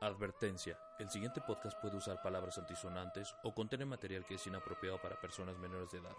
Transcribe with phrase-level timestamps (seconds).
[0.00, 0.78] Advertencia.
[1.00, 5.58] El siguiente podcast puede usar palabras antisonantes o contener material que es inapropiado para personas
[5.58, 6.16] menores de edad,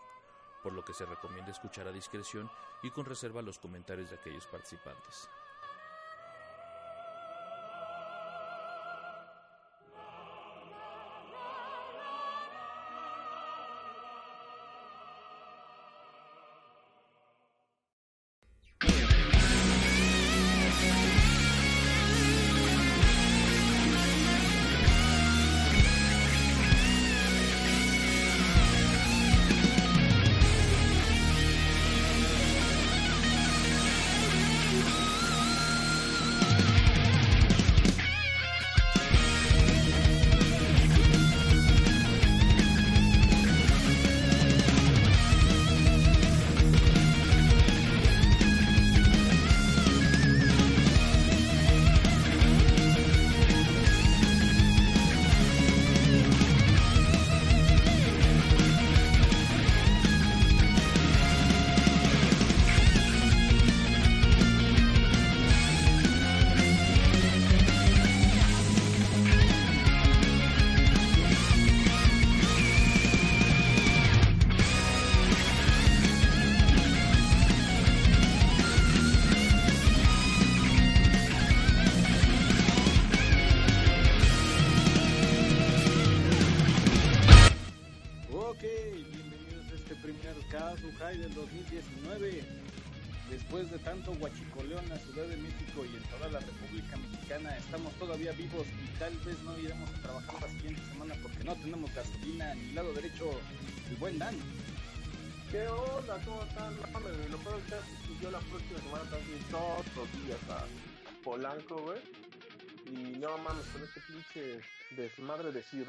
[0.62, 2.52] por lo que se recomienda escuchar a discreción
[2.84, 5.30] y con reserva los comentarios de aquellos participantes.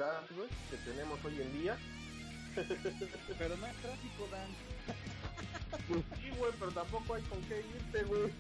[0.01, 1.77] Ciudad, güey, que tenemos hoy en día.
[3.39, 4.49] Pero no hay tráfico, Dan.
[5.87, 8.33] Pues sí, güey, pero tampoco hay con qué irte, güey.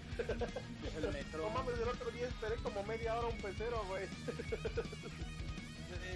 [0.96, 1.42] El metro.
[1.42, 4.04] No mames, el otro día esperé como media hora un pecero, güey.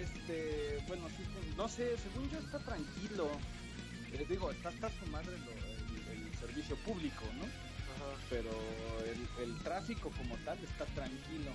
[0.01, 3.29] Este, bueno, sí, pues, no sé, según yo está tranquilo.
[4.11, 7.43] Les digo, está hasta su madre lo- el, el servicio público, ¿no?
[7.43, 8.17] Ajá.
[8.29, 8.49] Pero
[9.05, 11.51] el, el tráfico como tal está tranquilo.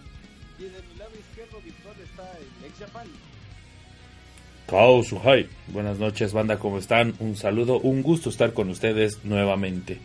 [0.59, 3.09] Y de mi lado izquierdo virtual está el ex Japan.
[4.71, 5.49] Kao Suhai.
[5.69, 7.15] Buenas noches, banda, ¿cómo están?
[7.19, 9.99] Un saludo, un gusto estar con ustedes nuevamente.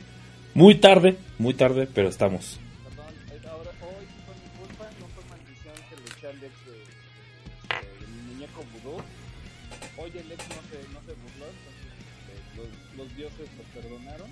[0.56, 2.60] Muy tarde, muy tarde, pero estamos.
[2.84, 3.06] Perdón,
[3.52, 6.72] ahora hoy fue mi culpa, no fue maldición que le eché al ex de,
[7.78, 8.98] de- de mi muñeco vudú.
[10.02, 14.30] Hoy el ex no se, no burló, entonces los, dioses lo perdonaron.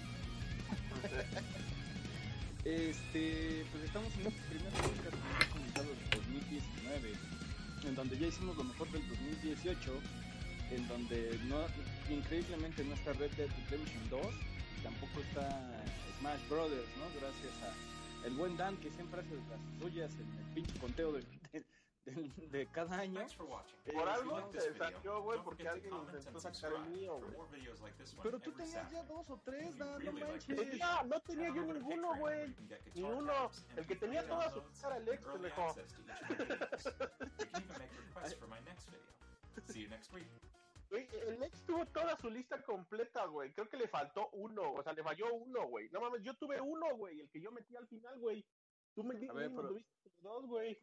[2.66, 7.12] Este, pues estamos en este primer podcast que ha comenzado el 2019,
[7.90, 9.92] en donde ya hicimos lo mejor del 2018,
[10.76, 11.58] en donde no,
[12.14, 14.26] increíblemente no está Red Dead Redemption 2,
[14.80, 15.84] y tampoco está
[16.20, 17.06] Smash Brothers, ¿no?
[17.20, 21.22] Gracias a el buen Dan que siempre hace las suyas en el pinche conteo de,
[21.52, 21.66] de,
[22.06, 23.20] de- de cada año.
[23.86, 27.34] Eh, Por algo se salió, güey, porque alguien intentó sacar el mío, güey.
[28.24, 30.56] pero tú tenías ya dos o tres, Dan, no manches.
[30.70, 32.56] Tenía, no tenía yo ninguno, güey.
[32.96, 33.52] Ni uno.
[33.76, 35.76] El que tenía toda su cara el ex, pendejo.
[40.94, 43.52] Güey, el ex tuvo toda su lista completa, güey.
[43.52, 45.90] Creo que le faltó uno, o sea, le falló uno, güey.
[45.90, 48.46] No mames, yo tuve uno, güey, el que yo metí al final, güey.
[48.94, 50.80] Tú me ver, pero- tuviste dos, güey.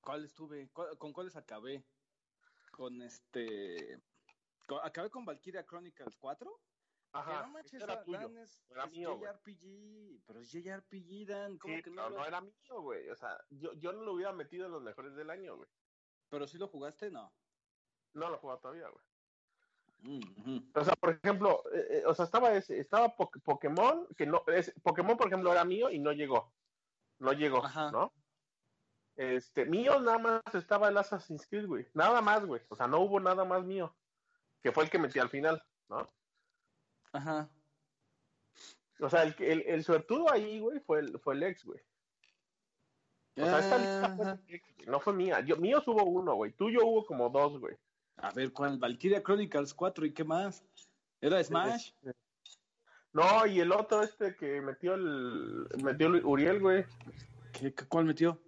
[0.00, 0.68] ¿Cuáles tuve?
[0.72, 1.86] ¿Cuál- ¿Con cuáles acabé?
[2.72, 4.02] Con este...
[4.66, 6.50] con- acabé con Valkyria Chronicles 4.
[7.12, 8.18] Que Ajá, no manches, ese era tuyo.
[8.18, 9.16] Dan es, era es mío.
[9.16, 12.02] JRPG, pero es JRPG, Dan, ¿cómo Sí, que no?
[12.02, 13.08] no, lo- no era mío, güey.
[13.10, 15.68] O sea, yo, yo no lo hubiera metido en los mejores del año, güey.
[16.30, 17.32] Pero si lo jugaste, no.
[18.14, 19.04] No lo jugaba todavía, güey.
[20.74, 24.42] O sea, por ejemplo, eh, eh, o sea, estaba ese, estaba Po- Pokémon, que no,
[24.48, 26.52] es, Pokémon, por ejemplo, era mío y no llegó.
[27.18, 27.92] No llegó, Ajá.
[27.92, 28.12] ¿no?
[29.14, 31.86] Este, mío nada más estaba el Assassin's Creed, güey.
[31.94, 32.62] Nada más, güey.
[32.68, 33.94] O sea, no hubo nada más mío.
[34.60, 36.12] Que fue el que metí al final, ¿no?
[37.12, 37.48] Ajá.
[39.00, 41.80] O sea, el, el, el suertudo ahí, güey, fue el, fue el ex, güey.
[43.36, 45.40] O sea, esta lista fue del ex, güey, no fue mía.
[45.40, 46.52] Yo, míos hubo uno, güey.
[46.52, 47.76] Tuyo hubo como dos, güey.
[48.22, 48.78] A ver, ¿cuál?
[48.78, 50.64] Valkyria Chronicles 4 y qué más?
[51.20, 51.92] ¿Era Smash?
[52.02, 52.14] Este,
[53.12, 56.84] No, y el otro este que metió el metió el Uriel, güey.
[57.52, 58.40] ¿Qué, ¿Cuál metió?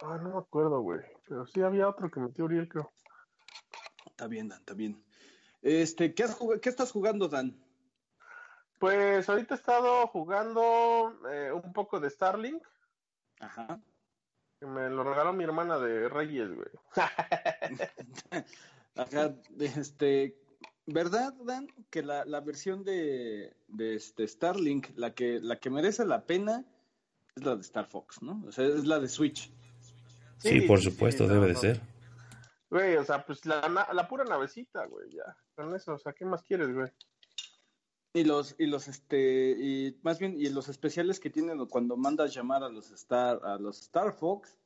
[0.00, 1.00] Ah, no me acuerdo, güey.
[1.28, 2.92] Pero sí había otro que metió Uriel, creo.
[4.06, 5.02] Está bien, Dan, está bien.
[5.62, 7.58] Este, ¿qué, has jug- ¿qué estás jugando, Dan?
[8.78, 12.62] Pues ahorita he estado jugando eh, un poco de Starlink.
[13.40, 13.80] Ajá.
[14.60, 16.68] que me lo regaló mi hermana de Reyes, güey.
[18.96, 20.36] Ajá, este,
[20.86, 21.68] ¿verdad, Dan?
[21.90, 26.64] Que la, la versión de, de este Starlink, la que, la que merece la pena
[27.34, 28.42] es la de Star Fox, ¿no?
[28.46, 29.52] O sea, es la de Switch.
[30.38, 31.60] Sí, por supuesto, sí, no, debe de no.
[31.60, 31.80] ser.
[32.70, 35.36] Güey, o sea, pues la, la pura navecita, güey, ya.
[35.54, 36.90] Con eso, o sea, ¿qué más quieres, güey?
[38.12, 42.32] Y los, y los, este, y más bien, y los especiales que tienen cuando mandas
[42.32, 44.56] llamar a los Star, a los Star Fox,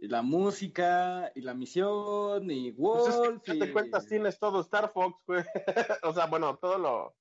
[0.00, 4.06] y la música, y la misión, y Pues es Wolf, que, ¿qué te y- cuentas?
[4.06, 5.44] Tienes todo Star Fox, güey.
[6.02, 7.14] o sea, bueno, todo lo,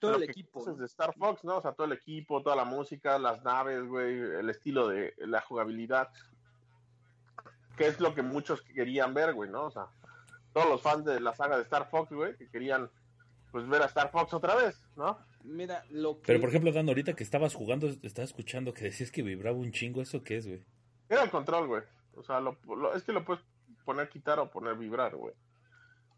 [0.00, 0.64] todo lo el equipo.
[0.66, 0.74] ¿no?
[0.74, 1.58] de Star Fox, ¿no?
[1.58, 5.40] O sea, todo el equipo, toda la música, las naves, güey, el estilo de la
[5.40, 6.10] jugabilidad.
[7.76, 9.66] Que es lo que muchos querían ver, güey, ¿no?
[9.66, 9.86] O sea,
[10.52, 12.90] todos los fans de la saga de Star Fox, güey, que querían,
[13.56, 15.18] pues, ver a Star Fox otra vez, ¿no?
[15.42, 16.26] Mira, lo que...
[16.26, 19.72] Pero por ejemplo, Dan, ahorita que estabas jugando, estaba escuchando que decías que vibraba un
[19.72, 20.02] chingo.
[20.02, 20.62] ¿Eso qué es, güey?
[21.08, 21.82] Era el control, güey.
[22.16, 23.42] O sea, lo, lo- es que lo puedes
[23.86, 25.32] poner quitar o poner vibrar, güey.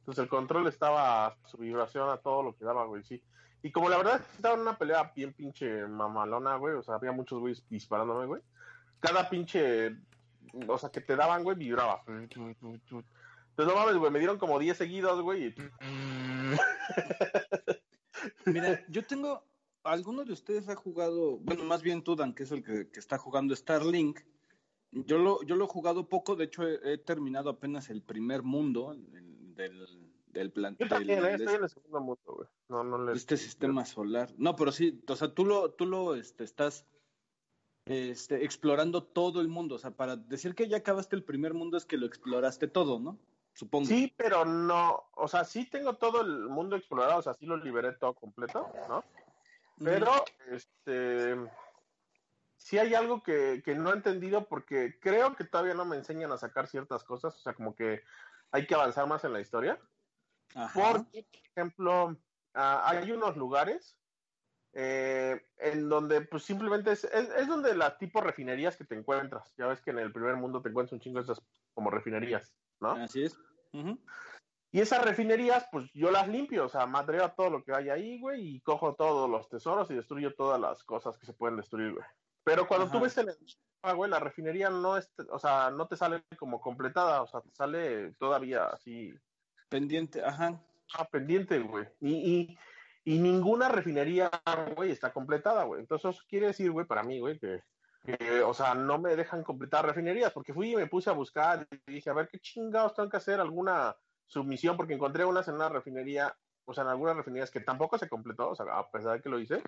[0.01, 3.23] Entonces el control estaba a su vibración a todo lo que daba, güey, sí.
[3.63, 6.75] Y como la verdad es que estaba en una pelea bien pinche mamalona, güey.
[6.75, 8.43] O sea, había muchos güeyes disparándome, güey.
[8.99, 9.95] Cada pinche,
[10.67, 12.03] o sea, que te daban, güey, vibraba.
[13.59, 15.47] Entonces no mames, güey, me dieron como 10 seguidos, güey.
[15.49, 15.55] y-
[18.47, 19.43] Mira, yo tengo.
[19.83, 21.39] ¿Alguno de ustedes ha jugado?
[21.39, 24.21] Bueno, más bien tú, Dan, que es el que, que está jugando Starlink.
[24.93, 28.45] Yo lo, yo lo he jugado poco, de hecho he, he terminado apenas el primer
[28.45, 29.87] mundo el- del,
[30.29, 30.75] del plan.
[30.79, 32.49] Yo del- también, eh, estoy en el segundo mundo, güey.
[32.69, 33.13] No, no le...
[33.13, 34.33] este sistema solar.
[34.39, 36.87] No, pero sí, o sea, tú lo, tú lo este, estás
[37.87, 39.75] este, explorando todo el mundo.
[39.75, 43.01] O sea, para decir que ya acabaste el primer mundo es que lo exploraste todo,
[43.01, 43.19] ¿no?
[43.59, 43.87] Supongo.
[43.87, 47.57] Sí, pero no, o sea, sí tengo todo el mundo explorado, o sea, sí lo
[47.57, 48.99] liberé todo completo, ¿no?
[48.99, 49.85] Ujú.
[49.85, 50.13] Pero,
[50.53, 51.37] este,
[52.57, 56.31] sí hay algo que, que no he entendido porque creo que todavía no me enseñan
[56.31, 58.05] a sacar ciertas cosas, o sea, como que
[58.53, 59.77] hay que avanzar más en la historia.
[60.55, 60.93] Ajá.
[60.93, 62.17] Porque, por ejemplo,
[62.55, 63.99] ah, hay unos lugares
[64.73, 69.53] eh, en donde, pues simplemente es, es, es donde las tipo refinerías que te encuentras.
[69.57, 71.43] Ya ves que en el primer mundo te encuentras un chingo de esas
[71.75, 72.93] como refinerías, ¿no?
[72.93, 73.37] Así es.
[73.73, 78.21] Y esas refinerías, pues yo las limpio, o sea, madreo todo lo que hay ahí,
[78.21, 81.93] güey, y cojo todos los tesoros y destruyo todas las cosas que se pueden destruir,
[81.93, 82.05] güey.
[82.45, 83.05] Pero cuando tú Ajá.
[83.05, 83.37] ves en el
[83.83, 87.41] mapa, güey, la refinería no es, o sea, no te sale como completada, o sea,
[87.41, 89.15] te sale todavía así,
[89.69, 90.61] Pendiente, ajá.
[90.95, 91.87] ah, pendiente, güey.
[92.01, 92.59] Y, y,
[93.05, 94.31] y ninguna refinería,
[94.77, 95.81] güey, está completada, güey.
[95.81, 97.63] Entonces eso quiere decir, güey, para mí, güey, que,
[98.05, 101.67] que, o sea, no me dejan completar refinerías, porque fui y me puse a buscar
[101.87, 103.41] y dije, a ver, ¿qué chingados tengo que hacer?
[103.41, 103.97] ¿Alguna
[104.27, 104.77] submisión?
[104.77, 106.35] Porque encontré unas en una refinería,
[106.65, 109.29] o sea, en algunas refinerías que tampoco se completó, o sea, a pesar de que
[109.29, 109.63] lo hice,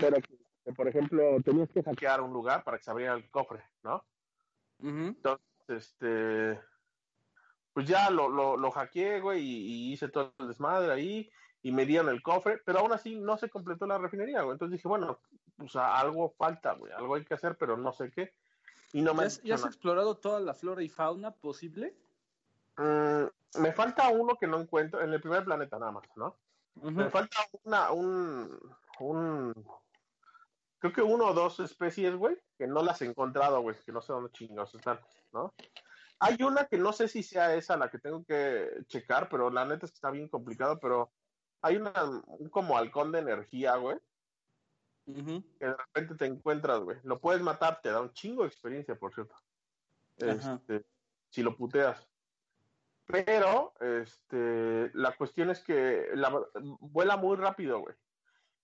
[0.00, 3.62] pero que, por ejemplo, tenías que hackear un lugar para que se abriera el cofre,
[3.82, 4.04] ¿no?
[4.82, 6.60] Entonces, este,
[7.72, 11.30] pues ya lo, lo, lo hackeé, güey, y, y hice todo el desmadre ahí,
[11.62, 14.54] y me dieron el cofre, pero aún así no se completó la refinería, güey.
[14.54, 15.20] Entonces dije, bueno,
[15.60, 18.32] pues a- algo falta, güey, algo hay que hacer, pero no sé qué.
[18.92, 21.94] Y no me ¿Ya han has, ya explorado toda la flora y fauna posible?
[22.76, 23.24] Mm,
[23.60, 26.36] me falta uno que no encuentro, en el primer planeta nada más, ¿no?
[26.76, 28.58] Me falta una, un,
[29.00, 29.52] un,
[30.78, 34.00] creo que uno o dos especies, güey, que no las he encontrado, güey, que no
[34.00, 34.98] sé dónde chingados están,
[35.32, 35.52] ¿no?
[36.20, 39.64] Hay una que no sé si sea esa la que tengo que checar, pero la
[39.66, 41.10] neta es que está bien complicado, pero
[41.60, 41.92] hay una,
[42.26, 43.98] un como halcón de energía, güey,
[45.58, 46.98] Que de repente te encuentras, güey.
[47.02, 49.34] Lo puedes matar, te da un chingo de experiencia, por cierto.
[50.18, 50.84] Este,
[51.30, 52.06] si lo puteas.
[53.06, 56.30] Pero, este, la cuestión es que la,
[56.80, 57.94] vuela muy rápido, güey.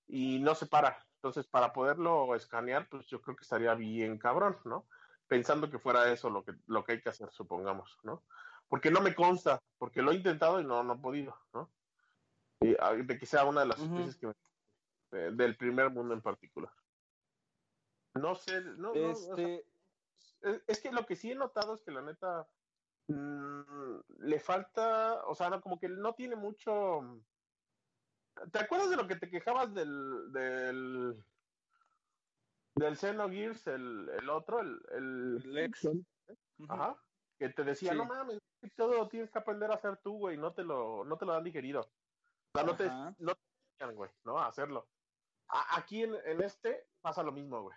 [0.07, 1.05] Y no se para.
[1.17, 4.87] Entonces, para poderlo escanear, pues yo creo que estaría bien cabrón, ¿no?
[5.27, 8.23] Pensando que fuera eso lo que, lo que hay que hacer, supongamos, ¿no?
[8.69, 11.69] Porque no me consta, porque lo he intentado y no, no he podido, ¿no?
[12.61, 14.35] Y, ah, de que sea una de las especies que me-
[15.13, 16.73] eh, del primer mundo en particular.
[18.15, 19.67] No sé, no, no, o sea, Este,
[20.67, 22.49] es, que lo que sí he notado es que la neta
[23.09, 27.23] mm, le falta, o sea, no, como que no tiene mucho.
[28.53, 31.25] ¿Te acuerdas de lo que te quejabas del del
[32.75, 35.85] del Xenogears, el, el otro, el, el Lex.
[35.85, 36.07] Hudson?
[36.59, 36.73] Ujú.
[36.73, 37.03] Ajá.
[37.39, 37.99] Que te decía, Sí.
[37.99, 38.39] no mames,
[38.77, 41.33] todo lo tienes que aprender a hacer tú, güey, no te lo, no te lo
[41.33, 41.81] dan digerido.
[41.81, 43.41] O sea, no te, no te
[43.79, 44.39] enseñan, güey, ¿no?
[44.39, 44.89] A hacerlo.
[45.49, 47.77] A- aquí en, en este pasa lo mismo, güey.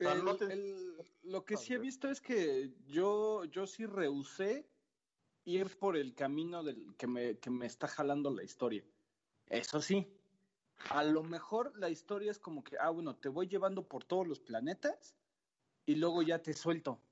[0.00, 3.66] O sea, El- no te- el- lo que sí he visto es que yo, yo
[3.66, 4.70] sí rehusé
[5.44, 8.84] ir por el camino del que me, que me está jalando la historia.
[9.46, 10.16] Eso sí,
[10.90, 14.26] a lo mejor la historia es como que, ah, bueno, te voy llevando por todos
[14.26, 15.16] los planetas
[15.86, 17.02] y luego ya te suelto.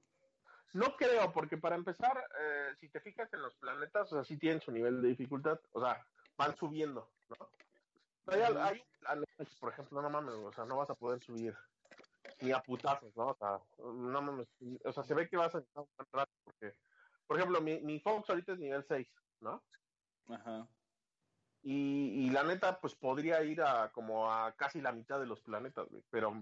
[0.74, 4.36] No creo, porque para empezar, eh, si te fijas en los planetas, o sea, sí
[4.36, 6.06] tienen su nivel de dificultad, o sea,
[6.36, 7.50] van subiendo, ¿no?
[8.30, 9.22] Hay, hay
[9.60, 11.56] por ejemplo, no mames, o sea, no vas a poder subir
[12.40, 13.28] ni a putazos, ¿no?
[13.28, 14.48] O sea, no mames,
[14.84, 16.74] o sea, se ve que vas a estar un rato, porque,
[17.26, 19.08] por ejemplo, mi, mi Fox ahorita es nivel 6,
[19.40, 19.64] ¿no?
[20.28, 20.68] Ajá.
[21.62, 25.40] Y, y la neta, pues podría ir a como a casi la mitad de los
[25.40, 26.32] planetas, güey, pero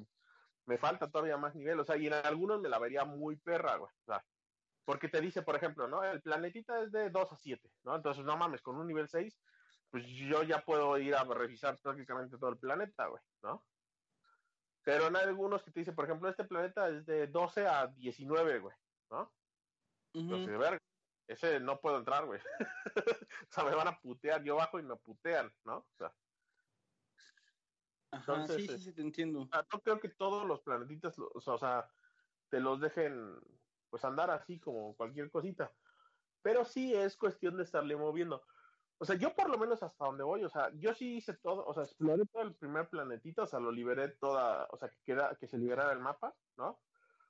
[0.67, 3.77] me falta todavía más nivel, o sea, y en algunos me la vería muy perra,
[3.77, 4.25] güey, o sea,
[4.85, 6.05] porque te dice, por ejemplo, ¿no?
[6.05, 7.97] El planetita es de 2 a 7, ¿no?
[7.97, 9.37] Entonces, no mames, con un nivel 6,
[9.91, 13.67] pues yo ya puedo ir a revisar prácticamente todo el planeta, güey, ¿no?
[14.85, 18.61] Pero hay algunos que te dicen, por ejemplo, este planeta es de 12 a 19,
[18.61, 18.77] güey,
[19.11, 19.35] ¿no?
[20.13, 20.79] Entonces, verga,
[21.27, 22.41] ese no puedo entrar, güey.
[23.51, 25.79] o sea, me van a putear, yo bajo y me putean, ¿no?
[25.79, 26.15] O sea,
[28.13, 29.41] Ajá, entonces, sí, sí, sí, te entiendo.
[29.41, 31.89] o sea, no creo que todos los planetitas, lo- o sea, o sea,
[32.49, 33.41] te los dejen,
[33.91, 35.73] pues andar así como cualquier cosita.
[36.43, 38.47] Pero sí es cuestión de estarle moviendo.
[38.99, 41.65] O sea, yo por lo menos hasta donde voy, o sea, yo sí hice todo,
[41.67, 44.97] o sea, exploré todo el primer planetita, o sea, lo liberé toda, o sea, que
[45.05, 46.81] queda, que se liberara el mapa, ¿no?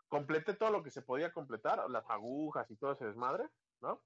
[0.08, 4.04] Completé todo lo que se podía completar, las agujas y todo ese desmadre, ¿no?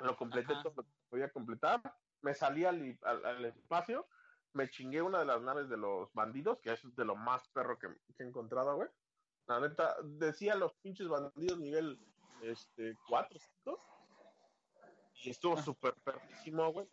[0.00, 0.62] Lo completé Ajá.
[0.64, 1.80] todo lo que se podía completar,
[2.20, 4.06] me salí al, al- al espacio,
[4.52, 7.78] me chingué una de las naves de los bandidos, que es de lo más perro
[7.78, 8.88] que, que he encontrado, güey.
[9.46, 11.98] La neta, decía los pinches bandidos nivel
[12.42, 13.95] este 4, 5.
[15.22, 15.62] Y estuvo Ah.
[15.62, 16.86] súper perrísimo, güey.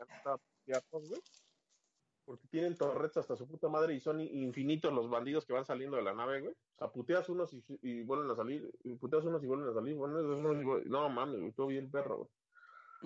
[2.25, 5.65] Porque tienen torretas hasta su puta madre y son i- infinitos los bandidos que van
[5.65, 6.53] saliendo de la nave, güey.
[6.53, 9.73] O sea, puteas unos y, y vuelven a salir, y puteas unos y vuelven a
[9.73, 9.95] salir.
[9.95, 12.29] Bueno, unos y vuelven- no mames, güey, estuvo bien perro, güey.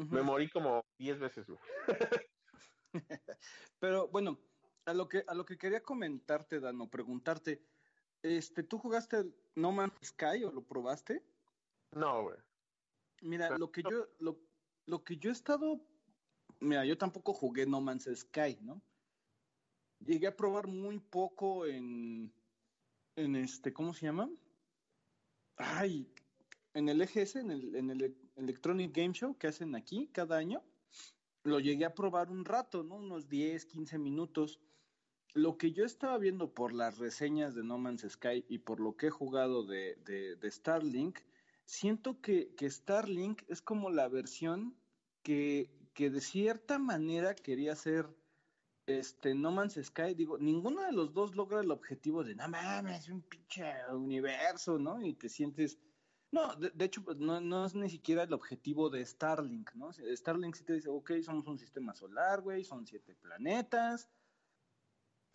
[0.10, 1.60] Me morí como 10 veces, güey.
[3.80, 4.38] Pero bueno,
[4.86, 7.64] a lo que a lo que quería comentarte, Dano, preguntarte,
[8.22, 11.24] este, ¿tú jugaste el No Man's Sky o lo probaste?
[11.92, 12.38] No, güey.
[13.22, 14.38] Mira, Pero- lo que yo lo,
[14.88, 15.80] lo que yo he estado
[16.60, 18.82] mira, yo tampoco jugué No Man's Sky, ¿no?
[20.00, 22.34] Llegué a probar muy poco en
[23.16, 24.30] en este, ¿cómo se llama?
[25.58, 26.08] Ay,
[26.76, 30.64] en el EGS, en el, en el Electronic Game Show que hacen aquí cada año,
[31.44, 32.98] lo llegué a probar un rato, ¿no?
[32.98, 34.60] Unos 10, 15 minutos.
[35.34, 38.96] Lo que yo estaba viendo por las reseñas de No Man's Sky y por lo
[38.96, 41.20] que he jugado de, de, de Starlink,
[41.68, 44.76] siento que, que Starlink es como la versión
[45.22, 48.08] que, que de cierta manera quería ser
[48.88, 50.16] este No Man's Sky.
[50.16, 54.80] Digo, ninguno de los dos logra el objetivo de, no mames, es un pinche universo,
[54.80, 55.02] ¿no?
[55.02, 55.78] Y te sientes...
[56.32, 59.92] No, de, de hecho, no, no es ni siquiera el objetivo de Starlink, ¿no?
[59.94, 64.10] Starlink sí te dice, ok, somos un sistema solar, güey, son siete planetas,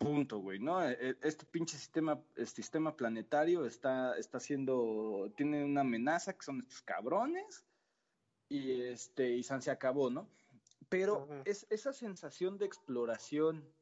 [0.03, 0.83] punto, güey, ¿no?
[0.87, 6.59] E- Este pinche sistema, este sistema planetario está, está siendo, tiene una amenaza que son
[6.59, 7.65] estos cabrones
[8.49, 10.27] y este, y San se acabó, ¿no?
[10.89, 13.73] Pero es esa sensación de exploración,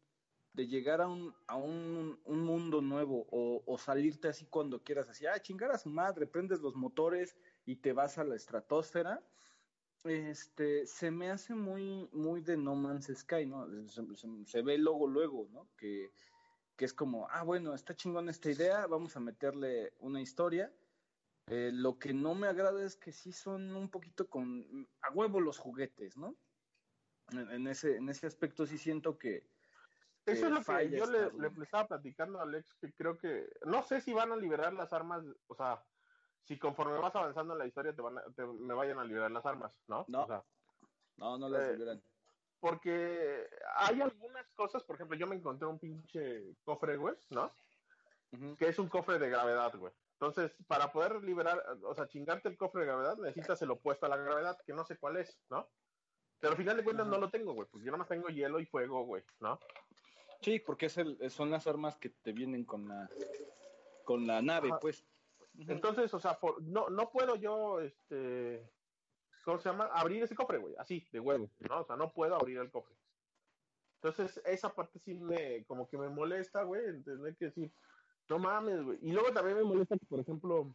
[0.54, 5.10] de llegar a un, a un, un mundo nuevo o, o salirte así cuando quieras,
[5.10, 9.22] así, ah, chingar a su madre, prendes los motores y te vas a la estratosfera,
[10.04, 13.68] este, se me hace muy, muy de No Man's Sky, ¿no?
[13.88, 15.70] Se, se- se ve luego, luego, ¿no?
[15.78, 16.12] Que,
[16.76, 20.74] que es como, ah, bueno, está chingón esta idea, vamos a meterle una historia.
[21.48, 25.40] Eh, lo que no me agrada es que sí son un poquito con a huevo
[25.40, 26.36] los juguetes, ¿no?
[27.32, 29.50] En, en ese, en ese aspecto sí siento que,
[30.26, 33.50] Eso que es lo que yo le, le estaba platicando a Alex, que creo que,
[33.66, 35.84] no sé si van a liberar las armas, o sea,
[36.44, 39.32] si conforme vas avanzando en la historia te van a- te- me vayan a liberar
[39.32, 40.06] las armas, ¿no?
[40.08, 40.24] No.
[40.24, 40.44] O sea,
[41.18, 42.02] No, no las Eh, liberan.
[42.60, 47.52] porque hay algunas cosas, por ejemplo, yo me encontré un pinche cofre, güey, ¿no?
[48.58, 49.94] Que es un cofre de gravedad, güey.
[50.14, 54.10] Entonces, para poder liberar, o sea, chingarte el cofre de gravedad, necesitas el opuesto a
[54.10, 55.68] la gravedad, que no sé cuál es, ¿no?
[56.40, 58.60] Pero al final de cuentas no lo tengo, güey, porque yo nada más tengo hielo
[58.60, 59.60] y fuego, güey, ¿no?
[60.42, 63.10] Sí, porque es el, son las armas que te vienen con la,
[64.06, 64.80] con la nave, Ajá.
[64.80, 65.06] pues.
[65.68, 68.70] Entonces, o sea, por- no, no puedo yo, este,
[69.46, 69.86] ¿cómo se llama?
[69.94, 71.82] Abrir ese cofre, güey, así, de huevo, ¿no?
[71.82, 72.96] O sea, no puedo abrir el cofre.
[74.02, 77.72] Entonces, esa parte sí me, como que me molesta, güey, entender que decir,
[78.30, 78.98] no mames, güey.
[79.02, 80.74] Y luego también me molesta que, por ejemplo,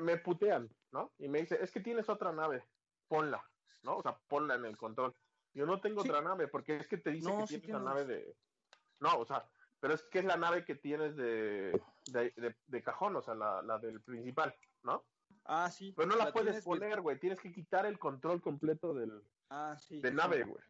[0.00, 1.12] me putean, ¿no?
[1.18, 2.64] Y me dice, es que tienes otra nave,
[3.06, 3.48] ponla,
[3.84, 3.98] ¿no?
[3.98, 5.14] O sea, ponla en el control.
[5.54, 6.08] Yo no tengo Sí.
[6.08, 8.06] otra nave, porque es que te dice No, que sí tienes la tienes.
[8.08, 8.36] nave de...
[9.00, 9.48] No, o sea,
[9.80, 11.80] pero es que es la nave que tienes de,
[12.10, 15.04] de, de- de cajón, o sea, la, la del principal, ¿no?
[15.44, 15.92] Ah, sí.
[15.96, 17.18] Pero no la, puedes poner, güey.
[17.20, 20.00] Tienes que quitar el control completo del, Ah, sí.
[20.00, 20.62] de nave, güey.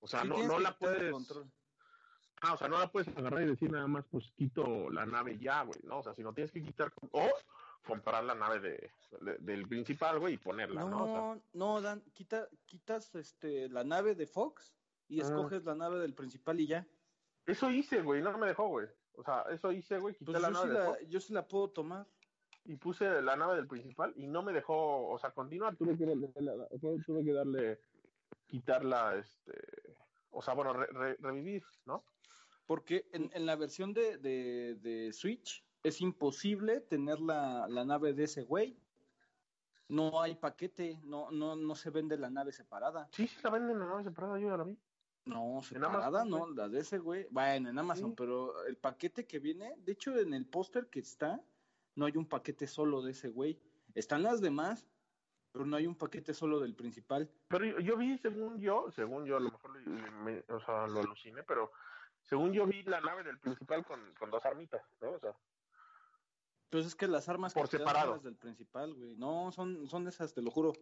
[0.00, 1.12] O sea, Sí, no, no la puedes.
[1.12, 1.50] control.
[2.42, 5.38] Ah, o sea, no la puedes agarrar y decir nada más, pues quito la nave
[5.38, 6.00] ya, güey, ¿no?
[6.00, 7.30] O sea, si no tienes que quitar, o
[7.86, 8.90] comprar la nave de,
[9.20, 11.04] de- del principal, güey, y ponerla, ¿no?
[11.04, 14.74] O sea, No, no, Dan, quita, quitas este, la nave de Fox
[15.08, 15.24] y Ah.
[15.24, 16.86] escoges la nave del principal y ya.
[17.46, 18.88] Eso hice, güey, no me dejó, güey.
[19.16, 21.46] O sea, eso hice, güey, quité Pues la yo nave sí la, yo sí la
[21.46, 22.06] puedo tomar.
[22.64, 26.04] y puse la nave del principal y no me dejó, o sea, continuar, tuve que
[26.06, 27.80] tuve que darle,
[28.46, 29.52] quitarla, este,
[30.30, 32.04] o sea, bueno, re- re- revivir, ¿no?
[32.66, 38.14] Porque en, en la versión de, de, de Switch es imposible tener la, la nave
[38.14, 38.80] de ese güey.
[39.86, 43.06] No hay paquete, no, no, no se vende la nave separada.
[43.12, 44.78] Sí, sí la venden en la nave separada, yo ya la vi.
[45.26, 47.26] No, separada, no, la de ese güey.
[47.30, 48.14] Bueno, en Amazon, Sí.
[48.16, 51.40] pero el paquete que viene, de hecho, en el póster que está,
[51.94, 53.58] no hay un paquete solo de ese güey.
[53.94, 54.86] Están las demás,
[55.52, 57.30] pero no hay un paquete solo del principal.
[57.48, 61.00] Pero yo, yo vi, según yo, según yo, a lo mejor me- o sea, lo
[61.00, 61.72] aluciné, pero
[62.22, 65.12] según yo vi la nave del principal con, con dos armitas, ¿no?
[65.12, 65.34] O sea,
[66.64, 68.12] Entonces es que las armas Por que separado.
[68.14, 69.14] las del principal, güey.
[69.16, 70.72] No, son, son esas, te lo juro.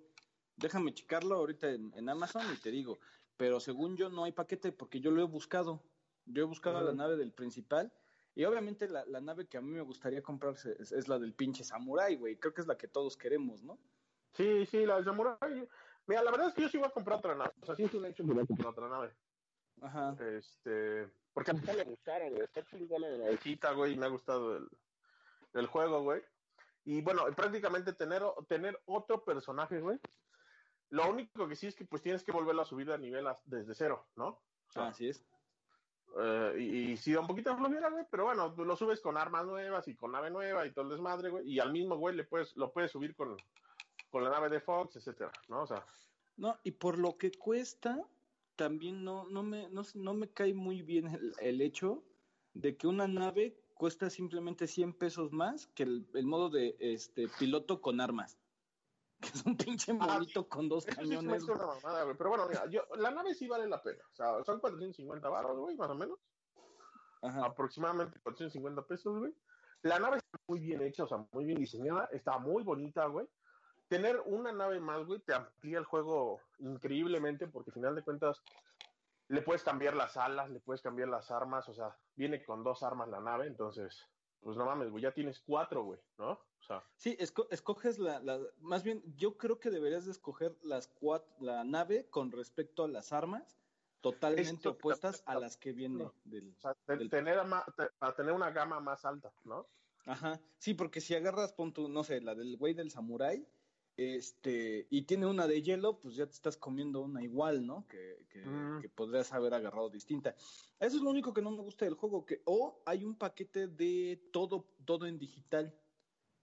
[0.57, 2.99] Déjame checarlo ahorita en, en Amazon y te digo.
[3.37, 5.83] Pero según yo no hay paquete porque yo lo he buscado.
[6.27, 7.93] Yo he buscado la nave del principal.
[8.35, 11.35] Y obviamente la, la nave que a mí me gustaría comprarse es, es la del
[11.35, 12.37] pinche Samurai, güey.
[12.37, 13.79] Creo que es la que todos queremos, ¿no?
[14.33, 15.69] sí, sí, la de Samurai.
[16.07, 17.53] Mira, la verdad es que yo sí voy a comprar otra nave.
[17.61, 19.13] O sea, sí es un hecho que voy a comprar otra nave.
[19.81, 20.17] Ajá.
[20.21, 22.43] Este, porque a mí me gustaron, güey.
[22.43, 24.69] Está chingona la navecita, güey, y me ha gustado el,
[25.55, 26.23] el juego, güey.
[26.85, 29.99] Y bueno, prácticamente tener, tener otro personaje, güey.
[30.93, 33.43] Lo único que sí es que pues tienes que volverlo a subir a nivel as-
[33.47, 34.27] desde cero, ¿no?
[34.29, 35.25] O sea, Así es.
[36.21, 39.01] Eh, y, y sí da un poquito de flojera, güey, pero bueno, tú lo subes
[39.01, 41.97] con armas nuevas y con nave nueva y todo el desmadre, güey, y al mismo
[41.97, 43.37] güey le puedes, lo puedes subir con,
[44.11, 45.63] con la nave de Fox, etcétera, ¿no?
[45.63, 45.85] O sea,
[46.37, 48.07] No, y por lo que cuesta,
[48.57, 52.05] también no, no, me, no, no me cae muy bien el, el hecho
[52.53, 57.29] de que una nave cuesta simplemente 100 pesos más que el, el modo de este
[57.39, 58.39] piloto con armas.
[59.23, 61.45] Que es un pinche Ah, monito con dos eso sí cañones.
[61.45, 64.15] hizo una mamada, güey, pero bueno, mira, yo, la nave sí vale la pena, o
[64.17, 66.19] sea, son 450 baros, güey, más o menos,
[67.23, 67.47] Ajá.
[67.47, 69.33] aproximadamente 450 pesos, güey.
[69.83, 73.29] La nave está muy bien hecha, o sea, muy bien diseñada, está muy bonita, güey.
[73.89, 78.43] Tener una nave más, güey, te amplía el juego increíblemente porque al final de cuentas
[79.29, 82.83] le puedes cambiar las alas, le puedes cambiar las armas, o sea, viene con dos
[82.83, 84.09] armas la nave, entonces,
[84.43, 86.33] pues no mames, güey, ya tienes cuatro, güey, ¿no?
[86.33, 90.57] O sea, Sí, esco- escoges la, la, más bien, yo creo que deberías de escoger
[90.63, 93.59] las cuat, la nave con respecto a las armas
[94.01, 97.65] totalmente Esto- opuestas a las que viene del, o sea, te- Del- tener a ma-
[97.77, 99.69] te- para tener una gama más alta, ¿no?
[100.07, 103.47] Ajá, sí, porque si agarras, pon tu, no sé, la del güey del samurái,
[103.97, 107.87] este, y tiene una de hielo, pues ya te estás comiendo una igual, ¿no?
[107.89, 108.81] Que, que, Mm.
[108.81, 110.35] que podrías haber agarrado distinta.
[110.81, 113.69] Eso es lo único que no me gusta del juego, que o hay un paquete
[113.69, 115.79] de todo, todo en digital,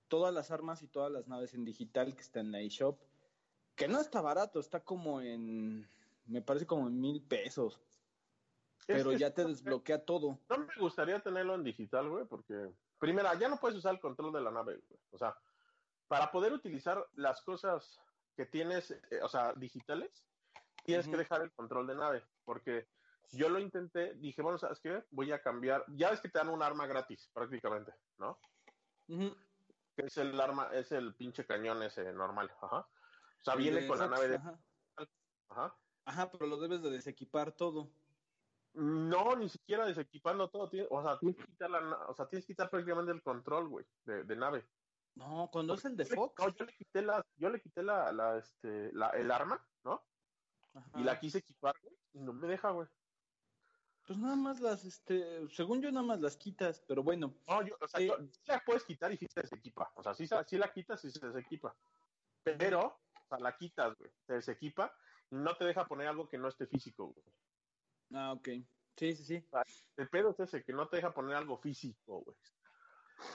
[0.08, 3.00] todas las armas y todas las naves en digital que está en la eShop,
[3.76, 5.88] que no está barato, está como en,
[6.26, 7.82] me parece como en mil pesos,
[8.86, 10.40] pero Es ya te desbloquea todo.
[10.50, 14.34] No me gustaría tenerlo en digital, güey, porque primera, ya no puedes usar el control
[14.34, 15.00] de la nave, güey.
[15.12, 15.36] O sea,
[16.10, 18.02] para poder utilizar las cosas
[18.36, 20.26] que tienes, eh, o sea, digitales,
[20.84, 22.90] tienes que dejar el control de nave, porque
[23.32, 25.06] yo lo intenté, dije, bueno, ¿sabes qué?
[25.12, 28.40] Voy a cambiar, ya ves que te dan un arma gratis, prácticamente, ¿no?
[29.08, 29.36] Ujú.
[29.96, 32.80] Que es el arma, es el pinche cañón ese normal, ajá.
[32.80, 34.60] O sea, viene de con la nave de, ajá.
[35.50, 35.76] ajá.
[36.06, 37.92] Ajá, pero lo debes de desequipar todo.
[38.74, 42.54] No, ni siquiera desequipando todo, o sea, tienes que quitar la, o sea, tienes que
[42.54, 44.66] quitar prácticamente el control, güey, de, de nave.
[45.20, 46.44] No, cuando es el de Yo le- Fox.
[46.46, 50.02] no, yo le quité la, yo le quité la, la, este, la, el arma, ¿no?
[50.74, 51.00] Ajá.
[51.00, 52.88] Y la quise equipar, güey, y no me deja, güey.
[54.08, 57.36] Pues nada más las, este, según yo nada más las quitas, pero bueno.
[57.48, 59.92] No, yo, o sea, Eh, yo- sí la puedes quitar y sí se desequipa.
[59.96, 61.76] O sea, sí, se- sí la quitas y se desequipa.
[62.42, 64.96] Pero, o sea, la quitas, güey, se desequipa
[65.30, 67.26] y no te deja poner algo que no esté físico, güey.
[68.14, 68.48] Ah, ok.
[68.96, 69.46] Sí, sí, sí.
[69.98, 72.38] El pedo es ese, que no te deja poner algo físico, güey.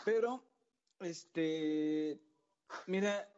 [0.04, 0.44] Pero,
[1.00, 2.20] este,
[2.86, 3.28] mira,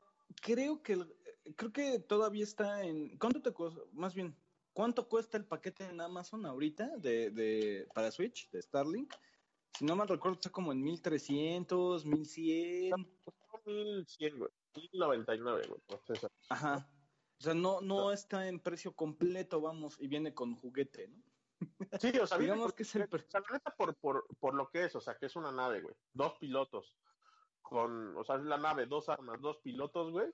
[0.43, 1.17] creo que, el-
[1.57, 3.81] creo que todavía está en, ¿cuánto te cuesta?
[3.93, 4.37] Más bien,
[4.73, 9.15] ¿cuánto cuesta el paquete en Amazon ahorita de, de, para Switch, de Starlink?
[9.79, 12.93] Si no mal recuerdo, está como en 1300, 1100.
[13.25, 14.51] Costó 1100, güey.
[14.75, 15.81] 1099, güey.
[16.49, 16.91] Ajá.
[17.39, 21.23] O sea, no, no está en precio completo, vamos, y viene con juguete, ¿no?
[22.01, 25.17] Sí, o sea, Digamos que es el por, por, por lo que es, o sea,
[25.17, 25.95] que es una nave, güey.
[26.13, 26.97] Dos pilotos.
[27.69, 30.33] Con, o sea, es la nave, dos armas, dos pilotos, güey.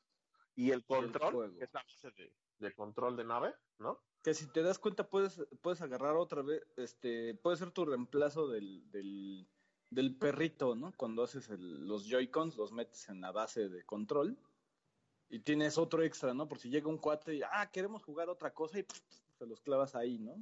[0.55, 4.03] Y el control, que es la base de, de control de nave, ¿no?
[4.23, 8.49] Que si te das cuenta puedes, puedes agarrar otra vez, este, puede ser tu reemplazo
[8.49, 9.49] del, del,
[9.89, 10.93] del perrito, ¿no?
[10.95, 14.37] Cuando haces el, los Joy-Cons, los metes en la base de control
[15.31, 16.47] y tienes otro extra, ¿no?
[16.47, 19.47] Por si llega un cuate y, ah, queremos jugar otra cosa y pf, pf, se
[19.47, 20.37] los clavas ahí, ¿no?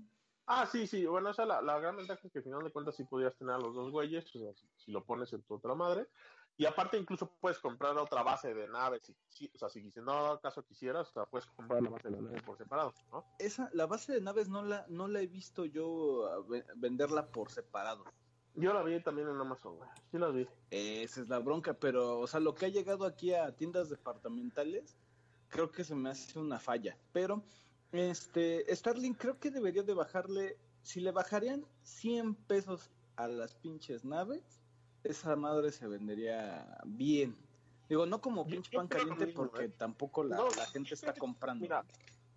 [0.47, 2.97] Ah, sí, sí, bueno, esa la, la gran ventaja es que al final de cuentas
[2.97, 5.55] sí podías tener a los dos güeyes, o sea, si, si lo pones en tu
[5.55, 6.09] otra madre.
[6.61, 10.01] Y aparte incluso puedes comprar otra base de naves, si, si- o sea, si, si
[10.03, 13.25] no caso quisieras, o sea, puedes comprar la base de la nave por separado, ¿no?
[13.39, 16.45] Esa, la base de naves no la, no la he visto yo
[16.77, 18.05] venderla por separado.
[18.57, 20.47] Yo la vi también en Amazon, güey, sí la vi.
[20.71, 24.99] Esa es la bronca, pero, o sea, lo que ha llegado aquí a tiendas departamentales,
[25.49, 26.95] creo que se me hace una falla.
[27.15, 27.43] Pero,
[27.93, 34.05] este, Starlink creo que debería de bajarle, si le bajarían 100 pesos a las pinches
[34.05, 34.60] naves,
[35.05, 37.37] esa madre se vendería bien.
[37.89, 39.69] Digo, no como pinche pan caliente mismo, porque ¿eh?
[39.71, 41.63] tampoco la, No, la gente está que- comprando.
[41.63, 41.85] Mira,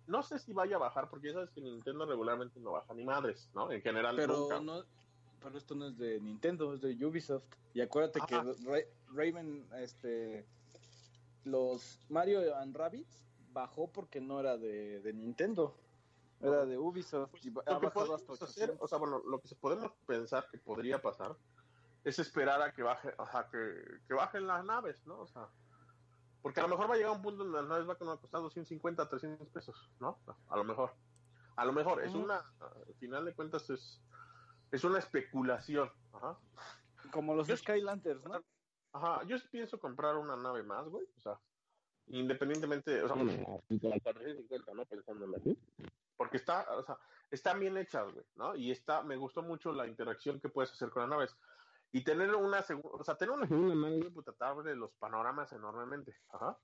[0.06, 3.04] no sé si vaya a bajar, porque ya sabes que Nintendo regularmente no baja ni
[3.04, 3.70] madres, ¿no?
[3.70, 4.60] En general pero nunca.
[4.60, 4.82] no
[5.42, 8.34] pero esto no es de Nintendo es de Ubisoft y acuérdate que.
[8.34, 10.44] Ra- Raven este
[11.44, 13.20] los Mario and Rabbids
[13.52, 15.76] bajó porque no era de, de Nintendo
[16.40, 18.78] era de Ubisoft Pues, y ha bajado hasta podemos hacer, 800.
[18.84, 21.36] o sea, bueno, lo que se podemos pensar que podría pasar
[22.04, 25.20] es esperar a que baje, o sea, que, que bajen las naves, ¿no?
[25.20, 25.48] O sea,
[26.42, 28.42] porque a lo mejor va a llegar un punto donde las naves van a costar
[28.42, 30.18] 250, 300 pesos, ¿no?
[30.48, 30.92] A lo mejor.
[31.56, 34.02] A lo mejor, es una, al final de cuentas es,
[34.72, 36.36] es una especulación, ajá.
[37.12, 38.42] como los yo- Skylanders ¿no?
[38.92, 41.38] Ajá, yo pienso comprar una nave más, güey, o sea,
[42.08, 44.84] independientemente, o sea, la 450, ¿no?
[44.84, 45.58] Pensándolo así.
[46.16, 46.96] Porque está, o sea,
[47.30, 48.54] están bien hechas, güey, ¿no?
[48.54, 51.36] Y está, me gustó mucho la interacción que puedes hacer con las naves.
[51.94, 55.52] Y tener una segunda, o sea, tener una segunda güey, puta, te abre los panoramas
[55.52, 56.58] enormemente, ajá.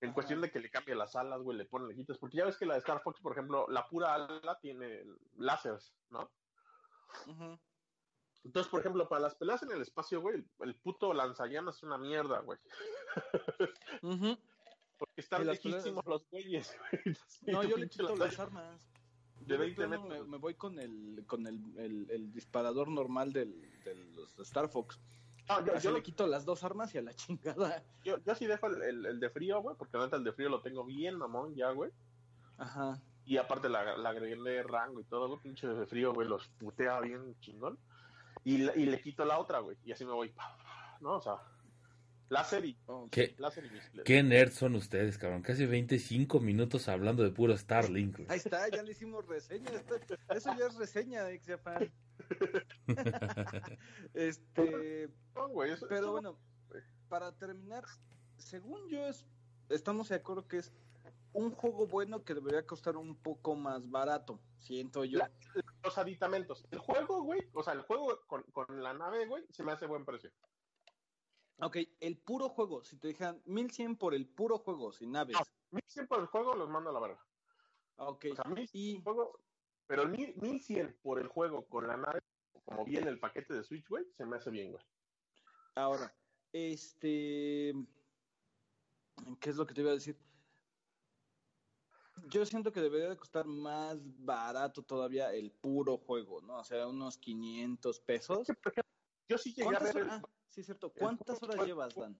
[0.00, 0.14] En Ajá.
[0.14, 2.56] cuestión de que le cambie las alas, güey, le ponen, le quitas, porque ya ves
[2.56, 5.04] que la de Star Fox, por ejemplo, la pura ala tiene
[5.36, 6.30] láseres, ¿no?
[7.26, 7.58] Ujú.
[8.44, 11.82] Entonces, por ejemplo, para las peleas en el espacio, güey, el, el puto lanzallamas es
[11.82, 12.60] una mierda, güey.
[14.02, 14.38] Ujú.
[14.96, 17.16] Porque están lejísimos los güeyes, güey.
[17.52, 18.80] no yo le quito las armas
[19.46, 23.32] de Yo de 20 plano me, voy con el con el, el, el disparador normal
[23.32, 25.00] del, de los Star Fox
[25.48, 28.68] Ah, yo, le quito las dos armas y a la chingada yo, yo sí dejo
[28.68, 31.90] el, de frío, güey, porque neta el de frío lo tengo bien, mamón, ya, güey.
[32.58, 36.48] ajá Y aparte la, la agregué rango y todo, güey, pinche de frío, güey, los
[36.48, 37.78] putea bien chingón.
[38.44, 40.32] Y, le- y le quito la otra, güey, y así me voy,
[41.00, 41.16] ¿no?
[41.16, 41.36] O sea,
[42.32, 45.42] láser y, Oh, ¿Qué, láser y qué nerds son ustedes, cabrón.
[45.42, 48.16] Casi 25 minutos hablando de puro Starlink.
[48.16, 48.26] güey.
[48.30, 49.70] Ahí está, ya le hicimos reseña.
[49.70, 49.96] esto-
[50.34, 51.92] eso ya es reseña de Xapan.
[54.14, 56.38] este, No, güey, eso- pero eso- bueno,
[57.08, 57.84] para terminar,
[58.38, 59.26] según yo es,
[59.68, 60.72] estamos de acuerdo que es
[61.34, 65.18] un juego bueno que debería costar un poco más barato, siento yo.
[65.18, 65.30] La-
[65.82, 66.64] los aditamentos.
[66.70, 69.86] El juego, güey, o sea, el juego con, con la nave, güey, se me hace
[69.86, 70.30] buen precio.
[71.64, 75.36] Ok, el puro juego, si te dejan 1100 por el puro juego, sin naves.
[75.38, 75.44] No.
[75.70, 77.24] 1100 por el juego los mando a la verga.
[77.96, 79.38] Ok, O sea, 1100 y juego,
[79.86, 82.20] pero el mil- 1100 por el juego con la nave,
[82.64, 84.84] como viene el paquete de Switch, güey, se me hace bien, güey.
[85.76, 86.12] ahora,
[86.52, 87.72] este,
[89.40, 90.18] ¿qué es lo que te iba a decir?
[92.24, 96.58] Yo siento que debería de costar más barato todavía el puro juego, ¿no?
[96.58, 98.48] O sea, unos 500 pesos.
[99.28, 100.10] Yo sí llegué a ¿Cuántas ver, el-?
[100.10, 100.22] Ah,
[100.52, 100.92] sí, es cierto.
[100.92, 102.16] ¿Cuántas horas llevas, Dan?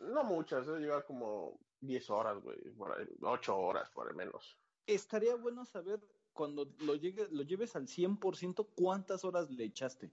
[0.00, 4.58] no muchas, eh, llegar como 10 horas, güey, por ahí, 8 horas, por lo menos.
[4.86, 6.00] Estaría bueno saber
[6.32, 10.12] cuando lo, llegue, lo lleves al 100% cuántas horas le echaste.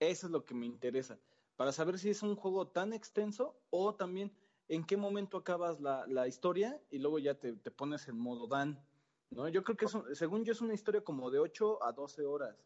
[0.00, 1.18] Eso es lo que me interesa.
[1.56, 4.32] Para saber si es un juego tan extenso o también
[4.68, 8.46] en qué momento acabas la, la historia y luego ya te, te pones en modo
[8.46, 8.82] Dan.
[9.30, 9.46] ¿no?
[9.48, 12.24] Yo creo que es un- según yo es una historia como de 8 a 12
[12.24, 12.56] horas.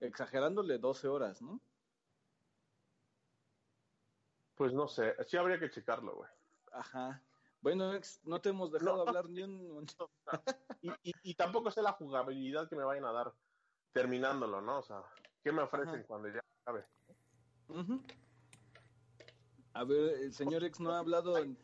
[0.00, 1.60] Exagerándole 12 horas, ¿no?
[4.60, 6.28] Pues no sé, sí habría que checarlo, güey.
[6.70, 7.22] Ajá.
[7.62, 9.02] Bueno, ex, no te hemos dejado No.
[9.08, 9.86] hablar ni un...
[10.82, 13.32] Y, y, y tampoco sé la jugabilidad que me vayan a dar
[13.94, 14.80] terminándolo, ¿no?
[14.80, 15.02] O sea,
[15.42, 16.06] ¿qué me ofrecen Ajá.
[16.06, 16.84] cuando ya acabe?
[19.72, 21.56] A ver, el señor X no ha hablado en...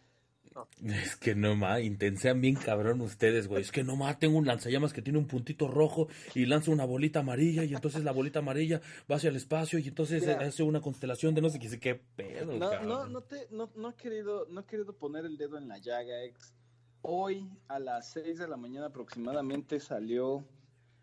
[0.85, 3.63] Es que no ma, intensean bien cabrón ustedes, güey.
[3.63, 6.85] Es que no ma, tengo un lanzallamas que tiene un puntito rojo y lanza una
[6.85, 8.81] bolita amarilla y entonces la bolita amarilla
[9.11, 10.41] va hacia el espacio y entonces Mira.
[10.41, 12.89] hace una constelación de no sé qué, qué pedo, No, cabrón.
[12.89, 15.79] no, no, te, no, no, he querido, no he querido poner el dedo en la
[15.79, 16.55] llaga, ex.
[17.03, 20.45] Hoy a las 6 de la mañana aproximadamente salió,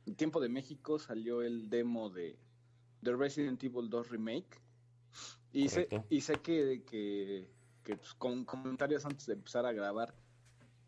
[0.05, 2.37] en tiempo de México, salió el demo de,
[3.01, 4.59] de Resident Evil 2 Remake.
[5.53, 7.47] Y sé, y sé que, que,
[7.83, 10.13] que, pues, con comentarios antes de empezar a grabar,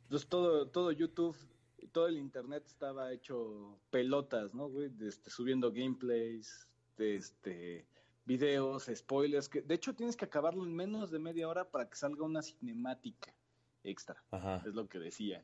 [0.03, 1.35] Entonces todo, todo YouTube,
[1.91, 4.91] todo el internet estaba hecho pelotas, ¿no, güey?
[5.01, 7.87] Este, subiendo gameplays, este,
[8.25, 11.95] videos, spoilers, que de hecho tienes que acabarlo en menos de media hora para que
[11.95, 13.33] salga una cinemática
[13.83, 14.21] extra.
[14.31, 14.61] Ajá.
[14.65, 15.43] Es lo que decía.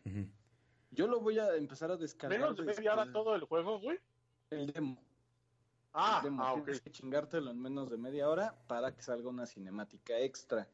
[0.91, 2.39] Yo lo voy a empezar a descargar.
[2.39, 3.99] ¿Menos de media hora todo el juego, güey?
[4.49, 5.01] El demo.
[5.93, 6.43] Ah, el demo.
[6.43, 6.63] ah, ok.
[6.65, 10.67] Tienes que chingártelo en menos de media hora para que salga una cinemática extra.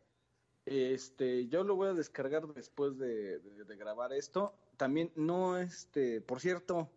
[0.69, 4.53] Este, yo lo voy a descargar después de, de- de grabar esto.
[4.75, 6.91] También no, este, por cierto,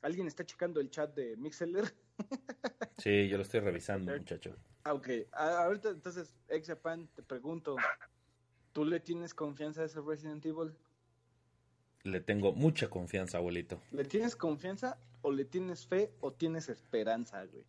[0.00, 1.84] alguien está checando el chat de Mixeler.
[2.98, 4.54] Sí, yo lo estoy revisando, muchacho.
[4.84, 5.08] Ah, ok.
[5.32, 7.76] A- ahorita, entonces, ex Japan, te pregunto,
[8.74, 10.74] ¿tú le tienes confianza a ese Resident Evil?
[12.02, 13.80] Le tengo mucha confianza, abuelito.
[13.92, 17.64] ¿Le tienes confianza o le tienes fe o tienes esperanza, güey?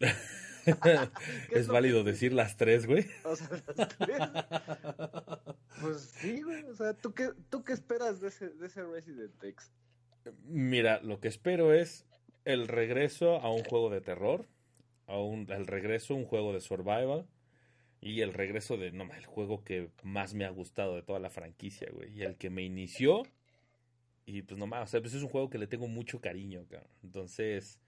[1.52, 3.06] es válido que- decir las tres, güey.
[3.24, 4.18] O sea, las tres.
[5.80, 6.64] Pues sí, güey.
[6.64, 9.72] O sea, ¿tú qué, tú qué esperas de ese, de ese Resident X?
[10.44, 12.06] Mira, lo que espero es
[12.44, 14.46] el regreso a un juego de terror,
[15.06, 17.26] a un, el regreso a un juego de survival
[18.00, 21.30] y el regreso de, no, el juego que más me ha gustado de toda la
[21.30, 23.22] franquicia, güey, y el que me inició
[24.26, 26.90] y pues nomás, o sea, pues es un juego que le tengo mucho cariño, cabrón.
[27.04, 27.78] Entonces,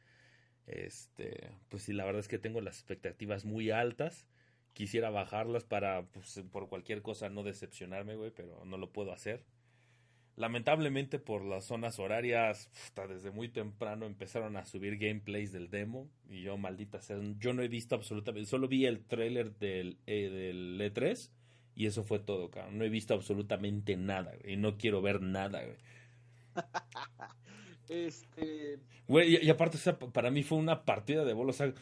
[0.68, 4.26] este, pues sí, la verdad es que tengo las expectativas muy altas.
[4.74, 9.44] Quisiera bajarlas para, pues, por cualquier cosa no decepcionarme, güey, pero no lo puedo hacer.
[10.36, 12.70] Lamentablemente por las zonas horarias,
[13.08, 17.62] desde muy temprano empezaron a subir gameplays del demo y yo, maldita sea, yo no
[17.62, 21.32] he visto absolutamente, solo vi el trailer del, eh, del E3
[21.74, 22.78] y eso fue todo, cabrón.
[22.78, 25.76] No he visto absolutamente nada, güey, y no quiero ver nada, güey.
[27.88, 28.78] Este.
[29.06, 31.64] Güey, y, y aparte, o sea, pa- para mí fue una partida de bolos, o
[31.64, 31.74] sea,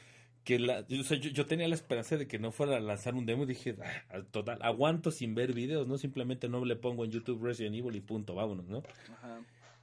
[0.45, 3.15] que la, o sea, yo, yo tenía la esperanza de que no fuera a lanzar
[3.15, 3.77] un demo dije,
[4.11, 5.99] "Ah, total, aguanto sin ver videos, ¿no?
[5.99, 8.83] Simplemente no le pongo en YouTube Resident Evil y punto, vámonos, ¿no?
[9.13, 9.41] Ajá.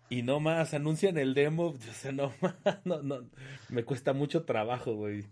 [0.09, 2.55] Y no más, anuncian el demo, o sea, no más,
[2.85, 3.29] no, no,
[3.69, 5.25] me cuesta mucho trabajo, güey,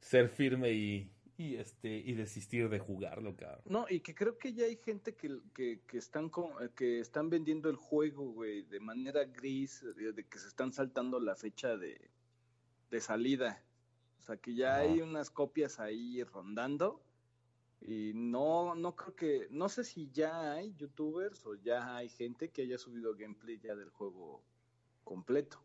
[0.00, 3.62] ser firme y, y este, y desistir de jugarlo, cabrón.
[3.66, 7.28] No, y que creo que ya hay gente que, que, que están con- que están
[7.30, 11.76] vendiendo el juego, güey, de manera gris, de, de que se están saltando la fecha
[11.76, 12.10] de,
[12.90, 13.64] de salida.
[14.20, 17.02] O sea, que ya hay unas copias ahí rondando.
[17.80, 22.48] Y no, no creo que, no sé si ya hay youtubers o ya hay gente
[22.48, 24.42] que haya subido gameplay ya del juego
[25.02, 25.60] completo.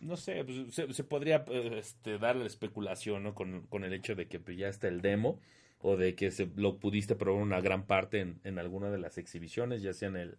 [0.00, 0.16] ¿No?
[0.16, 3.34] Sé, pues, se, podría eh, este, dar la especulación, ¿no?
[3.34, 5.40] Con, con el hecho de que pues, ya está el demo
[5.80, 9.18] o de que se, lo pudiste probar una gran parte en, en alguna de las
[9.18, 10.38] exhibiciones, ya sea en el,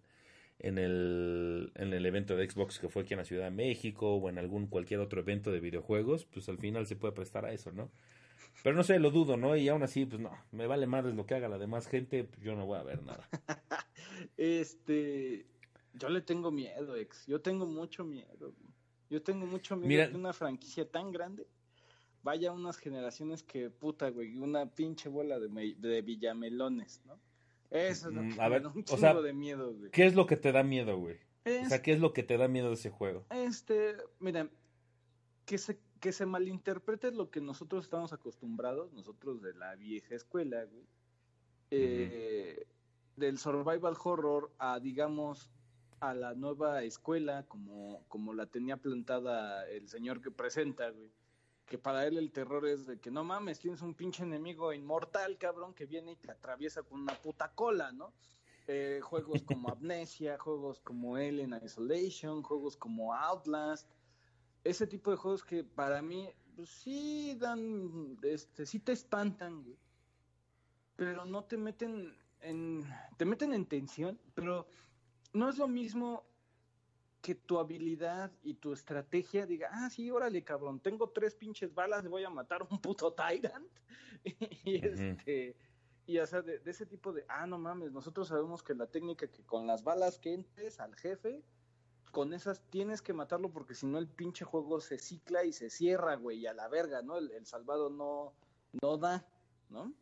[0.59, 4.15] en el en el evento de Xbox que fue aquí en la Ciudad de México
[4.15, 7.51] o en algún cualquier otro evento de videojuegos, pues al final se puede prestar a
[7.51, 7.91] eso, ¿no?
[8.61, 9.55] Pero no sé, lo dudo, ¿no?
[9.55, 12.41] Y aún así, pues no, me vale madres lo que haga la demás gente, pues
[12.41, 13.27] yo no voy a ver nada.
[14.37, 15.45] Este,
[15.93, 17.25] yo le tengo miedo, ex.
[17.25, 18.53] Yo tengo mucho miedo.
[19.13, 21.45] Yo tengo mucho miedo Mira- que una franquicia tan grande
[22.23, 27.19] vaya a unas generaciones que, puta, güey, una pinche bola de, me- de villamelones, ¿no?
[27.69, 29.91] Eso es lo Mm, que a ver, un o sea, de miedo, güey.
[29.91, 31.17] ¿Qué es lo que te da miedo, güey?
[31.45, 33.23] O sea, ¿qué es lo que te da miedo de ese juego?
[33.29, 34.49] Este, mira,
[35.45, 40.63] que se, que se malinterprete lo que nosotros estamos acostumbrados, nosotros de la vieja escuela,
[40.65, 40.87] güey,
[41.69, 42.65] eh,
[43.15, 45.51] del survival horror a, digamos,
[46.09, 51.09] a la nueva escuela, como, como la tenía plantada el señor que presenta, güey.
[51.65, 55.37] Que para él el terror es de que no mames, tienes un pinche enemigo inmortal,
[55.37, 58.13] cabrón, que viene y te atraviesa con una puta cola, ¿no?
[58.67, 63.89] Eh, juegos como Amnesia, juegos como Alien Isolation, juegos como Outlast,
[64.65, 69.77] ese tipo de juegos que para mí pues, sí dan, este, sí te espantan, güey.
[70.97, 72.83] Pero no te meten en,
[73.17, 74.67] te meten en tensión, pero
[75.33, 76.25] no es lo mismo
[77.21, 82.07] que tu habilidad y tu estrategia diga, ah, sí, órale, cabrón, tengo tres pinches balas,
[82.07, 83.71] voy a matar a un puto Tyrant.
[84.65, 85.55] y este,
[86.05, 88.87] y o sea, de, de ese tipo de, ah, no mames, nosotros sabemos que la
[88.87, 91.43] técnica que con las balas que entres al jefe,
[92.11, 95.69] con esas tienes que matarlo porque si no el pinche juego se cicla y se
[95.69, 97.17] cierra, güey, y a la verga, ¿no?
[97.17, 98.35] El, el salvado no,
[98.81, 99.25] no da,
[99.69, 99.93] ¿no?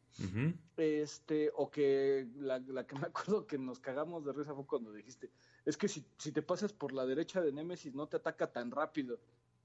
[0.77, 4.91] Este, o que la, la que me acuerdo que nos cagamos de risa fue cuando
[4.91, 5.31] dijiste,
[5.65, 8.71] es que si, si te pasas por la derecha de Nemesis no te ataca tan
[8.71, 9.19] rápido.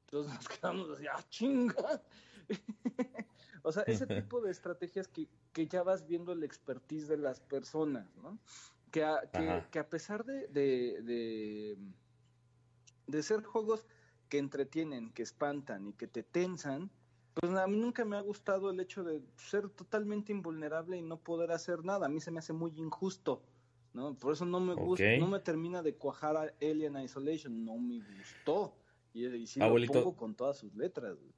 [0.04, 2.02] Entonces nos quedamos así, ah, chinga.
[3.62, 7.40] o sea, ese tipo de estrategias que, que ya vas viendo el expertise de las
[7.40, 8.38] personas, ¿no?
[8.92, 11.76] Que a, que a pesar de, de, de,
[13.08, 13.84] de ser juegos
[14.28, 16.90] que entretienen, que espantan y que te tensan,
[17.40, 21.18] pues a mí nunca me ha gustado el hecho de ser totalmente invulnerable y no
[21.18, 22.06] poder hacer nada.
[22.06, 23.42] A mí se me hace muy injusto,
[23.92, 24.14] ¿no?
[24.14, 28.00] Por eso no me gusta, no me termina de cuajar a Alien Isolation, no me
[28.18, 28.74] gustó.
[29.12, 29.94] Y, y sí Abuelito.
[29.94, 31.32] lo pongo con todas sus letras, güey.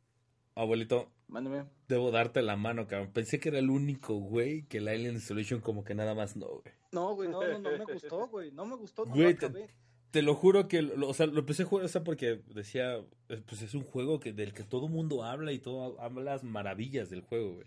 [0.55, 1.67] Abuelito, Mándeme.
[1.87, 3.13] debo darte la mano, cabrón.
[3.13, 6.47] Pensé que era el único, güey, que el Alien Isolation como que nada más no,
[6.49, 6.75] güey.
[6.91, 8.51] No, güey, no, no, no me gustó, güey.
[8.51, 9.67] No me gustó, no Güey, lo te- acabé.
[9.67, 9.73] Te
[10.13, 12.97] lo juro que, lo, o sea, lo empecé a jugar, o sea, porque decía,
[13.29, 17.11] eh, pues es un juego que del que todo mundo habla y todo hablas maravillas
[17.11, 17.67] del juego, güey.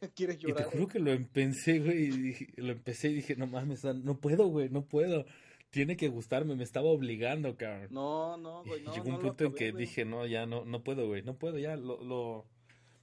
[0.14, 0.64] ¿Quieres Y te llorar?
[0.66, 4.46] juro que lo empecé, güey, y dije- lo empecé y dije, no mames, no puedo,
[4.48, 5.24] güey, no puedo.
[5.70, 7.88] Tiene que gustarme, me estaba obligando, cabrón.
[7.90, 9.84] No, no, güey, Y llegó un punto en que güey.
[9.86, 12.44] dije, no, ya no, no puedo, güey, no puedo, ya lo, lo...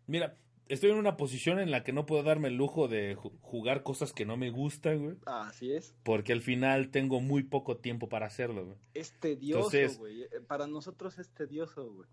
[0.06, 0.36] Mira,
[0.70, 3.84] estoy en una posición en la que no puedo darme el lujo de ju- jugar
[3.84, 5.94] cosas que no me gustan, güey, Así es.
[6.04, 8.78] porque al final tengo muy poco tiempo para hacerlo, güey.
[8.94, 10.22] Es tedioso, Entonces- güey.
[10.24, 12.08] Eh, Para nosotros es tedioso, güey.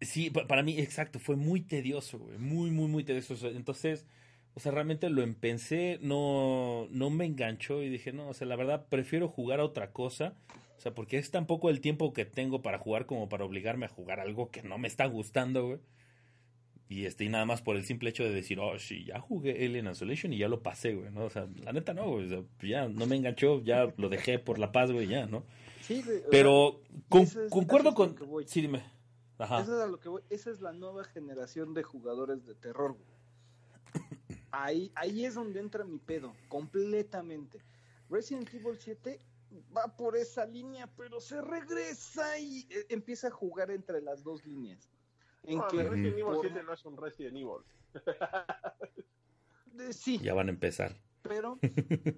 [0.00, 3.34] Sí, pa- para mí, exacto, fue muy tedioso, güey, muy, muy, muy tedioso.
[3.48, 4.06] Entonces,
[4.54, 8.56] o sea, realmente lo empecé, no, no me enganchó y dije, no, o sea, la
[8.56, 10.34] verdad, prefiero jugar a otra cosa.
[10.78, 13.84] O sea, porque es tan poco el tiempo que tengo para jugar como para obligarme
[13.84, 15.78] a jugar algo que no me está gustando, güey.
[16.90, 19.64] Y este, y nada más por el simple hecho de decir, oh, sí, ya jugué
[19.64, 21.24] Alien Isolation y ya lo pasé, güey, ¿no?
[21.24, 24.40] O sea, la neta no, güey, o sea, ya no me enganchó, ya lo dejé
[24.40, 25.44] por la paz, güey, ya, ¿no?
[25.82, 26.20] Sí, güey.
[26.32, 28.16] Pero con- ese es- concuerdo con...
[28.26, 28.44] voy.
[28.48, 28.82] Sí, dime.
[29.38, 29.60] Ajá.
[29.62, 30.22] Eso es a lo que voy.
[30.30, 34.04] Esa es la nueva generación de jugadores de terror, güey.
[34.50, 37.60] Ahí, ahí es donde entra mi pedo, completamente.
[38.10, 39.20] Resident Evil 7
[39.76, 44.44] va por esa línea, pero se regresa y eh, empieza a jugar entre las dos
[44.44, 44.88] líneas.
[45.44, 47.64] En No, que, Resident Evil por- 7 no es un Resident Evil.
[49.78, 50.96] eh, sí, Ya van a empezar.
[51.22, 51.58] pero,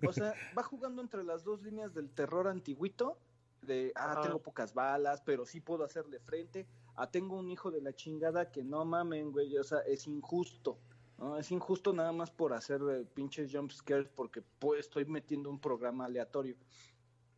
[0.06, 3.18] o sea, va jugando entre las dos líneas del terror antiguito,
[3.62, 7.80] de, ah, tengo pocas balas, pero sí puedo hacerle frente, ah, tengo un hijo de
[7.80, 10.78] la chingada que no mamen, güey, o sea, es injusto,
[11.18, 11.38] ¿no?
[11.38, 15.60] Es injusto nada más por hacer eh, pinches jump scares porque pues, estoy metiendo un
[15.60, 16.56] programa aleatorio.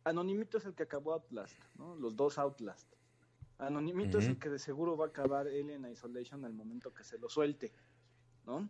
[0.03, 1.95] Anonimito es el que acabó Outlast, ¿no?
[1.95, 2.94] Los dos Outlast.
[3.57, 7.17] Anonimito es el que de seguro va a acabar Alien Isolation al momento que se
[7.17, 7.71] lo suelte,
[8.45, 8.69] ¿no?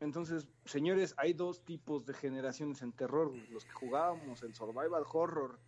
[0.00, 3.32] Entonces, señores, hay dos tipos de generaciones en terror.
[3.50, 5.60] Los que jugábamos el survival horror,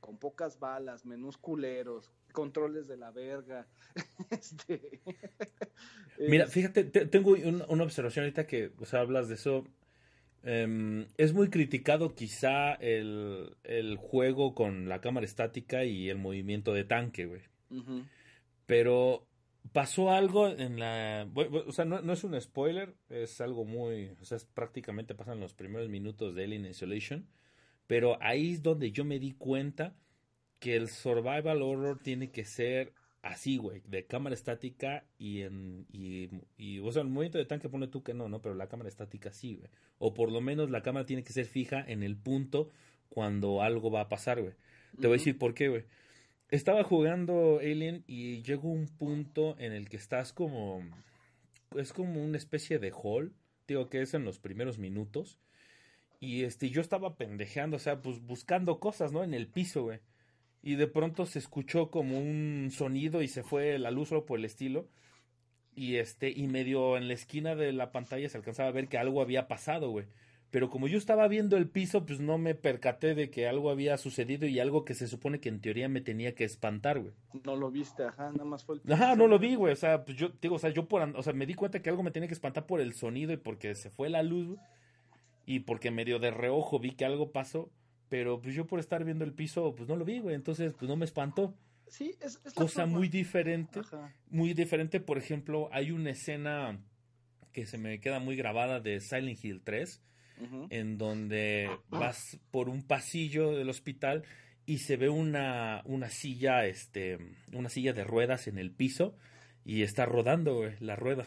[0.00, 3.66] con pocas balas, menús culeros, controles de la verga.
[4.30, 5.00] este,
[6.18, 9.64] Mira, es- fíjate, te- tengo un- una observación ahorita que, o sea, hablas de eso.
[10.42, 16.72] Em, es muy criticado quizá el, el juego con la cámara estática y el movimiento
[16.72, 17.42] de tanque, güey.
[18.66, 19.26] Pero
[19.72, 21.28] pasó algo en la...
[21.66, 24.16] O sea, no, no es un spoiler, es algo muy...
[24.20, 27.26] O sea, es prácticamente pasan los primeros minutos de Alien Isolation.
[27.86, 29.94] Pero ahí es donde yo me di cuenta
[30.60, 36.28] que el survival horror tiene que ser así, güey, de cámara estática y en y,
[36.56, 38.88] y, o sea, el movimiento de tanque pone tú que no, no, pero la cámara
[38.88, 39.70] estática sí, güey.
[39.98, 42.70] O por lo menos la cámara tiene que ser fija en el punto
[43.08, 44.54] cuando algo va a pasar, güey.
[45.00, 45.84] Te voy a decir por qué, güey.
[46.50, 50.82] Estaba jugando Alien y llegó un punto en el que estás como
[51.76, 53.32] es como una especie de hall,
[53.68, 55.38] digo que es en los primeros minutos.
[56.18, 59.24] Y este yo estaba pendejeando, o sea, pues buscando cosas, ¿no?
[59.24, 60.00] En el piso, güey.
[60.62, 64.38] Y de pronto se escuchó como un sonido y se fue la luz o por
[64.38, 64.88] el estilo.
[65.74, 68.98] Y este, y medio en la esquina de la pantalla se alcanzaba a ver que
[68.98, 70.06] algo había pasado, güey.
[70.50, 73.96] Pero como yo estaba viendo el piso, pues no me percaté de que algo había
[73.98, 77.14] sucedido y algo que se supone que en teoría me tenía que espantar, güey.
[77.44, 79.72] No lo viste, ajá, nada más fue el Ajá, no lo vi, güey.
[79.72, 81.88] O sea, pues yo, digo, o sea, yo por, o sea, me di cuenta que
[81.88, 84.60] algo me tenía que espantar por el sonido y porque se fue la luz, güey,
[85.46, 87.70] Y porque medio de reojo vi que algo pasó.
[88.08, 90.34] Pero pues yo por estar viendo el piso, pues no lo vi, güey.
[90.34, 91.54] Entonces, pues no me espantó.
[91.86, 92.98] Sí, es, es la Cosa forma.
[92.98, 93.78] muy diferente.
[93.80, 94.12] Ajá.
[94.30, 96.80] Muy diferente, por ejemplo, hay una escena
[97.52, 100.02] que se me queda muy grabada de Silent Hill 3
[100.70, 104.24] En donde vas por un pasillo del hospital
[104.66, 107.18] y se ve una, una silla, este,
[107.52, 109.14] una silla de ruedas en el piso
[109.64, 111.26] y está rodando, güey, la rueda.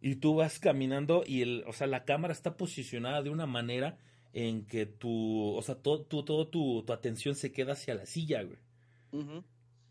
[0.00, 3.98] Y tú vas caminando y el, o sea, la cámara está posicionada de una manera
[4.32, 8.06] en que tu, o sea, todo, tu, todo tu, tu atención se queda hacia la
[8.06, 8.58] silla, güey.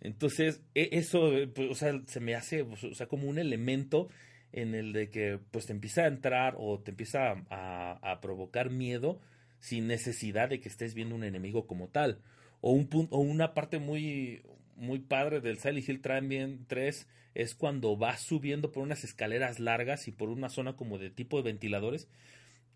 [0.01, 4.09] Entonces, e- eso, pues, o sea, se me hace, pues, o sea, como un elemento
[4.53, 9.19] en el de que, pues, te empieza a entrar o te empieza a, provocar miedo
[9.59, 12.19] sin necesidad de que estés viendo un enemigo como tal.
[12.61, 14.43] O un punto, o una parte muy,
[14.75, 20.07] muy padre del Silent Hill también 3 es cuando vas subiendo por unas escaleras largas
[20.07, 22.07] y por una zona como de tipo de ventiladores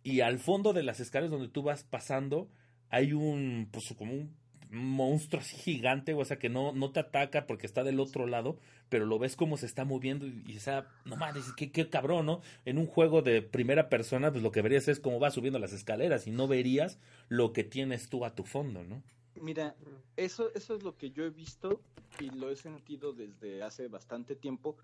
[0.01, 2.49] y al fondo de las escaleras donde tú vas pasando
[2.89, 4.35] hay un, pues, como un
[4.69, 8.57] monstruo así gigante, o sea, que no, no te ataca porque está del otro lado,
[8.89, 12.25] pero lo ves como se está moviendo y, y sea, no mames, qué, qué cabrón,
[12.25, 12.41] ¿no?
[12.65, 15.73] En un juego de primera persona, pues lo que verías es cómo va subiendo las
[15.73, 16.99] escaleras y no verías
[17.29, 19.01] lo que tienes tú a tu fondo, ¿no?
[19.41, 19.75] Mira,
[20.15, 21.81] eso, eso es lo que yo he visto
[22.19, 24.77] y lo he sentido desde hace bastante tiempo,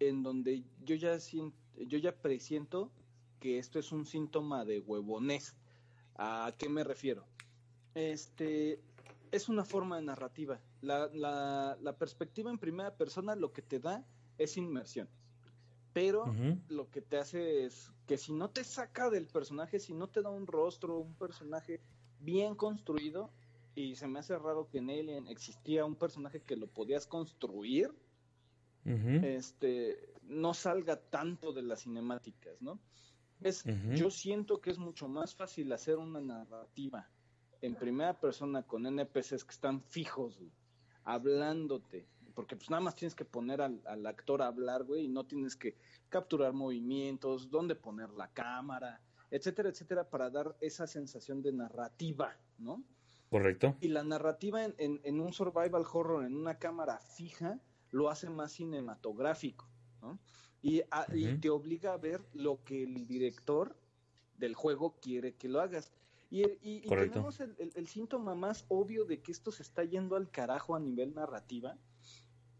[0.00, 2.90] en donde yo ya siento, yo ya presiento
[3.40, 5.56] que esto es un síntoma de huevonés.
[6.16, 7.26] ¿A qué me refiero?
[7.94, 8.80] Este
[9.30, 10.60] es una forma de narrativa.
[10.80, 14.06] La, la, la perspectiva en primera persona lo que te da
[14.38, 15.08] es inmersión.
[15.92, 16.34] Pero
[16.68, 20.20] lo que te hace es que si no te saca del personaje, si no te
[20.20, 21.80] da un rostro, un personaje
[22.20, 23.30] bien construido,
[23.74, 27.94] y se me hace raro que en Alien existía un personaje que lo podías construir,
[28.84, 32.78] este, no salga tanto de las cinemáticas, ¿no?
[33.40, 33.64] Es.
[33.94, 37.08] Yo siento que es mucho más fácil hacer una narrativa
[37.62, 40.50] en primera persona con NPCs que están fijos, güey,
[41.04, 45.08] hablándote, porque pues nada más tienes que poner al, al actor a hablar, güey, y
[45.08, 45.76] no tienes que
[46.08, 49.00] capturar movimientos, dónde poner la cámara,
[49.30, 52.84] etcétera, etcétera, para dar esa sensación de narrativa, ¿no?
[53.30, 53.74] Correcto.
[53.80, 57.58] Y la narrativa en, en- en un survival horror, en una cámara fija,
[57.90, 59.66] lo hace más cinematográfico,
[60.02, 60.18] ¿no?
[60.62, 61.40] Y, a- y Ujú.
[61.40, 63.76] te obliga a ver lo que el director
[64.36, 65.92] del juego quiere que lo hagas.
[66.28, 67.12] Y, y- y Correcto.
[67.12, 70.74] tenemos el, el- el síntoma más obvio de que esto se está yendo al carajo
[70.74, 71.76] a nivel narrativa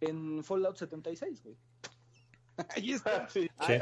[0.00, 1.56] en Fallout 76, güey.
[2.76, 3.28] Ahí está.
[3.28, 3.48] Sí.
[3.66, 3.72] Sí.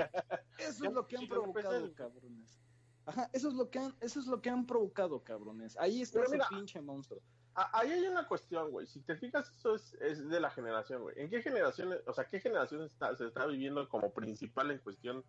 [0.58, 2.58] Eso es lo que han provocado, es- cabrones.
[3.06, 5.76] Ajá, eso es lo que han, eso es lo que han provocado, cabrones.
[5.76, 7.20] Ahí está Pero ese mira, pinche monstruo.
[7.54, 8.86] Ahí hay una cuestión, güey.
[8.86, 11.20] Si te fijas, eso es, es de la generación, güey.
[11.20, 15.22] ¿En qué generación, o sea, qué generación está- se está viviendo como principal en cuestión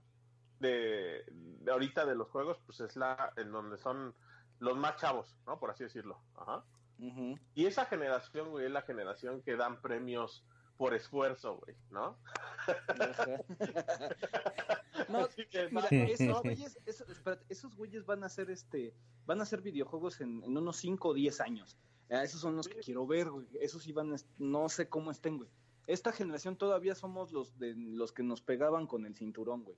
[0.60, 2.58] de, de ahorita de los juegos?
[2.66, 4.16] Pues es la en donde son
[4.60, 5.60] los más chavos, ¿no?
[5.60, 6.18] Por así decirlo.
[6.36, 6.64] Ajá.
[7.54, 10.46] Y esa generación, güey, es la generación que dan premios
[10.78, 12.18] por esfuerzo, güey, ¿no?
[15.10, 15.88] No, que, Mira,
[16.22, 18.94] no, güeyes, eso- espérate, esos güeyes van a hacer este,
[19.26, 21.78] van a hacer videojuegos en, en unos 5 o 10 años.
[22.10, 23.46] Ah, esos son los que quiero ver, güey.
[23.60, 25.50] Esos sí van, a est- no sé cómo estén, güey.
[25.88, 29.78] Esta generación todavía somos los de los que nos pegaban con el cinturón, güey.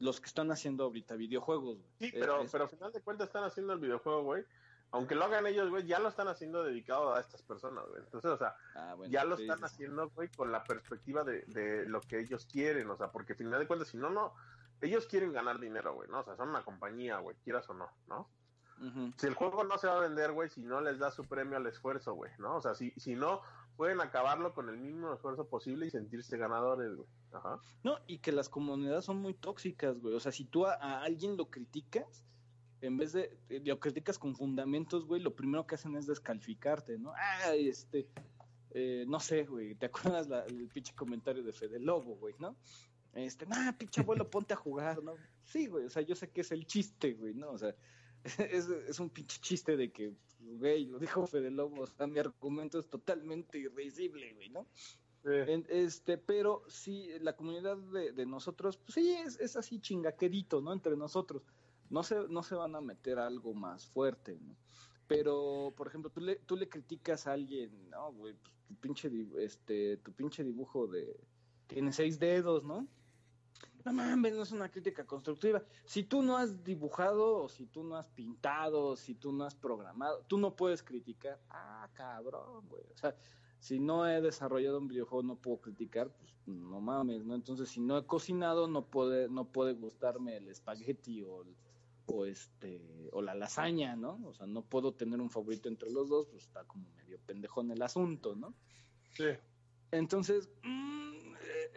[0.00, 1.90] Los que están haciendo ahorita videojuegos, güey.
[1.98, 4.44] Sí, Eh, pero, es- pero al final de cuentas están haciendo el videojuego, güey.
[4.90, 8.00] Aunque lo hagan ellos, güey, ya lo están haciendo dedicado a estas personas, güey.
[8.02, 11.24] Entonces, o sea, ah, bueno, ya lo sí, están sí, haciendo, güey, con la perspectiva
[11.24, 14.08] de, de lo que ellos quieren, o sea, porque al final de cuentas, si no,
[14.08, 14.32] no,
[14.80, 16.20] ellos quieren ganar dinero, güey, ¿no?
[16.20, 18.30] O sea, son una compañía, güey, quieras o no, ¿no?
[18.80, 19.12] Ujú.
[19.18, 21.56] Si el juego no se va a vender, güey, si no les da su premio
[21.58, 22.56] al esfuerzo, güey, ¿no?
[22.56, 23.42] O sea, si, si no,
[23.78, 27.08] pueden acabarlo con el mínimo esfuerzo posible y sentirse ganadores, güey.
[27.32, 27.60] Ajá.
[27.84, 30.14] No, y que las comunidades son muy tóxicas, güey.
[30.16, 32.24] O sea, si tú a, a alguien lo criticas,
[32.80, 36.98] en vez de eh, lo criticas con fundamentos, güey, lo primero que hacen es descalificarte,
[36.98, 37.12] ¿no?
[37.16, 38.08] Ah, este,
[38.72, 42.56] eh, no sé, güey, ¿te acuerdas la- el pinche comentario de Fede Lobo, güey, no?
[43.14, 45.14] Este, nah, pinche abuelo, ponte a jugar, ¿no?
[45.44, 47.50] Sí, güey, o sea, yo sé que es el chiste, güey, ¿no?
[47.52, 47.74] O sea,
[48.38, 52.18] es, es un pinche chiste de que, güey, lo dijo Fede Lobo, o sea, mi
[52.18, 54.68] argumento es totalmente irrisible, güey, ¿no?
[55.24, 60.60] En- este, pero sí, la comunidad de, de nosotros, pues sí, es, es así chingaquerito,
[60.60, 60.72] ¿no?
[60.72, 61.42] Entre nosotros.
[61.90, 64.56] No se, no se van a meter a algo más fuerte, ¿no?
[65.06, 69.10] Pero, por ejemplo, tú le, tú le criticas a alguien, no, güey, pues, tu pinche,
[69.38, 71.26] este, tu pinche dibujo de,
[71.66, 72.88] tiene seis dedos, ¿no?
[73.84, 75.62] No mames, no es una crítica constructiva.
[75.84, 79.54] Si tú no has dibujado, o si tú no has pintado, si tú no has
[79.54, 81.40] programado, tú no puedes criticar.
[81.48, 82.84] Ah, cabrón, güey.
[82.92, 83.16] O sea,
[83.60, 87.34] si no he desarrollado un videojuego no puedo criticar, pues no mames, ¿no?
[87.34, 91.56] Entonces, si no he cocinado, no puede, no puede gustarme el espagueti o, el-
[92.06, 94.18] o este o la lasaña, ¿no?
[94.24, 97.70] O sea, no puedo tener un favorito entre los dos, pues está como medio pendejón
[97.70, 98.54] el asunto, ¿no?
[99.12, 99.24] Sí.
[99.90, 100.97] Entonces, mm,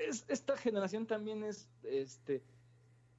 [0.10, 2.44] es- esta generación también es, este,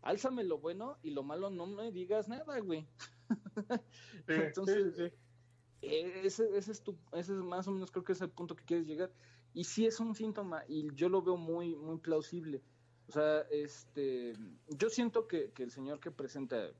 [0.03, 2.89] álzame lo bueno y lo malo no me digas nada, güey.
[4.27, 5.15] Sí, Entonces, sí, sí.
[5.83, 8.55] Eh, Ese, ese, es tu, ese es más o menos creo que es el punto
[8.57, 9.13] que quieres llegar.
[9.53, 12.63] Y sí es un síntoma y yo lo veo muy, muy plausible.
[13.09, 14.35] O sea, este,
[14.69, 16.71] yo siento que, que el señor que presenta,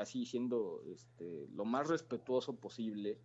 [0.00, 3.20] así siendo este, lo más respetuoso posible,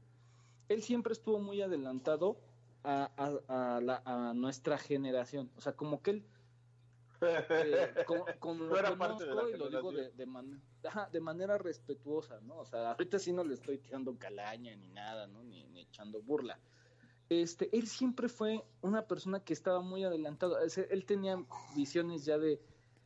[0.67, 2.41] él siempre estuvo muy adelantado
[2.83, 3.11] a,
[3.47, 5.51] a, a, la, a nuestra generación.
[5.55, 6.25] O sea, como que él
[7.21, 7.93] eh,
[8.67, 10.61] lo era parte de la conozco y lo digo de, de, man-
[11.11, 12.57] de manera respetuosa, ¿no?
[12.59, 15.43] O sea, ahorita sí no le estoy tirando calaña ni nada, ¿no?
[15.43, 16.59] Ni, ni echando burla.
[17.29, 20.59] Este, él siempre fue una persona que estaba muy adelantado.
[20.59, 21.37] Ese- Él tenía
[21.75, 22.59] visiones ya de,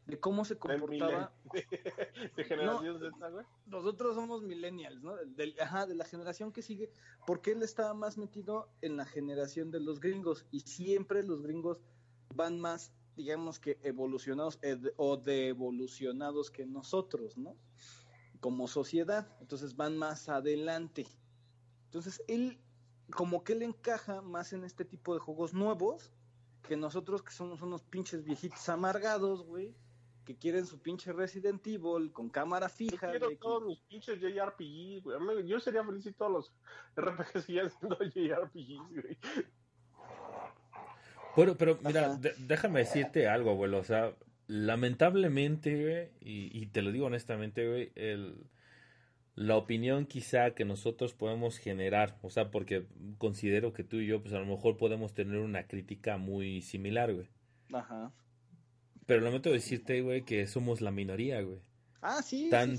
[0.07, 1.33] de cómo se comportaba.
[2.35, 3.45] de generación Z, güey.
[3.65, 5.15] Nosotros somos millennials, ¿no?
[5.17, 6.89] Del, ajá, de la generación que sigue,
[7.25, 11.79] porque él estaba más metido en la generación de los gringos y siempre los gringos
[12.33, 14.59] van más, digamos que evolucionados
[14.95, 17.57] o de evolucionados que nosotros, ¿no?
[18.39, 21.05] Como sociedad, entonces van más adelante.
[21.85, 22.61] Entonces él,
[23.11, 26.13] como que él encaja más en este tipo de juegos nuevos
[26.63, 29.75] que nosotros que somos unos pinches viejitos amargados, güey
[30.28, 33.13] que quieren su pinche Resident Evil con cámara fija.
[33.13, 35.47] Yo quiero todos los pinches JRPGs, güey.
[35.47, 36.53] Yo sería feliz si todos los
[36.97, 39.17] RPGs siguieran siendo JRPGs, güey.
[41.38, 43.78] Bueno, pero mira, déjame decirte algo, abuelo.
[43.78, 44.13] O sea,
[44.47, 48.49] lamentablemente, güey, y, y, te lo digo honestamente, güey, el,
[49.36, 52.86] la opinión quizá que nosotros podemos generar, o sea, porque
[53.17, 57.13] considero que tú y yo, pues a lo mejor podemos tener una crítica muy similar,
[57.13, 57.30] güey.
[57.71, 58.11] Ajá.
[59.07, 61.59] Pero lamento decirte, güey, que somos la minoría, güey.
[62.01, 62.49] Ah, sí.
[62.51, 62.77] Tan,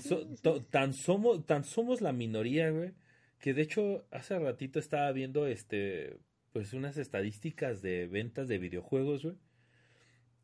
[0.70, 2.92] tan, somos, tan somos la minoría, güey,
[3.40, 6.18] que de hecho hace ratito estaba viendo este,
[6.52, 9.36] pues unas estadísticas de ventas de videojuegos, güey.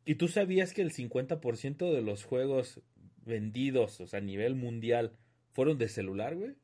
[0.05, 2.81] Y tú sabías que el 50% de los juegos
[3.23, 5.13] vendidos, o sea, a nivel mundial,
[5.51, 6.55] fueron de celular, güey.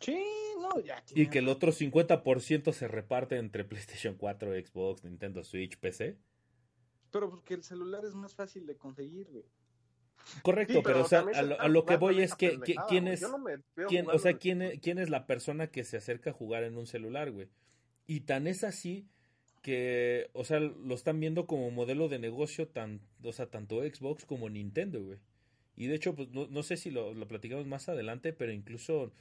[0.00, 0.22] Sí,
[0.60, 1.02] no, ya.
[1.14, 6.18] Y que el otro 50% se reparte entre PlayStation 4, Xbox, Nintendo Switch, PC.
[7.10, 9.44] Pero porque el celular es más fácil de conseguir, güey.
[10.42, 12.58] Correcto, pero, o sea, a lo, que voy es que,
[12.88, 13.24] quién es,
[13.88, 16.76] quién, o sea, quién, es, quién es la persona que se acerca a jugar en
[16.76, 17.48] un celular, güey.
[18.06, 19.08] Y tan es así
[19.62, 24.24] que, o sea, lo están viendo como modelo de negocio, tan, o sea, tanto Xbox
[24.24, 25.18] como Nintendo, güey.
[25.76, 29.12] Y de hecho, pues no, no sé si lo, lo platicamos más adelante, pero incluso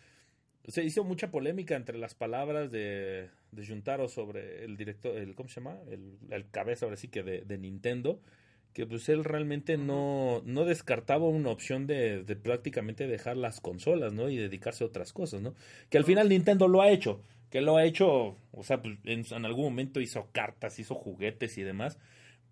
[0.68, 5.50] se hizo mucha polémica entre las palabras de, de Juntaro sobre el director, el, ¿cómo
[5.50, 5.78] se llama?
[5.90, 8.20] El, el cabeza ahora sí que de, de, Nintendo,
[8.74, 14.14] que pues él realmente no, no descartaba una opción de, de, prácticamente dejar las consolas,
[14.14, 14.30] ¿no?
[14.30, 15.56] Y dedicarse a otras cosas, ¿no?
[15.90, 19.26] Que al final Nintendo lo ha hecho, que lo ha hecho, o sea, pues, en,
[19.32, 21.98] en algún momento hizo cartas, hizo juguetes y demás,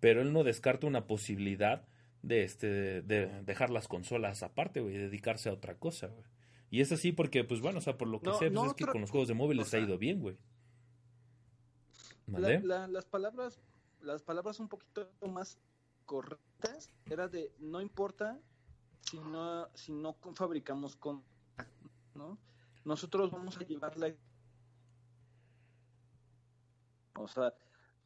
[0.00, 1.84] pero él no descarta una posibilidad
[2.22, 6.24] de, este, de dejar las consolas aparte, güey, y dedicarse a otra cosa, güey.
[6.70, 8.86] Y es así porque, pues bueno, o sea, por lo que sé, pues es que
[8.86, 10.36] con los juegos de móviles ha ido bien, güey.
[12.26, 12.60] ¿Vale?
[12.60, 13.58] las palabras,
[14.02, 15.58] las palabras un poquito más
[16.04, 18.38] correctas era de no importa
[19.00, 21.22] si no, si no fabricamos con,
[22.14, 22.38] ¿no?
[22.84, 24.14] Nosotros vamos a llevarla.
[27.14, 27.54] O sea,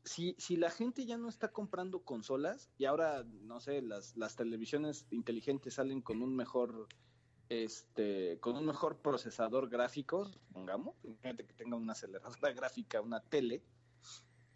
[0.05, 4.37] si, si la gente ya no está comprando consolas y ahora, no sé, las, las
[4.37, 6.89] televisiones inteligentes salen con un mejor
[7.49, 13.63] este, con un mejor procesador gráfico, pongamos, gente que tenga una aceleradora gráfica, una tele,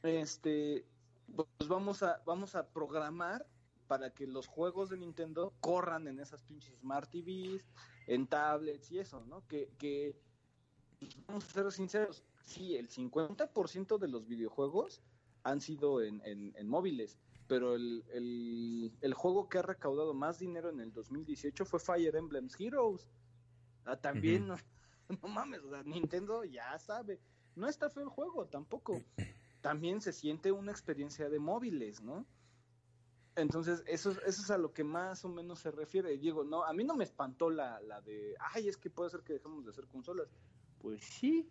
[0.03, 0.87] este,
[1.35, 3.47] pues vamos a, vamos a programar
[3.87, 7.65] para que los juegos de Nintendo corran en esas pinches Smart TVs,
[8.07, 9.47] en tablets y eso, ¿no?
[9.47, 10.17] Que, que
[10.99, 15.03] pues, vamos a ser sinceros, sí, el 50% de los videojuegos
[15.45, 20.71] han sido en, en móviles, pero el, el, el, juego que ha recaudado más dinero
[20.71, 23.09] en el 2018 fue Fire Emblem Heroes.
[23.85, 24.49] Ah, también,
[25.23, 27.21] no, mames, Nintendo ya sabe.
[27.55, 29.03] No está feo el juego tampoco.
[29.61, 32.27] También se siente una experiencia de móviles, ¿no?
[33.37, 36.13] Entonces, eso, eso es a lo que más o menos se refiere.
[36.15, 39.11] Y digo, no, a mí no me espantó la, la de, ay, es que puede
[39.11, 40.29] ser que dejemos de hacer consolas.
[40.79, 41.49] Pues sí,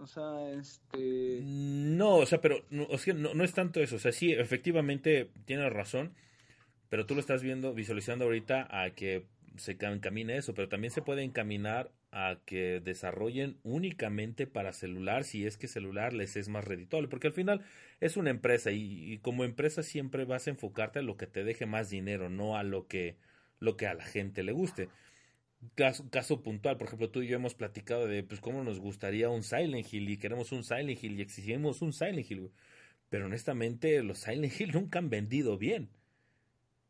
[0.00, 1.40] o sea, este...
[1.42, 2.86] No, o sea, pero no,
[3.34, 3.96] no, es tanto eso.
[3.96, 6.14] O sea, sí, efectivamente tienes razón,
[6.88, 9.26] pero tú lo estás viendo, visualizando ahorita a que
[9.56, 15.46] se encamine eso, pero también se puede encaminar a que desarrollen únicamente para celular si
[15.46, 17.64] es que celular les es más redituable, porque al final
[18.00, 21.44] es una empresa y, y, como empresa siempre vas a enfocarte a lo que te
[21.44, 23.16] deje más dinero, no a lo que,
[23.58, 24.88] lo que a la gente le guste
[25.74, 29.28] caso, caso puntual, por ejemplo, tú y yo hemos platicado de pues cómo nos gustaría
[29.28, 32.50] un Silent Hill y queremos un Silent Hill y exigimos un Silent Hill,
[33.08, 35.90] pero honestamente los Silent Hill nunca han vendido bien.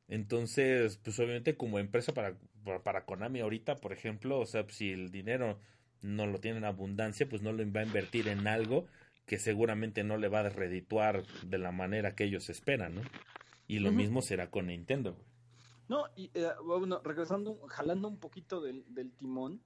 [0.09, 2.37] Entonces, pues obviamente como empresa para,
[2.83, 5.59] para Konami ahorita, por ejemplo, o sea, pues, si el dinero
[6.03, 8.87] no lo tiene en abundancia, pues no lo va a invertir en algo
[9.27, 13.03] que seguramente no le va a redituar de la manera que ellos esperan, ¿no?
[13.67, 13.97] Y lo uh -huh.
[13.97, 15.17] mismo será con Nintendo.
[15.89, 19.61] No, y eh, bueno, regresando, jalando un poquito del, del, timón,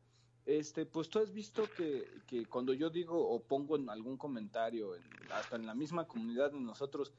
[0.46, 4.96] este, pues tú has visto que, que, cuando yo digo o pongo en algún comentario,
[4.96, 7.12] en, hasta en la misma comunidad de nosotros,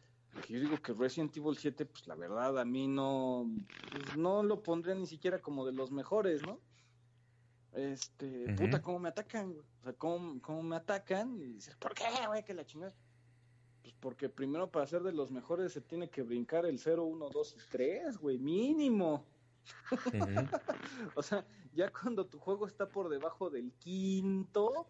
[0.46, 3.50] que yo digo que Resident Evil 7, pues la verdad a mí no,
[3.92, 6.60] pues, no lo pondría ni siquiera como de los mejores, ¿no?
[7.72, 8.58] Este, uh -huh.
[8.58, 12.44] puta, cómo me atacan, o sea, cómo, cómo me atacan, y dices, ¿por qué, güey,
[12.44, 12.94] que la chingada?
[13.90, 17.30] Pues porque primero para ser de los mejores se tiene que brincar el 0, 1,
[17.30, 19.26] 2 y 3, güey, mínimo.
[21.16, 24.88] o sea, ya cuando tu juego está por debajo del quinto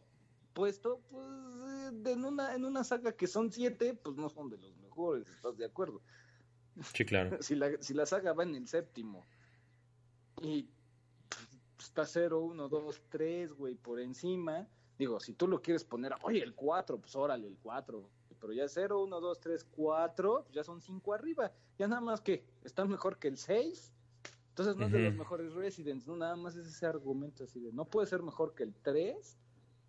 [0.54, 4.58] puesto, pues eh, en una, en una saga que son siete, pues no son de
[4.58, 6.02] los mejores, ¿estás de acuerdo?
[6.94, 7.38] Sí, claro.
[7.42, 9.26] si, la, si la saga va en el séptimo
[10.42, 10.68] y
[11.30, 16.16] pues, está 0, 1, 2, 3, güey, por encima, digo, si tú lo quieres poner,
[16.24, 20.64] oye, el 4, pues órale, el 4, pero ya 0, 1, 2, 3, 4, ya
[20.64, 23.94] son 5 arriba, ya nada más que está mejor que el 6,
[24.50, 27.72] entonces no es de los mejores Residents, no nada más es ese argumento así de,
[27.72, 29.38] no puede ser mejor que el 3,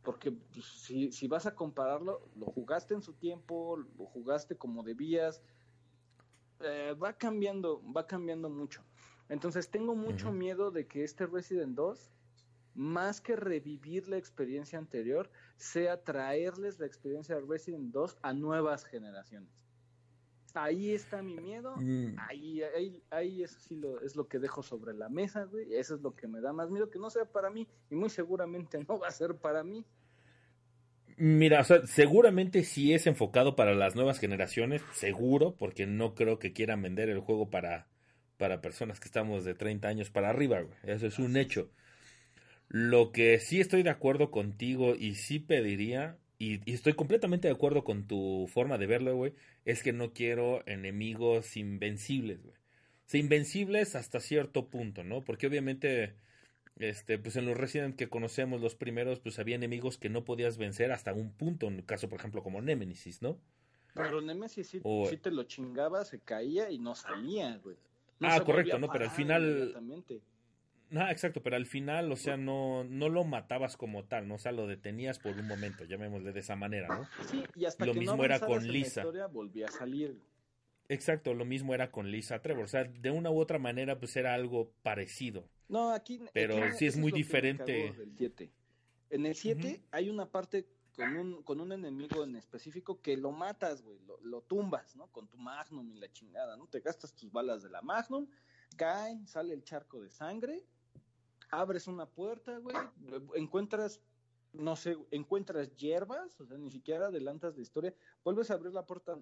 [0.03, 4.83] porque pues, si, si vas a compararlo, lo jugaste en su tiempo, lo jugaste como
[4.83, 5.43] debías,
[6.61, 8.83] eh, va cambiando, va cambiando mucho.
[9.29, 12.13] Entonces tengo mucho miedo de que este Resident 2,
[12.81, 18.87] más que revivir la experiencia anterior, sea traerles la experiencia de Resident 2 a nuevas
[18.87, 19.51] generaciones.
[20.55, 22.17] Ahí está mi miedo, mm.
[22.19, 25.95] ahí, ahí, ahí eso sí lo, es lo que dejo sobre la mesa, güey, eso
[25.95, 28.83] es lo que me da más miedo, que no sea para mí, y muy seguramente
[28.89, 29.85] no va a ser para mí.
[31.19, 36.39] Mira, o sea, seguramente sí es enfocado para las nuevas generaciones, seguro, porque no creo
[36.39, 37.89] que quieran vender el juego para,
[38.39, 40.79] para personas que estamos de 30 años para arriba, güey.
[40.83, 41.71] Eso es un hecho.
[42.71, 47.85] Lo que sí estoy de acuerdo contigo y sí pediría y, estoy completamente de acuerdo
[47.85, 52.55] con tu forma de verlo, güey, es que no quiero enemigos invencibles, güey.
[52.57, 55.21] O sea, invencibles hasta cierto punto, ¿no?
[55.21, 56.15] Porque obviamente,
[56.77, 60.57] este, pues en los Resident que conocemos, los primeros, pues había enemigos que no podías
[60.57, 63.37] vencer hasta un punto, en el caso, por ejemplo, como Nemesis, ¿no?
[63.95, 64.81] Pero Nemesis sí,
[65.21, 67.77] te lo chingaba, se caía y no salía, güey.
[68.21, 68.89] ah, correcto, ¿no?
[68.91, 69.75] Pero al final...
[70.91, 74.35] No, exacto, pero al final, o sea, no, no lo matabas como tal, ¿no?
[74.35, 77.09] O sea, lo detenías por un momento, llamémosle de esa manera, ¿no?
[77.27, 79.05] Sí, y hasta lo que mismo era con Lisa.
[79.29, 80.21] volvía a salir.
[80.89, 84.17] Exacto, lo mismo era con Lisa Trevor, o sea, de una u otra manera, pues
[84.17, 85.49] era algo parecido.
[85.69, 86.21] No, aquí.
[86.33, 87.95] Pero sí es muy diferente.
[89.11, 90.67] En el 7 hay una parte
[90.97, 95.07] con un, con un enemigo en específico que lo matas, güey, lo, lo tumbas, ¿no?
[95.13, 96.67] Con tu Magnum y la chingada, ¿no?
[96.67, 98.27] Te gastas tus balas de la Magnum,
[98.77, 100.65] cae, sale el charco de sangre
[101.51, 102.77] abres una puerta, güey,
[103.35, 104.01] encuentras,
[104.53, 107.95] no sé, encuentras hierbas, o sea, ni siquiera adelantas la historia,
[108.25, 109.19] vuelves a abrir la puerta,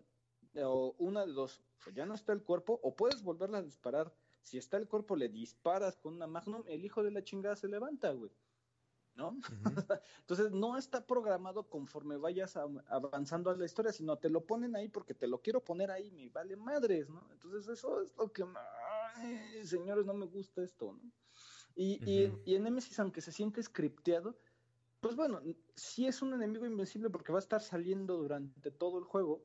[0.56, 4.14] o una de dos, o ya no está el cuerpo, o puedes volverla a disparar.
[4.42, 7.68] Si está el cuerpo, le disparas con una magnum, el hijo de la chingada se
[7.68, 8.30] levanta, güey.
[9.18, 9.36] ¿no?
[10.20, 14.88] Entonces no está programado conforme vayas avanzando a la historia, sino te lo ponen ahí
[14.88, 17.28] porque te lo quiero poner ahí, me vale madres, ¿no?
[17.32, 18.44] Entonces eso es lo que,
[19.16, 21.12] ay, señores, no me gusta esto, ¿no?
[21.80, 22.00] Y,
[22.44, 24.36] y, en Nemesis, aunque se siente scripteado,
[24.98, 25.40] pues bueno,
[25.76, 29.44] sí es un enemigo invencible porque va a estar saliendo durante todo el juego,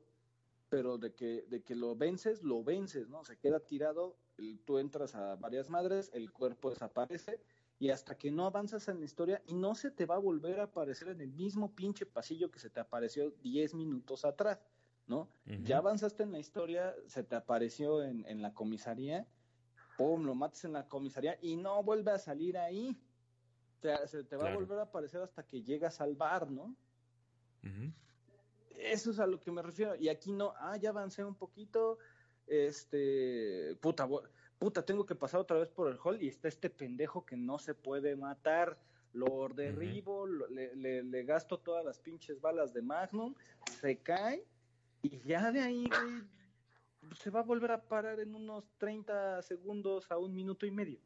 [0.68, 3.24] pero de que, de que lo vences, lo vences, ¿no?
[3.24, 4.16] Se queda tirado,
[4.64, 7.40] tú entras a varias madres, el cuerpo desaparece,
[7.78, 10.58] y hasta que no avanzas en la historia, y no se te va a volver
[10.58, 14.58] a aparecer en el mismo pinche pasillo que se te apareció 10 minutos atrás,
[15.06, 15.28] ¿no?
[15.62, 19.28] Ya avanzaste en la historia, se te apareció en, en la comisaría,
[19.96, 22.96] pum, lo mates en la comisaría y no vuelve a salir ahí.
[23.82, 26.74] O se te va a volver a aparecer hasta que llegas al bar, ¿no?
[28.78, 29.94] Eso es a lo que me refiero.
[29.96, 31.98] Y aquí no, ah, ya avancé un poquito,
[32.46, 34.08] este, puta,
[34.58, 37.58] puta, tengo que pasar otra vez por el hall y está este pendejo que no
[37.58, 38.78] se puede matar.
[39.12, 43.32] Lo derribo, le, le, gasto todas las pinches balas de Magnum,
[43.80, 44.44] se cae
[45.02, 45.88] y ya de ahí,
[47.16, 51.00] se va a volver a parar en unos 30 segundos a un minuto y medio.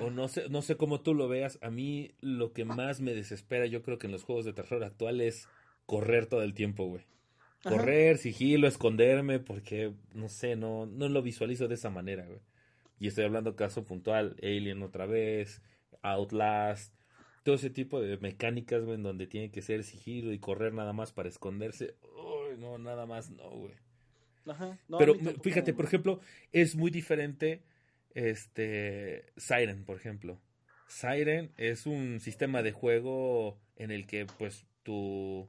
[0.00, 1.58] O no sé, no sé cómo tú lo veas.
[1.62, 4.82] A mí lo que más me desespera, yo creo que en los juegos de terror
[4.84, 5.48] actual es
[5.86, 7.04] correr todo el tiempo, güey.
[7.62, 12.40] Correr, sigilo, esconderme, porque no sé, no, no lo visualizo de esa manera, güey.
[13.00, 15.62] Y estoy hablando caso puntual, Alien otra vez,
[16.02, 16.94] Outlast,
[17.42, 20.92] todo ese tipo de mecánicas, güey, en donde tiene que ser sigilo y correr nada
[20.92, 21.96] más para esconderse.
[22.02, 23.74] Uy, no, nada más no, güey.
[24.98, 26.20] Pero fíjate, por ejemplo,
[26.52, 27.62] es muy diferente
[28.14, 30.40] este Siren, por ejemplo.
[30.88, 35.46] Siren es un sistema de juego en el que pues tu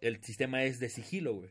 [0.00, 1.50] el sistema es de sigilo, güey.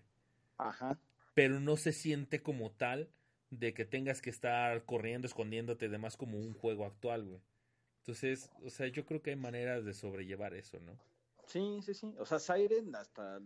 [0.58, 1.00] Ajá.
[1.34, 3.10] Pero no se siente como tal
[3.50, 7.42] de que tengas que estar corriendo, escondiéndote, demás como un juego actual, güey.
[8.00, 10.98] Entonces, o sea, yo creo que hay maneras de sobrellevar eso, ¿no?
[11.46, 12.14] Sí, sí, sí.
[12.18, 13.40] O sea, Siren hasta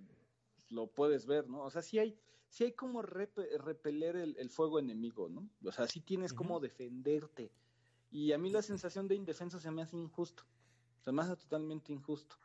[0.69, 1.63] lo puedes ver, ¿no?
[1.63, 2.17] O sea, sí hay,
[2.55, 5.49] sí hay como repeler el, fuego enemigo, ¿no?
[5.65, 7.51] O sea, sí tienes como defenderte.
[8.09, 10.43] Y a mí la sensación de indefensa se me hace injusto.
[11.01, 12.37] Se me hace totalmente injusto.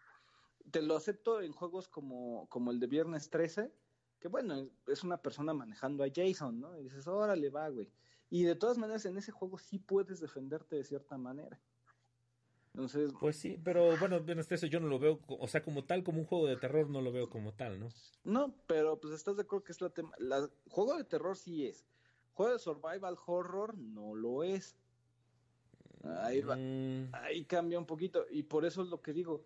[0.72, 3.72] Te lo acepto en juegos como, como el de Viernes 13,
[4.18, 6.76] que bueno, es una persona manejando a Jason, ¿no?
[6.76, 7.88] Y dices, órale, va, güey.
[8.30, 11.60] Y de todas maneras, en ese juego sí puedes defenderte de cierta manera.
[12.72, 15.84] Entonces, Pues sí, pero bueno, bueno, hasta eso yo no lo veo, o sea, como
[15.84, 17.88] tal, como un juego de terror, no lo veo como tal, ¿no?
[18.22, 20.12] no, pero pues estás de acuerdo que es la tema.
[20.18, 21.84] La, juego de terror sí es.
[22.32, 24.76] Juego de survival horror no lo es.
[26.22, 26.56] Ahí va.
[26.56, 29.44] Mm, ahí cambia un poquito y por eso es lo que digo.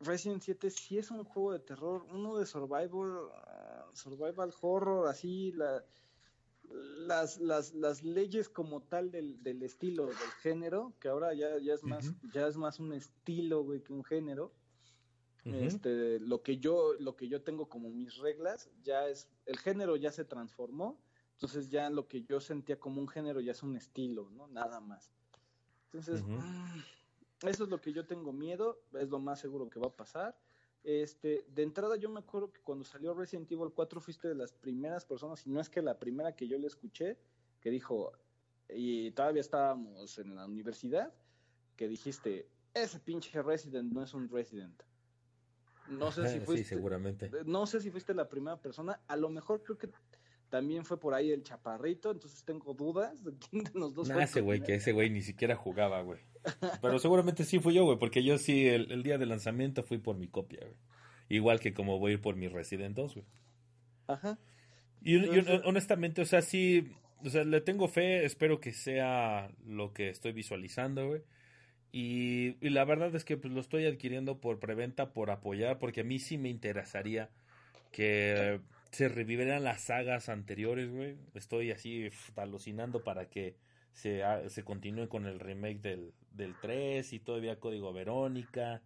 [0.00, 5.52] Resident 7 sí es un juego de terror, uno de survival, ah, survival horror, así
[5.52, 5.82] la,
[6.70, 11.74] las, las, las leyes como tal del, del estilo, del género, que ahora ya, ya
[11.74, 14.52] es más, ya es más un estilo, güey, que un género.
[15.44, 19.94] Este, lo que yo, lo que yo tengo como mis reglas, ya es, el género
[19.94, 21.00] ya se transformó,
[21.34, 24.48] entonces ya lo que yo sentía como un género ya es un estilo, ¿no?
[24.48, 25.12] Nada más.
[25.84, 29.86] Entonces, mm, eso es lo que yo tengo miedo, es lo más seguro que va
[29.86, 30.36] a pasar.
[30.86, 34.52] Este, de entrada yo me acuerdo que cuando salió Resident Evil 4 fuiste de las
[34.52, 37.18] primeras personas, y no es que la primera que yo le escuché,
[37.60, 38.12] que dijo,
[38.68, 41.12] y todavía estábamos en la universidad,
[41.74, 44.80] que dijiste, ese pinche Resident no es un Resident.
[45.88, 47.32] No sé si sí, fuiste, seguramente.
[47.44, 49.90] no sé si fuiste la primera persona, a lo mejor creo que
[50.48, 54.14] también fue por ahí el chaparrito, entonces tengo dudas de quién de los dos Nah,
[54.14, 56.20] fue ese güey, que ese güey ni siquiera jugaba, güey.
[56.80, 59.98] Pero seguramente sí fui yo, güey, porque yo sí, el, el día de lanzamiento fui
[59.98, 60.76] por mi copia, güey.
[61.28, 63.26] Igual que como voy a ir por mi Resident 2, güey.
[64.06, 64.38] Ajá.
[65.02, 65.16] Y,
[65.64, 66.92] honestamente, o sea, sí,
[67.24, 71.22] o sea, le tengo fe, espero que sea lo que estoy visualizando, güey.
[71.92, 76.02] Y, y la verdad es que pues, lo estoy adquiriendo por preventa, por apoyar, porque
[76.02, 77.30] a mí sí me interesaría
[77.90, 78.60] que
[78.96, 81.18] se revivieran las sagas anteriores, güey.
[81.34, 83.56] Estoy así alucinando para que
[83.92, 88.82] se, se continúe con el remake del, del 3 y todavía Código Verónica.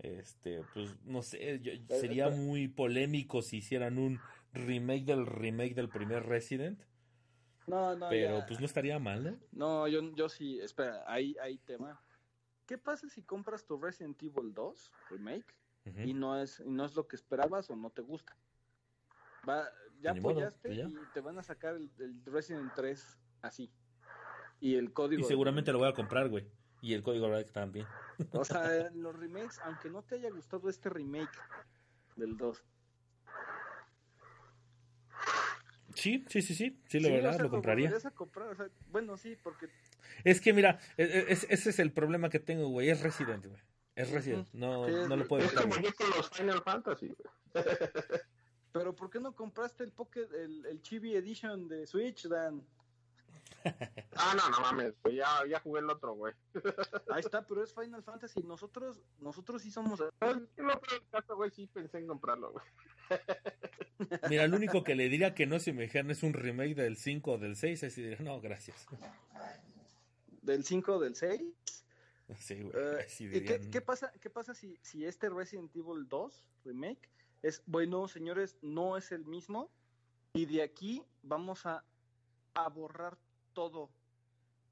[0.00, 2.42] Este, pues no sé, yo- sería espera.
[2.42, 4.18] muy polémico si hicieran un
[4.52, 6.82] remake del remake del primer Resident,
[7.68, 8.46] No, no, pero ya.
[8.46, 9.36] pues no estaría mal, ¿no?
[9.52, 12.00] No, yo, yo sí, espera, ahí, ahí te va.
[12.66, 15.54] ¿Qué pasa si compras tu Resident Evil 2 remake
[16.04, 18.36] y no es y no es lo que esperabas o no te gusta?
[19.48, 19.68] Va,
[20.00, 20.84] ya modo, apoyaste pues ya.
[20.88, 23.70] y te van a sacar el, el Resident 3 así.
[24.60, 25.20] Y el código.
[25.22, 26.46] Y seguramente lo voy a comprar, güey.
[26.82, 27.86] Y el código Red también.
[28.32, 31.30] O sea, los remakes, aunque no te haya gustado este remake
[32.16, 32.62] del 2.
[35.94, 37.86] Sí, sí, sí, sí, sí, la Sí, o verdad, sea, lo compraría.
[37.88, 39.68] volverías a comprar, o sea, bueno, sí, porque
[40.24, 43.46] Es que mira, e- e- es- ese es el problema que tengo, güey, es Resident,
[43.46, 43.62] güey.
[43.94, 47.54] Es Resident, no, Sí, no lo puedo Es como yo con los Final Fantasy, güey.
[48.76, 52.62] pero ¿por qué no compraste el Pocket el, el Chibi Edition de Switch, Dan?
[54.18, 56.32] Ah, no, no mames, ya, ya jugué el otro, güey.
[57.10, 58.40] Ahí está, pero es Final Fantasy.
[58.42, 60.00] Nosotros, nosotros sí somos.
[60.00, 62.64] No, no, pero el caso, güey, sí pensé en comprarlo, güey.
[64.30, 67.32] Mira, el único que le diría que no se me es un remake del 5
[67.32, 68.86] o del 6, así diría, no, gracias.
[70.42, 71.42] Del 5 del 6.
[72.38, 72.74] Sí, güey,
[73.04, 77.10] así ¿y diría, qué, qué pasa, qué pasa si, si este Resident Evil 2 remake
[77.46, 79.70] es, bueno, señores, no es el mismo?
[80.34, 81.84] Y de aquí vamos a,
[82.54, 83.18] a borrar
[83.52, 83.90] todo.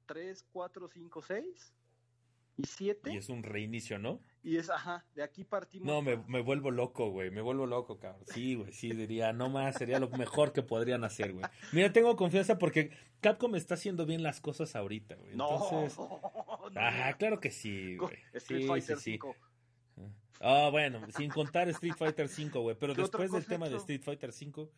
[0.07, 1.73] 3, 4, 5, 6
[2.57, 3.13] y 7.
[3.13, 4.19] Y es un reinicio, ¿no?
[4.43, 5.87] Y es, ajá, de aquí partimos.
[5.87, 7.31] No, me, me vuelvo loco, güey.
[7.31, 8.23] Me vuelvo loco, cabrón.
[8.27, 11.45] Sí, güey, sí, diría, no más, sería lo mejor que podrían hacer, güey.
[11.71, 15.35] Mira, tengo confianza porque Capcom está haciendo bien las cosas ahorita, güey.
[15.35, 15.97] No, Entonces.
[15.97, 16.21] no.
[16.75, 18.17] Ah, claro que sí, güey.
[18.33, 19.19] Street Sí, Fighter sí, sí.
[19.95, 20.09] 5.
[20.41, 22.75] Ah, bueno, sin contar Street Fighter 5, güey.
[22.79, 23.77] Pero ¿Qué otra después del tema de?
[23.77, 24.69] Street Fighter 5,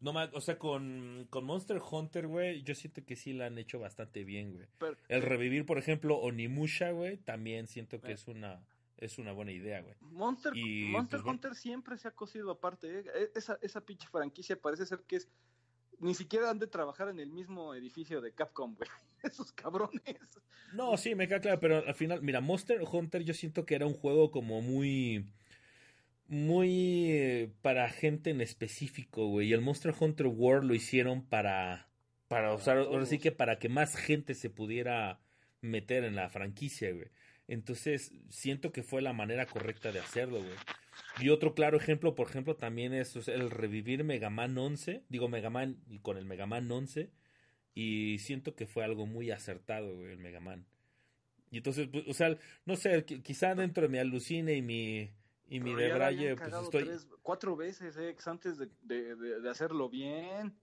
[0.00, 3.56] no más, o sea, con, con Monster Hunter, güey, yo siento que sí la han
[3.58, 4.66] hecho bastante bien, güey.
[4.78, 8.14] Pero- El revivir, por ejemplo, Onimusha, güey, también siento que Eh.
[8.14, 8.62] es una,
[8.98, 9.94] es una buena idea, güey.
[10.00, 11.32] Monster, Y, Monster pues.
[11.32, 13.00] Hunter siempre se ha cosido aparte.
[13.00, 13.04] ¿eh?
[13.14, 15.28] E- Esa, esa pinche franquicia parece ser que es.
[16.00, 18.88] Ni siquiera han de trabajar en el mismo edificio de Capcom, güey.
[19.22, 20.02] Esos cabrones.
[20.72, 23.86] No, sí, me queda claro, pero al final, mira, Monster Hunter yo siento que era
[23.86, 25.26] un juego como muy,
[26.28, 29.48] muy eh, para gente en específico, güey.
[29.48, 31.88] Y el Monster Hunter World lo hicieron para,
[32.28, 35.20] para usar, ahora sí que para que más gente se pudiera
[35.60, 37.08] meter en la franquicia, güey.
[37.48, 40.56] Entonces, siento que fue la manera correcta de hacerlo, güey.
[41.20, 45.50] Y otro claro ejemplo, por ejemplo, también es el revivir Mega Man 11, digo Mega
[45.50, 47.10] Man con el Mega Man 11,
[47.74, 50.66] y siento que fue algo muy acertado, güey, el Mega Man.
[51.50, 55.10] Y entonces, pues, o sea, no sé, qui- quizá dentro de mi alucine y mi,
[55.48, 56.84] y mi debraye, pues estoy...
[56.84, 60.54] tres- cuatro veces, ex, antes de, de- de- de hacerlo bien.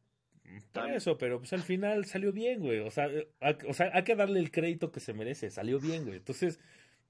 [0.73, 2.79] Por eso, pero pues al final salió bien, güey.
[2.79, 3.27] O sea, eh,
[3.67, 5.49] o sea, hay que darle el crédito que se merece.
[5.49, 6.17] Salió bien, güey.
[6.17, 6.59] Entonces,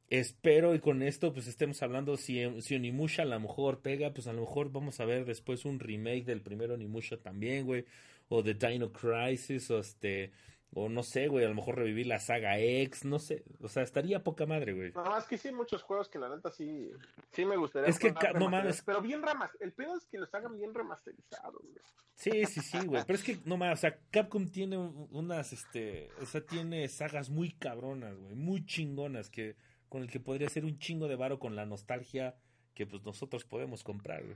[0.10, 4.28] espero y con esto pues estemos hablando si, si Onimusha a lo mejor pega, pues
[4.28, 7.86] a lo mejor vamos a ver después un remake del primero Onimusha también, güey,
[8.30, 10.32] o de Dino Crisis, o este,
[10.76, 13.84] o no sé, güey, a lo mejor revivir la saga X, no sé, o sea,
[13.84, 14.91] estaría poca madre, güey.
[14.93, 16.89] No, es que sí hay muchos juegos que la neta sí,
[17.32, 17.89] sí me gustaría.
[17.89, 18.82] Es que no remasterizados, mames.
[18.86, 21.84] Pero bien ramas, el pedo es que los hagan bien remasterizados, güey.
[22.16, 23.04] Sí, sí, sí, güey.
[23.08, 26.88] Pero es que, no más, o sea, Capcom tiene un- unas, este, o sea, tiene
[26.88, 29.56] sagas muy cabronas, güey, muy chingonas, que
[29.94, 32.36] con el que podría ser un chingo de varo con la nostalgia
[32.74, 34.36] que pues nosotros podemos comprar, güey.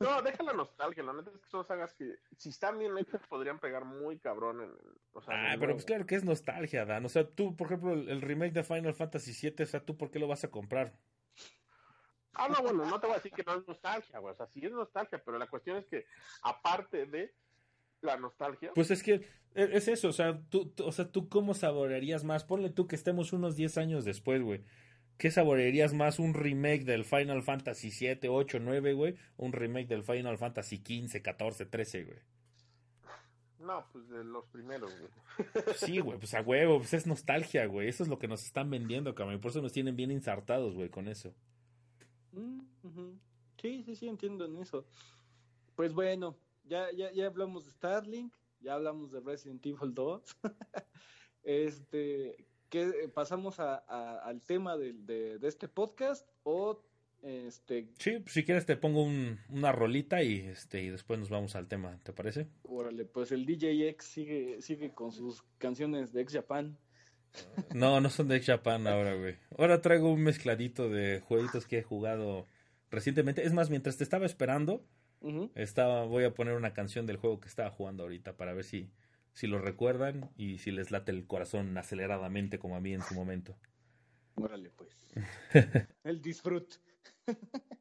[0.00, 3.20] No, deja la nostalgia, la neta es que son sagas que si están bien hechas
[3.28, 4.70] podrían pegar muy cabrón en
[5.12, 5.74] o sea, Ah, pero nuevo.
[5.74, 7.04] pues claro que es nostalgia, Dan.
[7.04, 9.96] O sea, tú, por ejemplo, el, el remake de Final Fantasy VII, o sea, ¿tú
[9.96, 10.98] por qué lo vas a comprar?
[12.34, 14.46] Ah, no, bueno, no te voy a decir que no es nostalgia, güey, o sea,
[14.48, 16.04] sí es nostalgia, pero la cuestión es que
[16.42, 17.32] aparte de
[18.02, 19.14] la nostalgia, Pues es que
[19.54, 22.86] e- es eso, o sea, tú, tú- o sea, tú cómo saborearías más, ponle tú
[22.88, 24.64] que estemos unos 10 años después, güey.
[25.18, 26.18] ¿Qué saborearías más?
[26.18, 29.16] ¿Un remake del Final Fantasy 7, 8, 9, güey?
[29.36, 32.18] ¿O un remake del Final Fantasy 15, 14, 13, güey?
[33.66, 35.10] no, pues de los primeros, güey.
[35.74, 37.88] Sí, güey, pues a huevo, pues es nostalgia, güey.
[37.88, 39.36] Eso es lo que nos están vendiendo, cabrón.
[39.36, 41.34] y Por eso nos tienen bien insertados, güey, con eso.
[42.32, 42.60] Mm.
[43.60, 44.86] Sí, sí, sí, entiendo en eso.
[45.74, 50.22] Pues bueno, ya, ya, ya hablamos de Starlink, ya hablamos de Resident Evil 2.
[51.42, 54.92] este, ¿qué, pasamos a, a- al tema de,
[55.38, 56.82] de este podcast o
[57.22, 61.28] este, Sí, pues si quieres te pongo un- una rolita y este y después nos
[61.30, 62.46] vamos al tema, ¿te parece?
[62.64, 66.78] órale, pues el DJ X sigue, sigue con sus canciones de Ex Japan.
[67.74, 69.36] No, no son de X Japan ahora, güey.
[69.58, 72.46] Ahora traigo un mezcladito de jueguitos que he jugado
[72.90, 73.44] recientemente.
[73.44, 74.84] Es más, mientras te estaba esperando,
[75.54, 78.88] estaba, voy a poner una canción del juego que estaba jugando ahorita para ver si,
[79.36, 83.14] si lo recuerdan y si les late el corazón aceleradamente como a mí en su
[83.14, 83.54] momento.
[84.34, 84.96] Órale, pues.
[86.04, 86.76] el disfrut.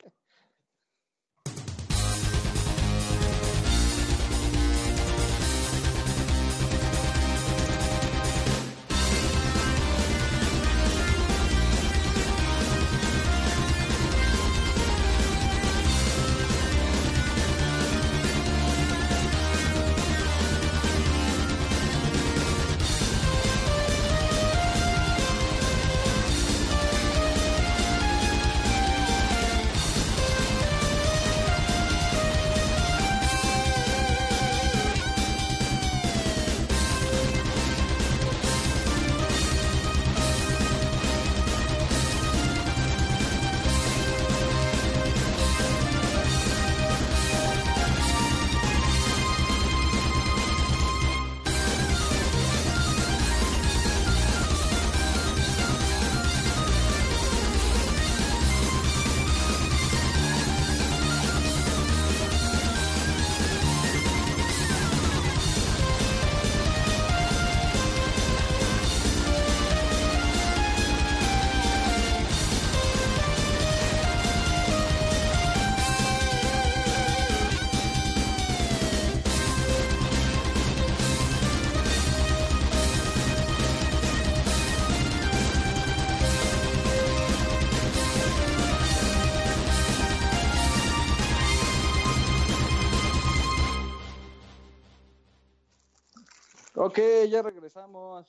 [97.76, 98.28] ya regresamos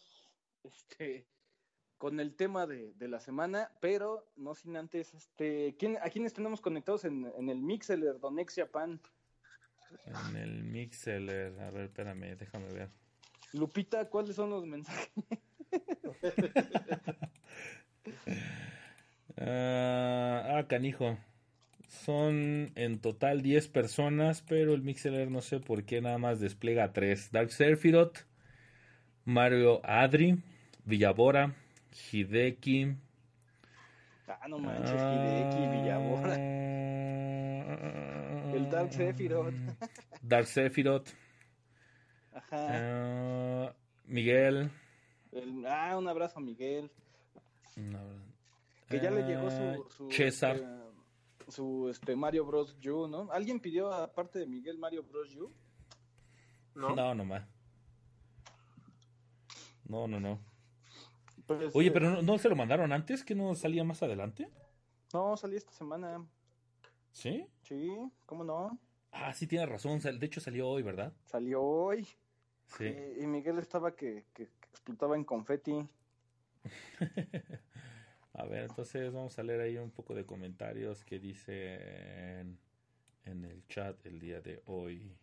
[0.65, 1.27] este,
[1.99, 6.33] con el tema de, de la semana, pero no sin antes, este, ¿quién, ¿a quiénes
[6.33, 9.01] tenemos conectados en, en el Mixeler, Don Japan?
[10.05, 12.91] En el Mixeler, a ver, espérame, déjame ver.
[13.53, 15.11] Lupita, ¿cuáles son los mensajes?
[19.39, 21.19] Ah, ah, canijo.
[21.89, 26.95] Son en total 10 personas, pero el Mixeler no sé por qué nada más despliega
[26.95, 27.33] 3.
[27.33, 28.21] Dark Sephiroth,
[29.27, 30.37] Mario Adri,
[30.85, 31.53] Villabora,
[32.13, 32.97] Hideki.
[34.29, 36.35] Ah, no manches, Hideki, Villabora,
[38.55, 39.55] el Dark Sephiroth.
[40.23, 41.09] Dark Sephiroth,
[42.33, 43.67] Ajá.
[43.69, 43.73] ah,
[44.07, 44.71] Miguel.
[45.33, 46.91] El- ah, un abrazo a Miguel.
[47.77, 47.99] no,
[48.89, 50.57] Que ya le llegó ah, su, su, César.
[50.57, 52.77] este, su este Mario Bros.
[52.87, 53.29] U, ¿no?
[53.33, 55.35] ¿Alguien pidió aparte de Miguel Mario Bros.
[55.37, 55.53] U?
[56.75, 56.95] ¿no?
[56.95, 57.43] No, no más.
[59.89, 60.41] No, no, no.
[61.47, 64.49] Pues, Oye, eh, pero no, ¿no se lo mandaron antes, que no salía más adelante.
[65.13, 66.27] No, salí esta semana.
[67.13, 67.47] ¿Sí?
[67.63, 67.91] Sí,
[68.27, 68.79] ¿cómo no?
[69.13, 69.99] Ah, sí, tiene razón.
[70.01, 71.13] De hecho, salió hoy, ¿verdad?
[71.25, 72.07] Salió hoy.
[72.67, 72.85] Sí.
[72.85, 75.89] Y, y Miguel estaba que, que- que explotaba en confeti.
[78.35, 82.59] A ver, entonces vamos a leer ahí un poco de comentarios que dicen
[83.25, 85.17] en el chat el día de hoy.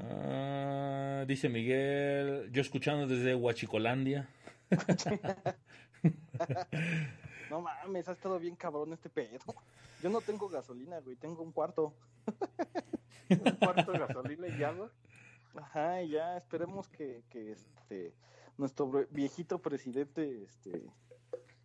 [0.00, 4.28] Ah, dice Miguel, yo escuchando desde Huachicolandia.
[7.50, 9.38] no mames, ha estado bien cabrón este pedo.
[10.02, 11.94] Yo no tengo gasolina, güey, tengo un cuarto.
[13.30, 14.90] un cuarto de gasolina y agua.
[15.56, 18.12] Ajá, y ya esperemos que, que este
[18.58, 20.82] nuestro viejito presidente este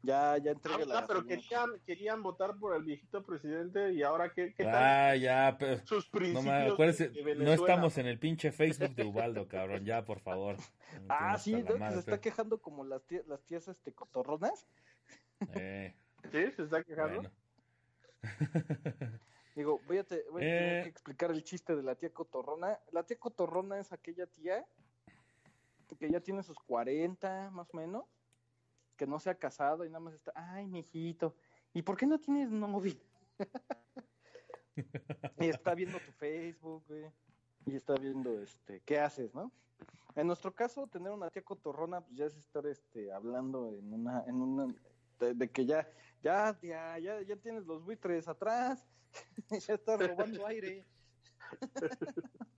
[0.03, 4.33] ya, ya entregue ah, la pero querían, querían votar por el viejito presidente y ahora
[4.33, 4.75] qué, qué tal?
[4.75, 6.45] Ah, ya, pero sus principios.
[6.45, 10.57] No, no, estamos en el pinche Facebook de Ubaldo, cabrón, ya, por favor.
[11.09, 14.67] ah, sí, que se está quejando como las tías, las tías este cotorronas.
[15.53, 15.95] Eh.
[16.31, 17.31] Sí, se está quejando.
[19.55, 20.83] Digo, voy a, te, voy a tener eh.
[20.83, 22.77] que explicar el chiste de la tía cotorrona.
[22.91, 24.65] La tía cotorrona es aquella tía
[25.99, 28.05] que ya tiene sus 40 más o menos
[28.95, 31.35] que no se ha casado y nada más está, ay, mijito,
[31.73, 32.95] ¿y por qué no tienes novio?
[35.39, 37.11] y está viendo tu Facebook, güey,
[37.65, 39.51] y está viendo, este, qué haces, ¿no?
[40.15, 44.23] En nuestro caso, tener una tía cotorrona, pues ya es estar, este, hablando en una,
[44.27, 44.75] en una,
[45.19, 45.89] de, que ya,
[46.21, 48.85] ya, ya, ya, ya tienes los buitres atrás,
[49.67, 50.85] ya estás robando aire.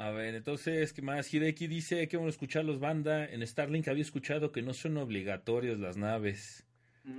[0.00, 1.32] A ver, entonces, ¿qué más?
[1.32, 3.26] Hideki dice que bueno escuchar los banda.
[3.26, 6.66] En Starlink había escuchado que no son obligatorios las naves.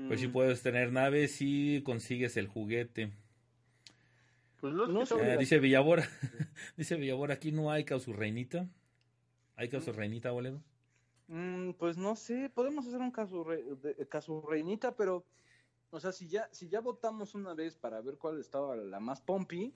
[0.08, 0.32] Pues sí mm.
[0.32, 3.12] puedes tener naves si consigues el juguete.
[4.60, 6.10] Pues no, eh, dice Villabora,
[6.76, 8.68] dice Villabora, aquí no hay reinita.
[9.58, 10.64] ¿Hay reinita, Boledo?
[11.28, 15.24] Mm, pues no sé, podemos hacer un caso reinita, pero,
[15.92, 19.22] o sea, si ya, si ya votamos una vez para ver cuál estaba la más
[19.22, 19.72] pompi,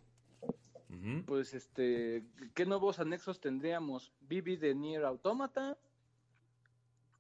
[1.26, 2.24] pues este,
[2.54, 4.14] ¿qué nuevos anexos tendríamos?
[4.22, 5.78] Vivi de Nier Automata,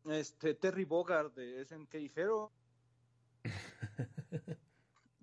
[0.05, 2.51] este, Terry Bogard de SNK Zero.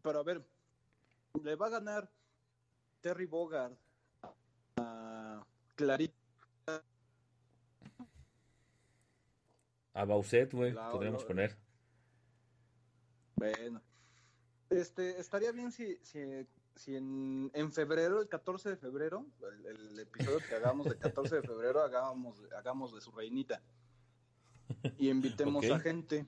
[0.02, 0.44] Pero a ver,
[1.42, 2.10] le va a ganar
[3.00, 3.74] Terry Bogard
[4.76, 5.44] a
[5.74, 6.14] Clarita.
[9.94, 11.56] A Bauset, güey, podríamos poner.
[13.36, 13.82] Bueno,
[14.70, 16.46] este, estaría bien si, si
[16.76, 19.26] si en, en, febrero, el 14 de febrero,
[19.66, 23.60] el, episodio que hagamos del 14 de febrero, hagamos, hagamos de su reinita.
[24.98, 26.26] Y invitemos a gente.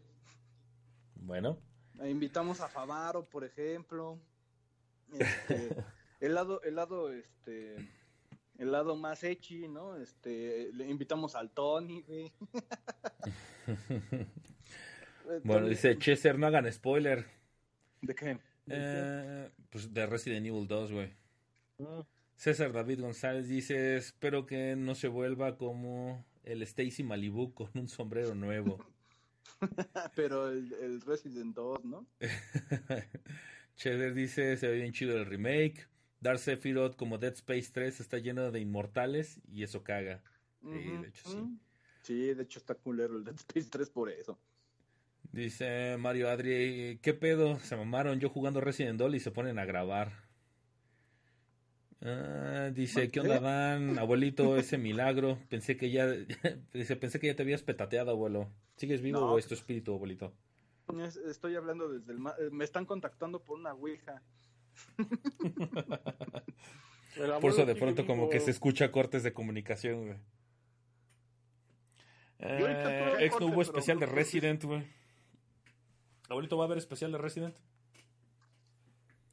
[1.17, 1.59] Bueno.
[2.01, 4.19] E invitamos a Favaro, por ejemplo.
[5.13, 5.77] Este,
[6.21, 7.77] el lado, el lado, este,
[8.59, 9.97] el lado más echi, ¿no?
[9.97, 12.05] Este, le invitamos al Tony,
[15.45, 17.27] bueno, dice Cheser, no hagan spoiler.
[18.03, 18.39] ¿De qué?
[18.69, 21.13] Eh, pues de Resident Evil 2, güey.
[21.81, 22.05] Ah.
[22.37, 27.89] César David González dice, espero que no se vuelva como el Stacy Malibu con un
[27.89, 28.79] sombrero nuevo.
[30.17, 32.07] Pero el, Resident 2, ¿no?
[33.77, 35.89] Cheddar dice, se ve bien chido el remake.
[36.21, 40.23] Dark Sephiroth como Dead Space 3 está lleno de inmortales y eso caga.
[40.63, 41.59] sí, de hecho sí.
[42.03, 44.39] Sí, de hecho está culero el Dead Space 3 por eso.
[45.35, 47.59] Dice Mario Adri, ¿qué pedo?
[47.59, 50.13] Se mamaron yo jugando Resident Evil y se ponen a grabar.
[52.03, 53.99] Ah, dice, ¿qué onda Dan?
[53.99, 55.41] Abuelito, ese milagro.
[55.49, 56.07] Pensé que ya,
[56.73, 58.49] dice, pensé que ya te habías petateado, abuelo.
[58.77, 60.33] ¿Sigues vivo o es tu espíritu, abuelito?
[61.29, 62.19] Estoy hablando desde el...
[62.19, 64.23] Eh, me están contactando por una ouija.
[67.41, 70.19] por eso de pronto como que se escucha cortes de comunicación, güey.
[72.39, 74.85] Eh, ex no hubo especial de Resident, güey.
[76.29, 77.57] ¿Abuelito va a haber especial de Resident?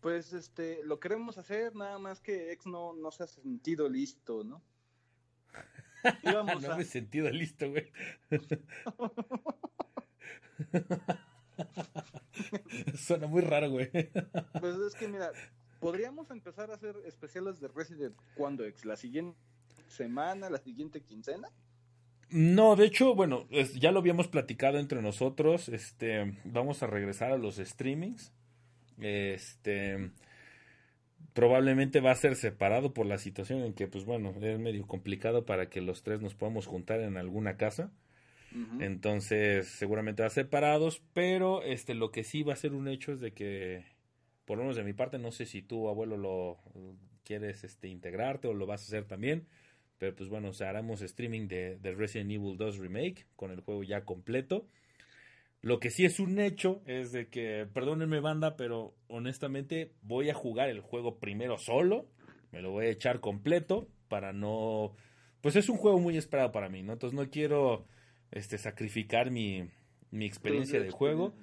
[0.01, 4.43] Pues este, lo queremos hacer, nada más que ex no, no se ha sentido listo,
[4.43, 4.61] ¿no?
[6.23, 7.91] Íbamos no me he sentido listo, güey.
[12.97, 13.91] Suena muy raro, güey.
[14.59, 15.31] Pues es que mira,
[15.79, 19.37] podríamos empezar a hacer especiales de Resident cuando ex, la siguiente
[19.87, 21.47] semana, la siguiente quincena.
[22.31, 23.45] No, de hecho, bueno,
[23.77, 25.67] ya lo habíamos platicado entre nosotros.
[25.67, 28.31] Este, vamos a regresar a los streamings.
[29.01, 30.11] Este,
[31.33, 35.45] probablemente va a ser separado por la situación en que, pues bueno, es medio complicado
[35.45, 37.91] para que los tres nos podamos juntar en alguna casa.
[38.81, 43.21] Entonces, seguramente va separados, pero este, lo que sí va a ser un hecho es
[43.21, 43.85] de que,
[44.43, 46.57] por lo menos de mi parte, no sé si tú, abuelo, lo
[47.23, 49.47] quieres este, integrarte o lo vas a hacer también
[50.01, 53.83] pero pues bueno, o sea, haremos streaming de, Resident Evil 2 Remake con el juego
[53.83, 54.65] ya completo.
[55.61, 60.33] Lo que sí es un hecho es de que, perdónenme banda, pero honestamente voy a
[60.33, 62.07] jugar el juego primero solo.
[62.51, 64.95] Me lo voy a echar completo para no...
[65.41, 66.93] Pues es un juego muy esperado para mí, ¿no?
[66.93, 67.85] Entonces no quiero
[68.31, 69.69] este, sacrificar mi,
[70.09, 71.35] mi experiencia de juego.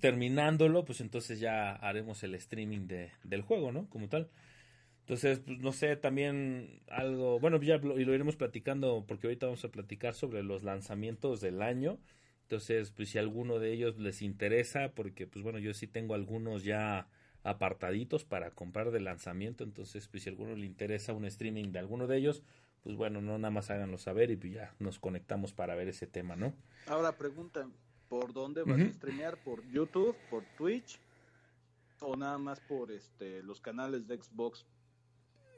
[0.00, 3.86] Terminándolo, pues entonces ya haremos el streaming de, del juego, ¿no?
[3.90, 4.30] Como tal.
[5.06, 9.46] Entonces, pues, no sé, también algo, bueno, ya lo, y lo iremos platicando porque ahorita
[9.46, 12.00] vamos a platicar sobre los lanzamientos del año.
[12.42, 16.64] Entonces, pues si alguno de ellos les interesa, porque pues bueno, yo sí tengo algunos
[16.64, 17.06] ya
[17.44, 21.78] apartaditos para comprar de lanzamiento, entonces pues si a alguno le interesa un streaming de
[21.78, 22.42] alguno de ellos,
[22.82, 26.08] pues bueno, no nada más háganlo saber y pues ya nos conectamos para ver ese
[26.08, 26.52] tema, ¿no?
[26.88, 27.72] Ahora preguntan,
[28.08, 29.36] ¿por dónde vas a streamear?
[29.38, 30.16] ¿Por YouTube?
[30.30, 30.98] ¿Por Twitch?
[32.00, 34.66] ¿O nada más por este los canales de Xbox?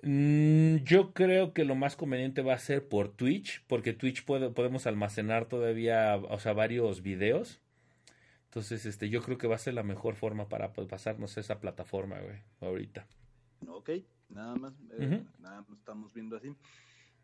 [0.03, 4.51] Mm, yo creo que lo más conveniente va a ser por Twitch, porque Twitch puede,
[4.51, 7.61] podemos almacenar todavía, o sea, varios videos.
[8.44, 11.40] Entonces, este, yo creo que va a ser la mejor forma para pues, pasarnos a
[11.40, 13.07] esa plataforma, güey, ahorita.
[13.66, 13.90] Ok,
[14.28, 16.55] nada más, eh, nada más estamos viendo así.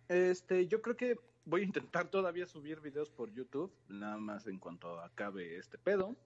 [0.08, 4.58] Este, yo creo que voy a intentar todavía subir videos por YouTube, nada más en
[4.58, 6.16] cuanto acabe este pedo.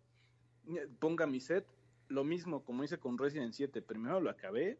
[0.69, 1.67] Eh, Ponga mi set,
[2.09, 4.79] lo mismo como hice con Resident 7, primero lo acabé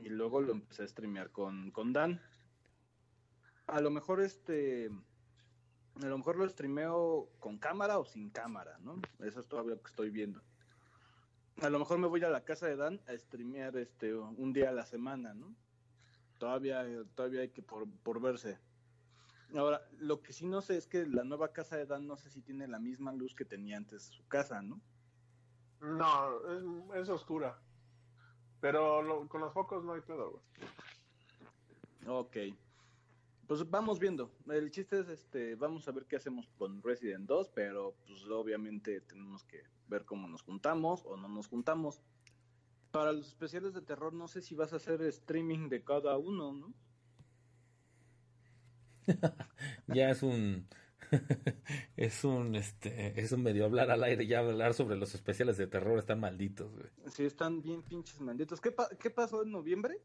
[0.00, 2.20] y luego lo empecé a streamear con, con Dan.
[3.66, 4.90] A lo mejor este,
[6.00, 9.00] a lo mejor lo streameo con cámara o sin cámara, ¿no?
[9.20, 10.42] Eso es todavía lo que estoy viendo.
[11.60, 14.70] A lo mejor me voy a la casa de Dan a streamear este un día
[14.70, 15.54] a la semana, ¿no?
[16.38, 16.84] Todavía,
[17.14, 18.58] todavía hay que por, por verse.
[19.54, 22.30] Ahora, lo que sí no sé es que la nueva casa de Dan no sé
[22.30, 24.80] si tiene la misma luz que tenía antes su casa, ¿no?
[25.80, 27.60] No, es, es oscura.
[28.62, 30.42] Pero lo- con los focos no hay pedo, güey.
[32.06, 32.36] Ok.
[33.48, 34.30] Pues vamos viendo.
[34.48, 39.00] El chiste es este, vamos a ver qué hacemos con Resident 2, pero pues obviamente
[39.00, 42.00] tenemos que ver cómo nos juntamos o no nos juntamos.
[42.92, 46.52] Para los especiales de terror no sé si vas a hacer streaming de cada uno,
[46.52, 46.72] ¿no?
[49.88, 50.68] Ya es un,
[51.96, 55.66] es un, este, es un medio hablar al aire, ya hablar sobre los especiales de
[55.66, 56.86] terror están malditos, güey.
[57.14, 58.60] Sí, están bien pinches malditos.
[58.60, 60.00] ¿Qué, pa- qué pasó en noviembre?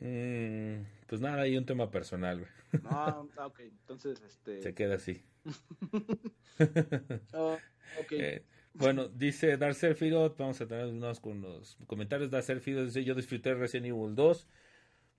[0.00, 2.50] Mm, pues nada, hay un tema personal, güey.
[2.84, 3.60] Ah, ok.
[3.60, 4.62] Entonces, este...
[4.62, 5.22] Se queda así.
[7.32, 7.58] oh,
[8.00, 8.12] ok.
[8.12, 8.44] Eh,
[8.74, 12.30] bueno, dice Darcer Fidot, vamos a tener unos con los comentarios.
[12.30, 14.46] Darcer Fidot dice, yo disfruté Resident Evil 2.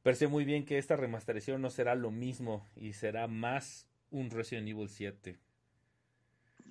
[0.03, 4.67] Parece muy bien que esta remasterización no será lo mismo y será más un Resident
[4.67, 5.37] Evil 7.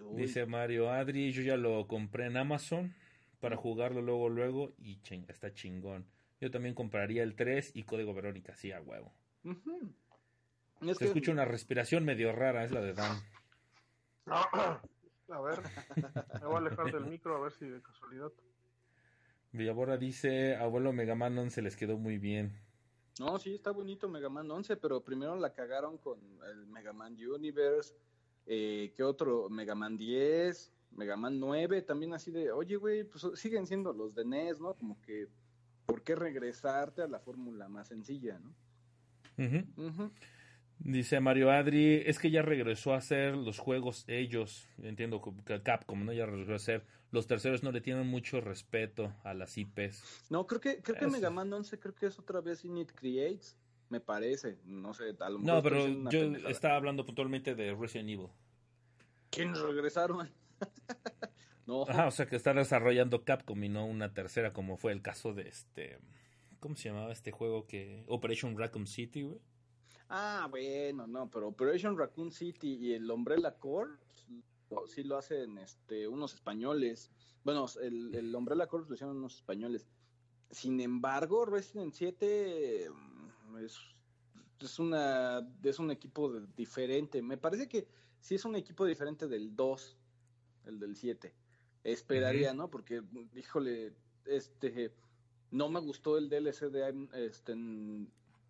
[0.01, 2.95] Uy, Dice Mario Adri, yo ya lo compré en Amazon
[3.41, 6.07] para jugarlo luego, luego y chinga, está chingón.
[6.41, 9.13] Yo también compraría el 3 y Código Verónica, sí, a huevo.
[10.83, 13.19] Es Se que- escucha una respiración medio rara, es la de Dan.
[15.29, 15.59] A ver,
[16.41, 18.31] me voy a alejar del micro a ver si de casualidad.
[19.51, 22.53] Villaborra dice, abuelo Megaman 11 les quedó muy bien.
[23.19, 26.19] No, sí, está bonito Mega Man 11, pero primero la cagaron con
[26.51, 27.95] el Mega Man Universe.
[28.45, 29.49] Eh, ¿Qué otro?
[29.49, 34.15] Mega Man 10, Mega Man 9, también así de, oye, güey, pues siguen siendo los
[34.15, 34.75] de NES, ¿no?
[34.75, 35.29] Como que,
[35.87, 38.55] ¿por qué regresarte a la fórmula más sencilla, ¿no?
[39.39, 39.89] Ujú.
[39.89, 40.11] Ujú.
[40.79, 46.05] Dice Mario Adri, es que ya regresó a hacer los juegos ellos, entiendo que Capcom,
[46.05, 46.13] ¿no?
[46.13, 46.85] Ya regresó a hacer.
[47.13, 50.27] Los terceros no le tienen mucho respeto a las IPs.
[50.29, 51.13] No, creo que, creo que Eso.
[51.13, 53.57] Mega Man 11 creo que es otra vez Init Creates,
[53.89, 56.51] me parece, no sé, mejor No, pero yo pendejada.
[56.51, 58.29] estaba hablando puntualmente de Resident Evil.
[59.31, 60.29] ¿Quiénes regresaron?
[61.67, 65.03] no, Ajá, o sea que está desarrollando Capcom y no una tercera como fue el
[65.03, 65.99] caso de este...
[66.61, 68.05] ¿Cómo se llamaba este juego que...
[68.09, 69.39] Operation Raccoon City, güey?
[70.09, 73.99] Ah, bueno, no, pero Operation Raccoon City y el Umbrella Corps
[74.87, 77.11] sí lo hacen este, unos españoles.
[77.45, 79.87] Bueno, el, el Umbrella Corps lo hicieron unos españoles.
[80.51, 83.79] Sin embargo, Resident 7 mm, es,
[84.61, 87.21] es, una, es un equipo de- diferente.
[87.23, 87.89] Me parece que
[88.21, 89.99] sí es un equipo diferente del 2,
[90.67, 91.35] el del 7.
[91.83, 92.71] Esperaría, ¿no?
[92.71, 93.03] Porque,
[93.35, 93.93] híjole,
[94.25, 94.93] este
[95.53, 97.55] no me gustó el DLC de este,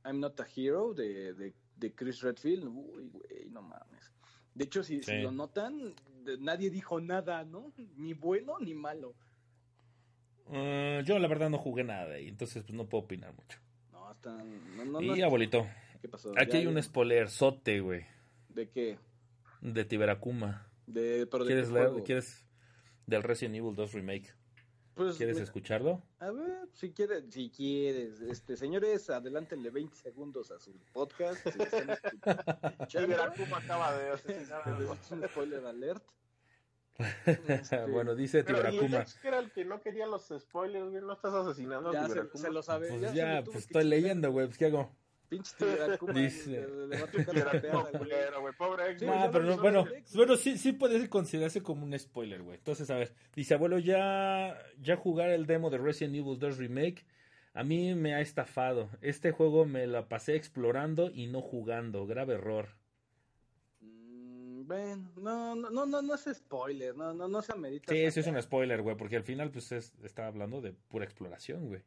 [0.06, 2.64] I'm Not a Hero de, de, de Chris Redfield.
[2.66, 4.12] Uy, güey, no mames.
[4.54, 7.72] De hecho, si, lo notan, de- nadie dijo nada, ¿no?
[7.96, 9.14] Ni bueno ni malo.
[10.52, 13.58] Eh, yo la verdad no jugué nada de ahí, entonces pues no puedo opinar mucho.
[13.92, 14.76] No, están.
[14.76, 15.66] No, no, y no, abuelito,
[16.00, 16.32] ¿Qué pasó?
[16.38, 18.04] aquí Ya- hay un spoiler sote, güey,
[18.48, 18.98] ¿De qué?
[19.60, 20.68] de Tiberakuma.
[20.86, 22.02] De, pero de ¿Quieres qué leer?
[22.04, 22.46] ¿Quieres
[23.06, 24.32] del Resident Evil 2 Remake?
[24.96, 26.02] Pues, ¿Quieres me- escucharlo?
[26.20, 28.18] A ver, si quieres, si quieres.
[28.22, 31.46] Este, señores, adelántenle 20 segundos a su podcast.
[31.46, 33.22] Si están escuchando.
[33.56, 34.94] Acaba de asesinar a algo.
[34.94, 36.02] Es un spoiler alert.
[37.46, 39.02] Este, bueno, dice Pero, ¿y el Tiberakuma.
[39.02, 41.02] ex que era el que no quería los spoilers, güey?
[41.02, 42.88] ¿No estás asesinando a Ya se, lo sabe.
[42.88, 44.96] Pues ya pues estoy leyendo, güey, pues ¿qué hago?
[45.28, 46.12] Pinche Tiberacuma.
[46.12, 47.92] Dice- le- le va a tocar la peada, güey.
[47.98, 48.54] culero, güey.
[48.54, 48.96] Pobre.
[49.08, 49.84] Ah, pero no, hizo bueno,
[50.14, 52.56] bueno, sí, sí puede considerarse como un spoiler, güey.
[52.58, 57.04] Entonces, a ver, dice, abuelo, ya, ya jugar el demo de Resident Evil 2 Remake,
[57.54, 58.88] a mí me ha estafado.
[59.00, 62.68] Este juego me la pasé explorando y no jugando, grave error.
[63.80, 67.92] Mm, Ven, no, no, no, no, no es spoiler, no, no, no se amerita.
[67.92, 71.04] Sí, sí es un spoiler, güey, porque al final, pues, es, está hablando de pura
[71.04, 71.82] exploración, güey.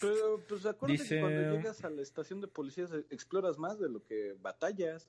[0.00, 3.78] Pero, pues acuérdate Dice- que cuando llegas a la estación de policías eh, exploras más
[3.78, 5.08] de lo que batallas.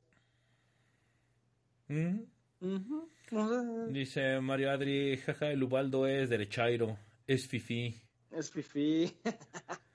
[1.89, 1.93] O
[3.29, 6.97] sea, Dice Mario Adri, jaja, el Ubaldo es derechairo,
[7.27, 7.95] es fifi.
[8.31, 9.13] es fifi.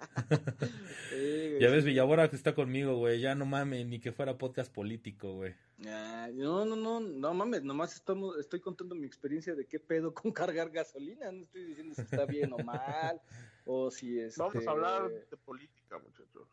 [1.11, 1.85] Sí, Ya ves.
[1.85, 5.55] Villabora que está conmigo, güey, ya no mames, ni que fuera podcast político, güey.
[5.87, 10.13] Ah, no, no, no, no mames, nomás estamos, estoy contando mi experiencia de qué pedo
[10.15, 13.21] con cargar gasolina, no estoy diciendo si está bien o mal,
[13.67, 14.41] o si este...
[14.41, 16.49] Vamos a hablar de política, muchachos.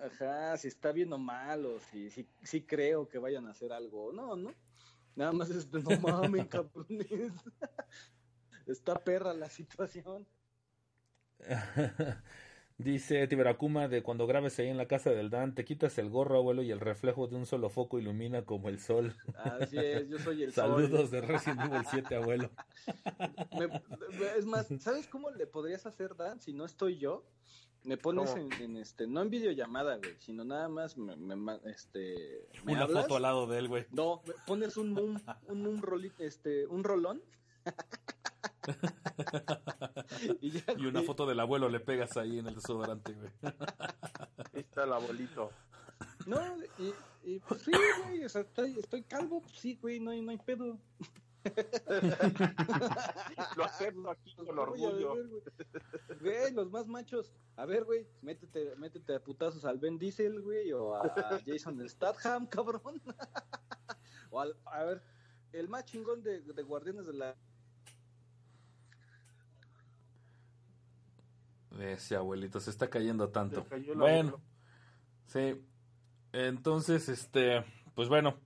[0.00, 3.72] Ajá, si está bien o mal, o si, si, si creo que vayan a hacer
[3.72, 4.54] algo o no, ¿no?
[5.14, 7.06] Nada más este, no mames, cabrones.
[8.66, 10.26] Está perra la situación.
[12.82, 16.36] Dice Tiberacuma de cuando grabes ahí en la casa del Dan, te quitas el gorro,
[16.38, 19.14] abuelo, y el reflejo de un solo foco ilumina como el sol.
[19.36, 22.50] Así es, yo soy el Saludos de Resident Evil 7, abuelo.
[23.56, 23.70] sol.
[23.70, 26.40] Me- es más, ¿sabes cómo le podrías hacer, Dan?
[26.40, 27.24] Si no estoy yo,
[27.84, 31.14] me pones en, en este, no en videollamada, güey, sino nada más me,
[31.66, 33.02] este, me Una hablas.
[33.02, 33.86] foto al lado de él, güey.
[33.90, 37.22] No, me pones un un rolito, este, un rolón.
[40.40, 43.30] y, ya, Y una foto del abuelo le pegas ahí en el desodorante, güey.
[44.52, 45.50] Ahí está el abuelito.
[46.26, 46.40] No,
[46.78, 46.94] y,
[47.24, 47.72] y pues sí,
[48.04, 50.78] güey, o sea, estoy, estoy calvo, pues sí, güey, no hay, no hay pedo.
[53.56, 55.16] Lo acepto aquí con orgullo.
[56.20, 57.32] Güey, los más machos.
[57.56, 62.46] A ver, güey, métete, métete a putazos al Ben Diesel, güey, o a Jason Statham,
[62.46, 63.02] cabrón.
[64.30, 65.02] o al, a ver,
[65.52, 67.36] el más chingón de, de Guardianes de la...
[71.80, 73.62] Ese abuelito se está cayendo tanto.
[73.62, 74.40] Se cayó el Bueno, abuelo.
[75.26, 75.64] sí.
[76.32, 78.38] Entonces, este, pues bueno,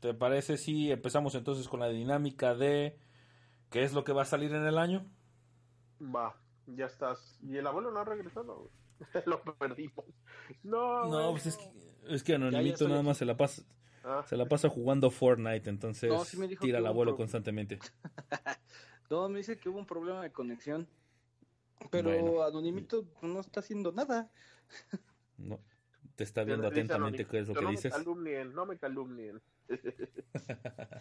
[0.00, 2.98] ¿te parece si empezamos entonces con la dinámica de
[3.70, 5.06] qué es lo que va a salir en el año?
[6.02, 6.34] Va,
[6.66, 7.38] ya estás.
[7.42, 8.70] Y el abuelo no ha regresado.
[9.26, 10.04] Lo perdimos.
[10.62, 13.08] No, No, pues es que, es que Anonimito nada aquí.
[13.08, 13.62] más se la pasa,
[14.02, 17.78] Ah, se la pasa jugando Fortnite, entonces No, sí tira al abuelo constantemente.
[19.10, 20.86] No, me dice que hubo un problema de conexión.
[21.90, 22.42] Pero Bueno.
[22.42, 24.30] Anonimito no está haciendo nada.
[25.38, 25.58] No,
[26.16, 27.92] te está viendo atentamente qué es lo que no dices.
[27.92, 29.40] Me calumnien, no me calumnien.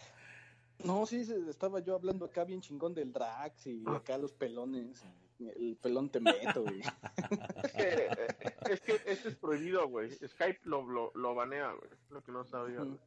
[0.83, 5.03] No, sí, se- estaba yo hablando acá bien chingón del Drax y acá los pelones.
[5.37, 6.79] El pelón te meto, güey.
[7.73, 10.09] Es que, es que esto es prohibido, güey.
[10.11, 11.89] Skype lo, lo, lo banea, güey.
[12.09, 12.79] Lo que no sabía.
[12.79, 12.97] Bueno,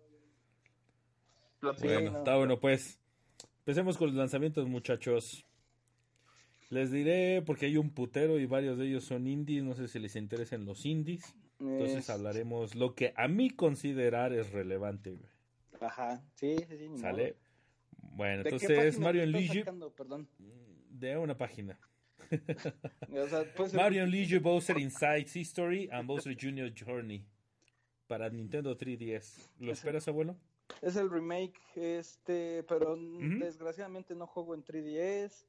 [2.10, 2.18] no.
[2.18, 2.98] está bueno, pues.
[3.60, 5.46] Empecemos con los lanzamientos, muchachos.
[6.72, 9.98] Les diré, porque hay un putero y varios de ellos son indies, no sé si
[9.98, 11.34] les interesen los indies.
[11.60, 15.30] Entonces Es- hablaremos lo que a mí considerar es relevante, güey.
[15.82, 16.88] Ajá, sí, sí, sí.
[16.96, 17.36] ¿Sale?
[18.14, 18.44] Bueno, modo.
[18.44, 19.62] ¿De qué entonces Mario Luigi
[20.90, 21.78] de una página.
[23.12, 23.44] O sea,
[23.74, 26.72] Mario and Luigi Bowser Insights History and Bowser Jr.
[26.74, 27.22] Journey
[28.06, 29.50] para Nintendo 3DS.
[29.58, 30.38] ¿Lo esperas, abuelo?
[30.80, 35.44] Es el remake, este, pero desgraciadamente no juego en 3DS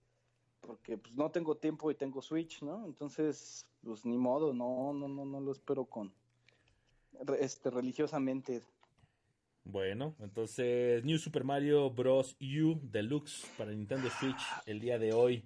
[0.66, 2.86] porque pues no tengo tiempo y tengo Switch, ¿no?
[2.86, 6.14] Entonces, pues ni modo, no, no, no, no lo espero con
[7.40, 8.62] este religiosamente.
[9.66, 12.36] Bueno, entonces New Super Mario Bros.
[12.42, 15.44] U Deluxe para Nintendo Switch el día de hoy.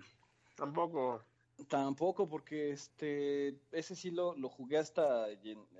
[0.55, 1.23] Tampoco.
[1.67, 5.25] Tampoco porque este ese sí lo, lo jugué hasta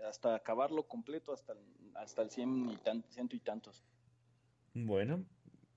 [0.07, 1.59] hasta acabarlo completo hasta el,
[1.93, 3.83] hasta el 100 y tan, ciento y tantos.
[4.73, 5.23] Bueno,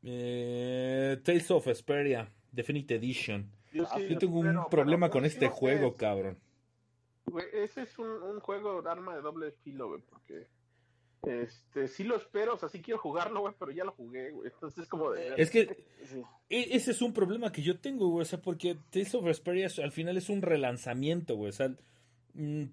[0.02, 3.50] eh, Tales of Asperia Definitive Edition.
[3.72, 6.38] Yo, sí Yo tengo un problema pero con este juego, cabrón.
[7.26, 10.48] Güey, ese es un, un juego de arma de doble filo, güey, porque
[11.22, 14.50] este sí lo espero, o sea, sí quiero jugarlo, güey, pero ya lo jugué, güey.
[14.52, 16.22] Entonces es como de Es que Sí.
[16.48, 18.22] e- ese es un problema que yo tengo, güey.
[18.22, 21.50] O sea, porque Tales of Asperia es- al final es un relanzamiento, güey.
[21.50, 21.70] O sea,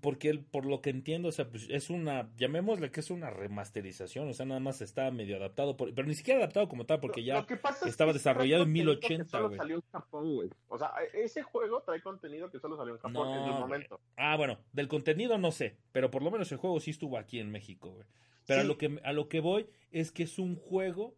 [0.02, 3.30] porque el- por lo que entiendo, o sea, pues es una, llamémosle que es una
[3.30, 4.28] remasterización.
[4.30, 7.24] O sea, nada más está medio adaptado, por- pero ni siquiera adaptado como tal, porque
[7.24, 9.58] ya es estaba desarrollado en trae contenido que 1080, Solo güey.
[9.58, 10.50] salió en Japón, güey.
[10.68, 13.60] O sea, e- ese juego trae contenido que solo salió en Japón No, en el
[13.60, 14.00] momento.
[14.16, 17.40] Ah, bueno, del contenido no sé, pero por lo menos el juego sí estuvo aquí
[17.40, 18.06] en México, güey.
[18.46, 21.16] Pero a lo que a lo que voy es que es un juego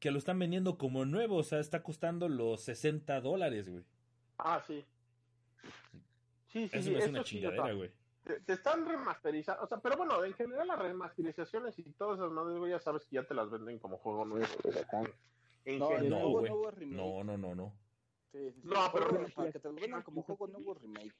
[0.00, 3.84] que lo están vendiendo como nuevo, o sea, está costando los 60 dólares, güey.
[4.38, 4.84] Ah, sí.
[6.52, 7.90] Sí, sí, Eso sí, me eso una sí chingadera, güey.
[8.24, 12.30] te, te están remasterizando, o sea, pero bueno, en general las remasterizaciones y todas esas
[12.30, 14.46] madres, güey, ya sabes que ya te las venden como juego nuevo.
[15.64, 16.72] En No, general, No, juego güey.
[16.84, 16.88] es.
[16.88, 17.72] No, no, no, no.
[18.32, 18.68] Sí, sí, sí.
[18.68, 21.14] No, pero- para que te lo vendan como juego nuevo remake.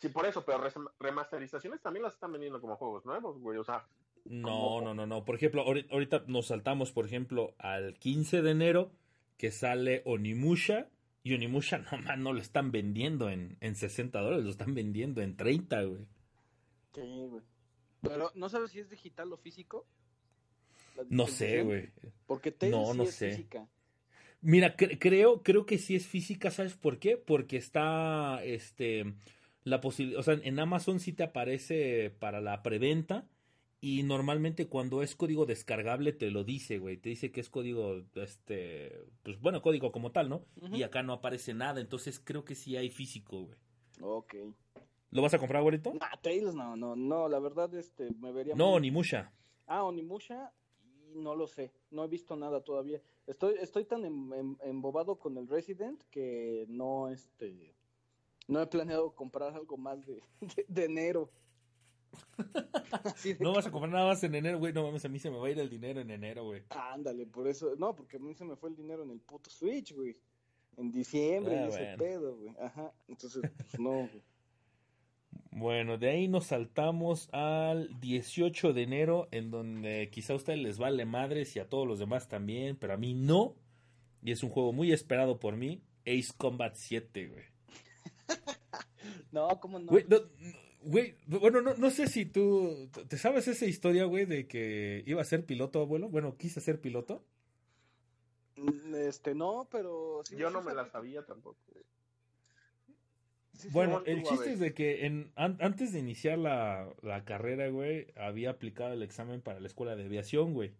[0.00, 0.62] Sí, por eso, pero
[0.98, 3.86] remasterizaciones también las están vendiendo como juegos nuevos, güey, o sea,
[4.26, 5.24] No, Como- no, no, no.
[5.24, 8.90] Por ejemplo, ahori- ahorita nos saltamos, por ejemplo, al 15 de enero
[9.38, 10.88] que sale Onimusha.
[11.22, 15.20] Y Onimusha no, man, no lo están vendiendo en, en 60 dólares, lo están vendiendo
[15.22, 16.06] en 30, güey.
[16.94, 17.42] Sí, güey.
[18.02, 19.86] Pero, ¿no sabes si es digital o físico?
[21.08, 21.90] No sé, güey.
[22.26, 23.30] Porque Tales No, sí no es sé.
[23.30, 23.68] física.
[24.42, 27.16] Mira, cre- creo, creo que sí es física, ¿sabes por qué?
[27.18, 29.14] Porque está, este,
[29.64, 33.28] la posibilidad, o sea, en Amazon sí te aparece para la preventa
[33.80, 38.02] y normalmente cuando es código descargable te lo dice, güey, te dice que es código,
[38.14, 38.92] este,
[39.22, 40.44] pues bueno, código como tal, ¿no?
[40.72, 43.58] Y acá no aparece nada, entonces creo que sí hay físico, güey.
[44.02, 44.34] Ok.
[45.10, 45.92] ¿Lo vas a comprar, güerito?
[45.94, 49.32] Nah, Tales no, no, no, la verdad, este, me vería No, muy- ni mucha.
[49.66, 50.52] Ah, Onimusha,
[51.12, 53.00] y no lo sé, no he visto nada todavía.
[53.26, 57.74] Estoy, estoy tan em- em- embobado con el Resident que no, este,
[58.46, 61.30] no he planeado comprar algo más de, de, de enero.
[63.38, 65.38] No vas a comprar nada más en enero, güey, no mames, a mí se me
[65.38, 66.62] va a ir el dinero en enero, güey.
[66.70, 69.50] Ándale, por eso, no, porque a mí se me fue el dinero en el puto
[69.50, 70.16] Switch, güey.
[70.76, 72.54] En diciembre Ah, y ese pedo, güey.
[72.60, 74.22] Ajá, entonces, pues no, güey.
[75.52, 80.78] Bueno, de ahí nos saltamos al 18 de enero, en donde quizá a ustedes les
[80.78, 83.56] vale madres y a todos los demás también, pero a mí no.
[84.22, 87.44] Y es un juego muy esperado por mí, Ace Combat 7, güey.
[89.32, 89.86] No, ¿cómo no?
[89.86, 90.26] Güey, no, no,
[90.82, 95.20] güey, bueno, no, no sé si tú, ¿te sabes esa historia, güey, de que iba
[95.22, 96.08] a ser piloto, abuelo?
[96.08, 97.24] Bueno, quise ser piloto.
[98.56, 100.22] Mm, Este, no, pero...
[100.24, 101.58] sí- yo no me la sabía- tampoco.
[103.54, 107.24] sí Bueno, ¿cómo el chiste es de que en, an- antes de iniciar la, la
[107.24, 110.72] carrera, güey, había aplicado el examen para la escuela de aviación, güey.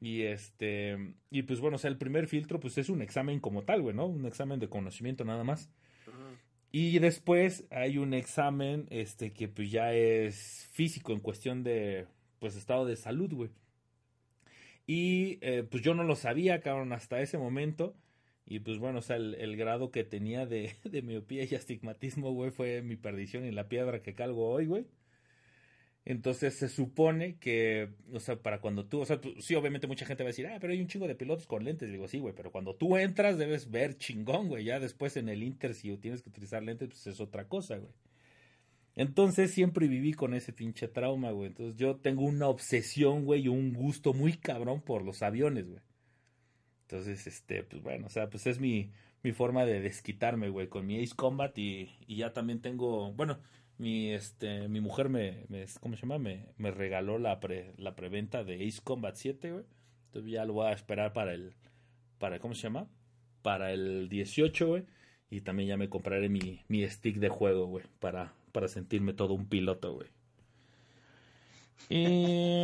[0.00, 3.62] Y este, y pues bueno, o sea, el primer filtro, pues es un examen como
[3.64, 4.06] tal, güey, ¿no?
[4.06, 5.70] Un examen de conocimiento nada más.
[6.72, 12.06] Y después hay un examen, este, que pues ya es físico en cuestión de,
[12.40, 13.50] pues, estado de salud, güey.
[14.86, 17.94] Y eh, pues yo no lo sabía, cabrón, hasta ese momento.
[18.46, 22.32] Y pues bueno, o sea, el, el grado que tenía de, de miopía y astigmatismo,
[22.32, 24.86] güey, fue mi perdición y la piedra que calgo hoy, güey.
[26.04, 30.24] Entonces se supone que, o sea, para cuando tú, o sea, sí, obviamente mucha gente
[30.24, 31.90] va a decir, ah, pero hay un chingo de pilotos con lentes.
[31.92, 34.64] Digo, sí, güey, pero cuando tú entras debes ver chingón, güey.
[34.64, 37.92] Ya después en el Inter, si tienes que utilizar lentes, pues es otra cosa, güey.
[38.94, 41.48] Entonces siempre viví con ese pinche trauma, güey.
[41.48, 45.80] Entonces yo tengo una obsesión, güey, y un gusto muy cabrón por los aviones, güey.
[46.82, 48.90] Entonces, este, pues bueno, o sea, pues es mi,
[49.22, 53.38] mi forma de desquitarme, güey, con mi Ace Combat y, y ya también tengo, bueno,
[53.78, 56.18] mi, este, mi mujer me, me ¿cómo se llama?
[56.18, 59.64] Me, me regaló la, pre, la preventa de Ace Combat 7, güey.
[60.06, 61.54] Entonces ya lo voy a esperar para el,
[62.18, 62.86] para, ¿cómo se llama?
[63.42, 64.84] Para el 18, güey.
[65.30, 69.34] Y también ya me compraré mi, mi stick de juego, güey, para, para sentirme todo
[69.34, 70.08] un piloto, güey.
[71.88, 72.62] Y...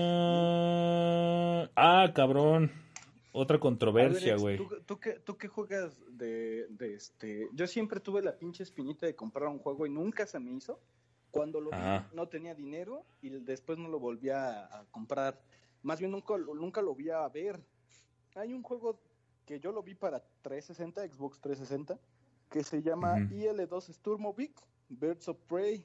[1.81, 2.73] Ah, cabrón.
[3.41, 4.57] Otra controversia, güey.
[4.57, 7.49] ¿tú, tú, qué, ¿Tú qué juegas de, de este?
[7.53, 10.81] Yo siempre tuve la pinche espinita de comprar un juego y nunca se me hizo.
[11.31, 11.77] Cuando lo vi,
[12.17, 15.41] no tenía dinero y después no lo volví a, a comprar.
[15.83, 17.61] Más bien nunca, lo- nunca lo vi a ver.
[18.35, 18.99] Hay un juego
[19.45, 21.99] que yo lo vi para 360, Xbox 360,
[22.51, 23.35] que se llama Ujú.
[23.35, 24.59] IL2 Sturmovik,
[24.89, 25.85] Birds of Prey.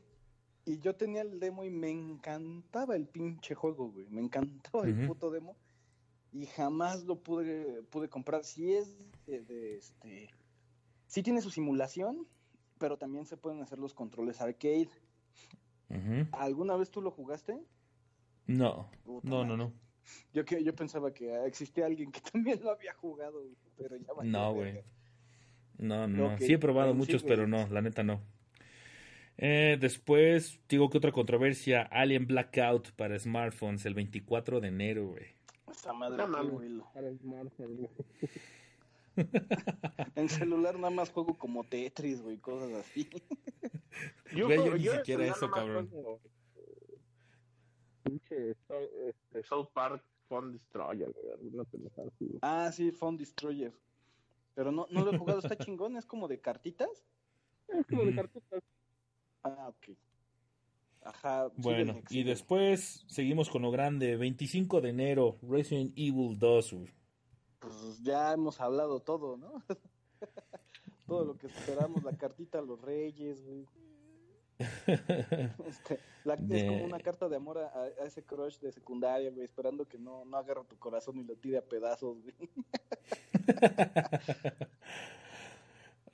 [0.66, 4.08] Y yo tenía el demo y me encantaba el pinche juego, güey.
[4.10, 5.58] Me encantaba el puto demo
[6.34, 8.44] y jamás lo pude, pude comprar.
[8.44, 10.30] Si es de, de, este.
[11.06, 12.28] Sí tiene su simulación,
[12.80, 14.90] pero también se pueden hacer los controles arcade.
[16.32, 17.56] ¿Alguna vez tú lo jugaste?
[18.48, 19.74] No, Puta no, no, no.
[20.34, 23.42] Yo que yo pensaba que existía alguien que también lo había jugado,
[23.78, 24.82] pero ya valió No, güey.
[25.78, 28.22] No, no, Sí he probado muchos, pero no, la neta no.
[29.38, 35.43] Eh, después, digo que otra controversia, Alien Blackout para smartphones el 24 de enero, güey.
[35.76, 36.38] Esta madre, No.
[40.16, 43.08] En celular nada más juego como Tetris, güey, cosas así.
[44.36, 45.90] Yo, Güey, yo juego- ni yo siquiera eso, cabrón.
[48.04, 52.40] Pinche South, este, South Park Fun Destroyer, así, güey.
[52.42, 53.74] Ah, sí, Phone Destroyer.
[54.56, 56.90] Pero no, no lo he jugado, está chingón, es como de cartitas.
[57.68, 58.64] Es como de cartitas.
[59.44, 59.96] Ah, ok.
[61.06, 61.50] Ajá.
[61.58, 66.94] Bueno, y después seguimos con lo grande, 25 de enero, Resident Evil 2, güey.
[67.60, 69.64] Pues ya hemos hablado todo, ¿no?
[71.08, 73.66] todo lo que esperamos, la cartita a los reyes, güey.
[75.68, 79.44] Este, la- Es como una carta de amor a, a ese crush de secundaria, güey,
[79.44, 82.36] esperando que no, no agarre tu corazón y lo tire a pedazos, güey.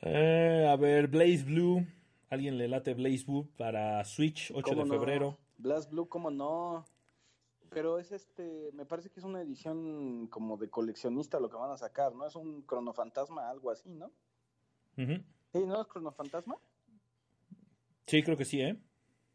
[0.01, 1.85] Eh, a ver, Blaze Blue.
[2.29, 4.99] ¿Alguien le late Blaze Blue para Switch 8 de ¿Cómo no?
[4.99, 5.37] febrero?
[5.57, 6.85] Blast Blue, ¿cómo no?
[7.71, 11.71] Pero es este, me parece que es una edición como de coleccionista lo que van
[11.71, 12.27] a sacar, ¿no?
[12.27, 14.11] Es un cronofantasma, algo así, ¿no?
[14.97, 15.23] Ujú.
[15.53, 16.55] Sí, ¿no es cronofantasma?
[18.05, 18.77] Sí, creo que sí, ¿eh?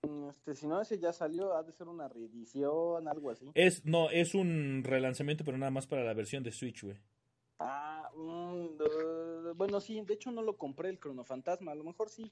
[0.03, 3.51] Mm, Este, si no, ese ya salió, ha de ser una reedición, algo así.
[3.55, 6.99] Es, no, es un relanzamiento, pero nada más para la versión de Switch, güey.
[7.59, 12.31] Ah, mm, bueno, sí, de hecho no lo compré el cronofantasma, a lo mejor sí.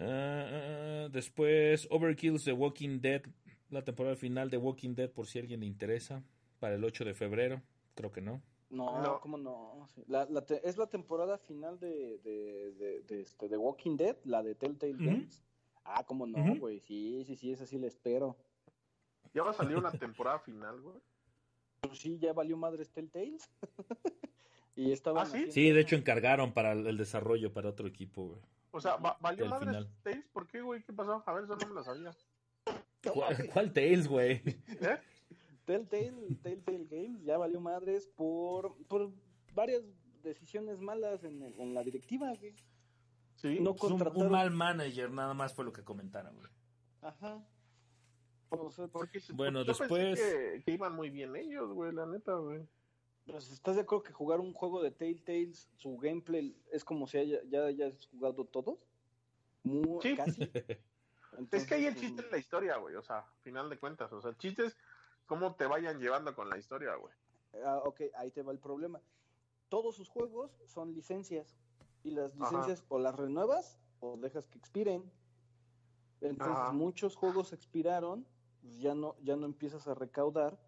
[0.00, 3.22] Ah, después, Overkill's The Walking Dead,
[3.70, 6.22] la temporada final de Walking Dead, por si a alguien le interesa,
[6.60, 7.62] para el 8 de febrero.
[7.94, 8.42] Creo que no.
[8.70, 9.20] No, No.
[9.20, 9.86] ¿cómo no?
[9.94, 13.96] Sí, la- la te- es la temporada final de, de, de, de este, de Walking
[13.96, 14.92] Dead, la de Telltale.
[14.98, 15.42] Games.
[15.84, 16.80] Ah, ¿cómo no, güey?
[16.80, 18.36] Sí, sí, sí, esa sí la espero.
[19.32, 20.96] Ya va a salir una temporada final, güey.
[21.80, 23.48] Pues sí, ya valió madres Telltales.
[24.76, 25.30] y estaban ¿Ah, sí?
[25.32, 28.40] haciendo- Sí, de hecho encargaron para el, el desarrollo para otro equipo, güey.
[28.70, 29.90] O sea, va- ¿valió madre final.
[30.02, 30.26] Tales?
[30.32, 30.82] ¿Por qué, güey?
[30.82, 31.22] ¿Qué pasó?
[31.26, 32.10] A ver, eso no me la sabía.
[33.14, 34.42] ¿Cuál, cuál Tales, güey?
[34.44, 34.98] ¿Eh?
[35.64, 39.10] Telltale, Telltale Games ya valió madres por, por
[39.54, 39.82] varias
[40.22, 42.54] decisiones malas en, el- en la directiva, güey.
[43.36, 43.58] Sí.
[43.60, 44.22] No Es un, contrataron.
[44.26, 46.50] un mal manager, nada más fue lo que comentaron, güey.
[47.02, 47.42] Ajá.
[48.50, 51.92] O sea, Porque, Bueno, porque yo después- pensé que, que iban muy bien ellos, güey,
[51.92, 52.66] la neta, güey.
[53.28, 57.18] Pues, ¿Estás de acuerdo que jugar un juego de Telltales, su gameplay es como si
[57.18, 58.78] haya, ya hayas jugado todos?
[59.64, 60.16] Muy, Sí.
[60.16, 60.40] Casi.
[61.52, 62.96] Es que ahí el chiste es la historia, güey.
[62.96, 64.10] O sea, final de cuentas.
[64.12, 64.76] O sea, el chiste es
[65.26, 67.12] cómo te vayan llevando con la historia, güey.
[67.64, 69.00] Ah, ok, ahí te va el problema.
[69.68, 71.54] Todos sus juegos son licencias.
[72.02, 72.40] Y las Ajá.
[72.40, 75.12] licencias o las renuevas o dejas que expiren.
[76.22, 76.72] Entonces Ajá.
[76.72, 78.26] muchos juegos expiraron,
[78.62, 80.58] pues, ya no, ya no empiezas a recaudar,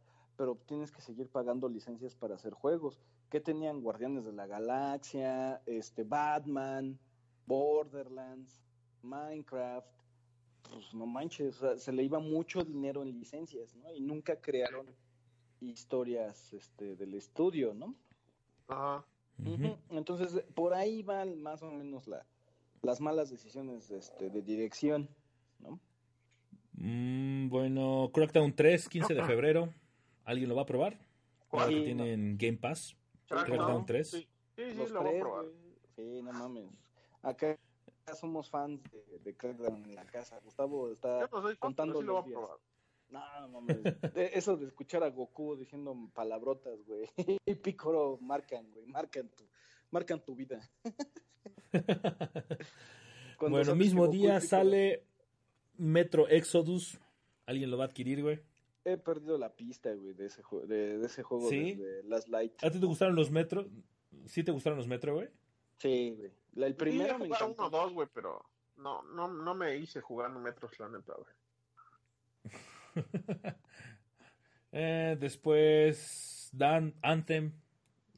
[0.40, 2.98] pero tienes que seguir pagando licencias para hacer juegos.
[3.28, 6.98] ¿Qué tenían Guardianes de la Galaxia, este Batman,
[7.46, 8.58] Borderlands,
[9.02, 9.86] Minecraft?
[10.62, 13.92] Pues no manches, o sea, se le iba mucho dinero en licencias, ¿no?
[13.92, 14.86] Y nunca crearon
[15.60, 17.94] historias este, del estudio, ¿no?
[18.68, 19.04] Ajá.
[19.90, 22.24] Entonces, por ahí van más o menos la,
[22.80, 25.06] las malas decisiones este, de dirección,
[25.58, 25.78] ¿no?
[26.72, 29.68] Mm, bueno, Crackdown 3, 15 de febrero.
[30.24, 30.98] ¿Alguien lo va a probar?
[31.48, 31.68] ¿Cuál?
[31.70, 32.96] Que Sí, tiene en Game Pass.
[33.28, 34.10] Crackdown, Crackdown 3.
[34.10, 35.44] Sí, sí, sí, Los lo voy a tres, probar.
[35.96, 36.68] Sí, no mames.
[37.22, 37.58] Acá
[38.18, 40.38] somos fans de, de Crackdown en la casa.
[40.44, 42.38] Gustavo está Yo no soy fan, contando pero sí lo voy los a días.
[42.40, 42.58] probar.
[43.10, 43.82] No, no mames.
[44.14, 47.08] De- eso de escuchar a Goku diciendo palabrotas, güey.
[47.46, 48.86] Y Piccolo marcan, güey.
[48.86, 49.44] Marcan tu,
[49.90, 50.60] marcan tu vida.
[53.38, 55.04] Cuando bueno, mismo día Piccolo- sale
[55.76, 56.98] Metro Exodus.
[57.46, 58.40] ¿Alguien lo va a adquirir, güey?
[58.84, 61.74] He perdido la pista, güey, de ese, de, de ese juego ¿Sí?
[61.74, 62.52] de Last Light.
[62.64, 63.66] ¿A ti te gustaron los Metro?
[64.26, 65.28] ¿Sí te gustaron los Metro, güey?
[65.78, 66.32] Sí, güey.
[66.54, 67.66] La- El primero me Sí, jugado encantó.
[67.68, 68.44] uno o dos, güey, pero
[68.76, 71.34] no, no, no me hice jugar metros, la neta, güey.
[74.72, 77.52] Eh, después, Dan Anthem.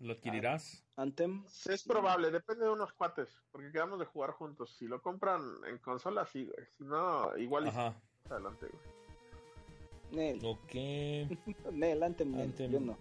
[0.01, 0.85] ¿Lo adquirirás?
[0.97, 1.45] Anthem.
[1.65, 4.71] Es probable, depende de unos cuates, porque quedamos de jugar juntos.
[4.77, 6.67] Si lo compran en consola, sí, güey.
[6.77, 7.95] Si no, igual Ajá.
[8.29, 9.02] adelante, güey.
[10.13, 10.45] Nel.
[10.45, 10.75] Ok.
[11.73, 12.41] Nel, Anthem, Nel.
[12.43, 12.71] Anthem.
[12.71, 12.97] Yo no.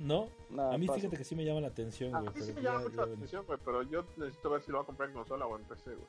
[0.00, 0.28] ¿No?
[0.50, 1.00] No, A mí paso.
[1.00, 2.34] fíjate que sí me llama la atención, A güey.
[2.34, 4.62] mí sí pero me ya- llama mucho ya la atención, güey, pero yo necesito ver
[4.62, 6.06] si lo voy a comprar en consola o en PC, güey.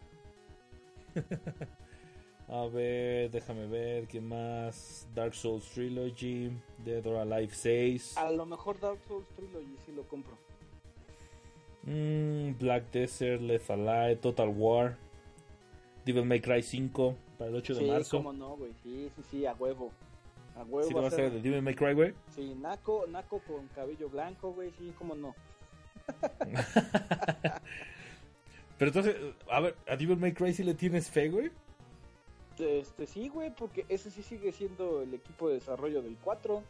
[2.52, 5.08] A ver, déjame ver, ¿qué más?
[5.14, 6.52] Dark Souls Trilogy,
[6.84, 10.34] Dead or Alive 6, A lo mejor Dark Souls Trilogy sí lo compro.
[11.84, 14.98] mm, Black Desert, Left Alive, Total War,
[16.06, 18.18] Devil May Cry 5 para el 8 de sí, marzo.
[18.18, 18.72] cómo no, güey.
[18.84, 19.92] Sí, sí, sí, a huevo.
[20.56, 20.84] A huevo.
[20.88, 22.14] ¿Sí te va a hacer- de Devil May Cry, güey?
[22.36, 24.72] Sí, Naco, Naco con cabello blanco, güey.
[24.78, 25.34] Sí, cómo no.
[28.78, 29.16] Pero entonces,
[29.50, 31.52] a ver, ¿a Devil May Cry sí le tienes fe, güey?
[32.58, 36.62] Este, sí, güey, porque ese sí sigue siendo el equipo de desarrollo del 4.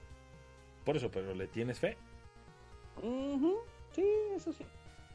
[0.86, 1.98] Por eso, pero ¿le tienes fe?
[2.98, 3.58] Ujú,
[3.94, 4.06] Sí,
[4.36, 4.66] eso sí.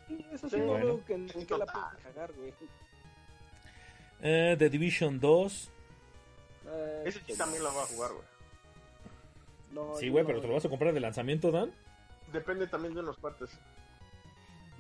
[0.08, 0.84] Sí, Eso sí, Sí, no bueno.
[0.86, 2.52] veo que, en qué la puedes cagar, güey.
[4.24, 5.70] Eh, The Division 2.
[6.66, 8.24] Eh, Ese sí también lo voy a jugar, güey.
[9.72, 11.72] no, Sí, güey, no- pero ¿te lo vas a comprar de lanzamiento, Dan?
[12.32, 13.50] Depende también de unos cuates.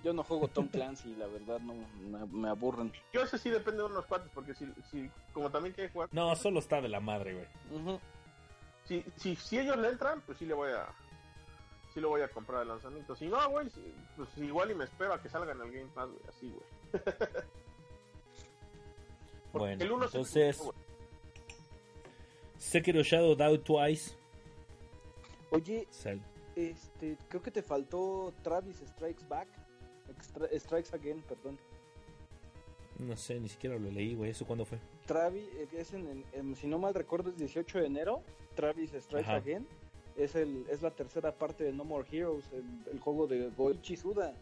[0.02, 2.92] Yo no juego Tom Clancy, la verdad, no me, me aburren.
[3.12, 6.34] Yo ese sí depende de unos cuates, porque si, si como también quiere jugar, No,
[6.36, 7.98] solo está de la madre, güey.
[8.86, 10.86] Si, si, si ellos le entran, pues sí le voy a
[11.94, 13.14] sí lo voy a comprar de lanzamiento.
[13.14, 15.90] Si no, güey, si- pues igual y me espero a que salga en el Game
[15.94, 17.02] Pass, güey, así, güey.
[19.58, 20.60] Bueno, el uno entonces-.
[22.58, 24.16] Sekiro Shadow Die Twice.
[25.50, 26.20] Oye, Sal-
[26.56, 29.48] este, creo que te faltó Travis Strikes Back.
[30.08, 31.58] Extra- Strikes Again, perdón.
[32.98, 34.30] No sé, ni siquiera lo leí, güey.
[34.30, 34.78] ¿Eso cuándo fue?
[35.06, 38.22] Travis, eh, es en, en- en- si no mal recuerdo, es 18 de enero.
[38.54, 39.36] Travis Strikes Ajá.
[39.36, 39.66] Again.
[40.16, 43.96] Es, el, es la tercera parte de No More Heroes, el, el juego de Goichi
[43.96, 44.32] Suda,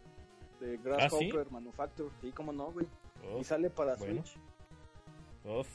[0.59, 2.09] de Grasshopper Manufacture.
[2.21, 2.85] Sí, cómo no, güey.
[3.39, 4.23] Y sale para bueno.
[4.23, 4.37] Switch.
[5.45, 5.67] Uf.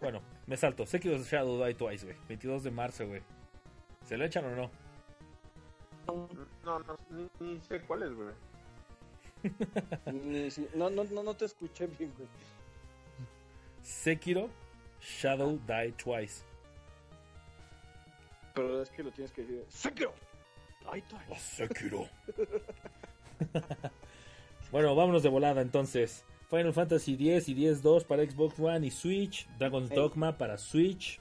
[0.00, 0.86] bueno, me salto.
[0.86, 2.16] Sekiro Shadow Die Twice, güey.
[2.28, 3.22] 22 de marzo, güey.
[4.04, 4.70] ¿Se lo echan o no?
[6.06, 8.34] No, no, ni, ni sé cuál es, güey.
[10.74, 12.28] No, no, no, no te escuché bien, güey.
[13.82, 14.48] Sekiro
[15.00, 16.44] Shadow Die Twice.
[18.54, 19.64] Pero es que lo tienes que decir.
[19.68, 20.14] ¡Sekiro!
[20.90, 21.22] Ahí está.
[21.28, 22.08] Oh, Sekiro.
[24.72, 26.24] bueno, vámonos de volada entonces.
[26.54, 29.48] Final Fantasy X y X-2 para Xbox One y Switch.
[29.58, 29.90] Dragon's.
[29.90, 31.18] Dogma para Switch.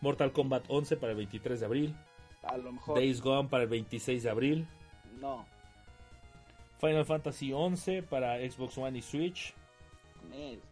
[0.00, 1.96] Mortal Kombat 11 para el 23 de abril.
[2.42, 2.96] A lo mejor.
[2.96, 4.66] Days Gone para el 26 de abril.
[5.20, 5.44] No.
[6.80, 9.52] Final Fantasy 11 para Xbox One y Switch.
[10.30, 10.62] Nel.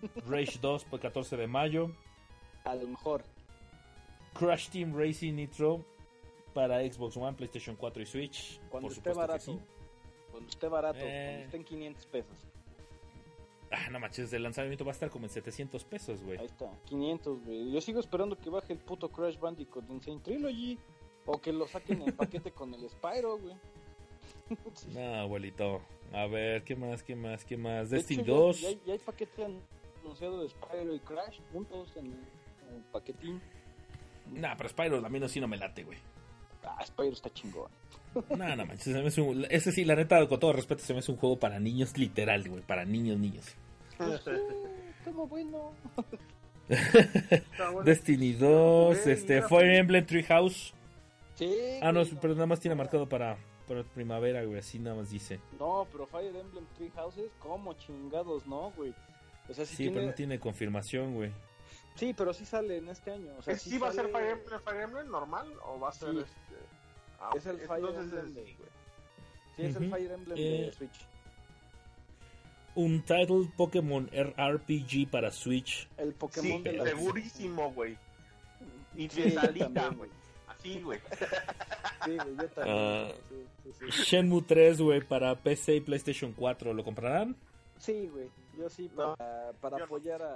[0.26, 1.90] Rage 2 para el 14 de mayo.
[2.64, 3.22] A lo mejor.
[4.32, 5.84] Crash Team Racing Nitro
[6.54, 8.58] para Xbox One, PlayStation 4 y Switch.
[8.70, 9.38] Cuando Por esté barato.
[9.38, 9.58] sí.
[10.30, 10.98] Cuando esté barato.
[10.98, 11.02] Eh.
[11.02, 12.49] Cuando esté en 500 pesos.
[13.72, 16.38] Ah, no manches, el lanzamiento va a estar como en 700 pesos, güey.
[16.38, 16.70] Ahí está.
[16.86, 17.70] 500, güey.
[17.72, 20.78] Yo sigo esperando que baje el puto Crash Bandicoot Insane Trilogy.
[21.26, 23.54] O que lo saquen en paquete con el Spyro, güey.
[24.94, 25.80] No, abuelito.
[26.12, 27.02] A ver, ¿qué más?
[27.04, 27.44] ¿Qué más?
[27.44, 27.90] ¿Qué más?
[27.90, 28.60] De Destiny hecho, ya- 2.
[28.60, 29.46] Ya, hay- ya hay paquete
[30.02, 33.40] anunciado de Spyro y Crash juntos en en el paquetín.
[34.32, 35.98] Nah, pero Spyro a mí no, sí no me late, güey.
[36.64, 37.70] Ah, Spyro está chingón.
[38.14, 40.92] No, no manches, se me hace un- ese sí, la neta, con todo respeto, se
[40.92, 42.62] me hace un juego para niños literal, güey.
[42.62, 43.46] Para niños, niños.
[45.04, 45.72] Como bueno.
[47.84, 49.78] Destiny 2, Ok, este, Fire pues.
[49.78, 50.74] Emblem Treehouse.
[51.34, 51.54] Sí.
[51.82, 54.58] Ah, no, pero nada más tiene marcado para, para primavera, güey.
[54.58, 55.40] Así nada más dice.
[55.58, 58.92] No, pero Fire Emblem Three Houses, como chingados, ¿no, güey?
[59.48, 59.94] O sea, sí, Sí, tiene...
[59.94, 61.32] pero no tiene confirmación, güey.
[61.96, 63.32] Sí, pero sí sale en este año.
[63.38, 65.92] O sea, ¿Sí, sí va a ser Fire Emblem, Fire Emblem normal o va a
[65.92, 66.24] ser Sí.
[67.20, 68.56] Ah, Es el Fire Emblem es- de, güey.
[69.56, 69.94] Sí, es el Ujú.
[69.96, 71.06] Fire Emblem Eh, de Switch.
[72.76, 75.88] Un title Pokémon RPG para Switch.
[75.96, 76.84] El Pokémon Sí, de la...
[76.86, 77.96] segurísimo, güey.
[78.96, 79.30] Y de
[79.96, 80.10] güey.
[80.46, 81.00] Así, güey.
[82.04, 82.76] Sí, güey, yo también.
[82.78, 83.12] Ah.
[83.28, 84.02] sí, sí, sí.
[84.04, 86.72] Shenmue 3, güey, para PC y PlayStation 4.
[86.72, 87.36] ¿Lo comprarán?
[87.76, 88.30] Sí, güey.
[88.56, 89.84] Yo sí, No, para, para no.
[89.84, 90.34] apoyar a,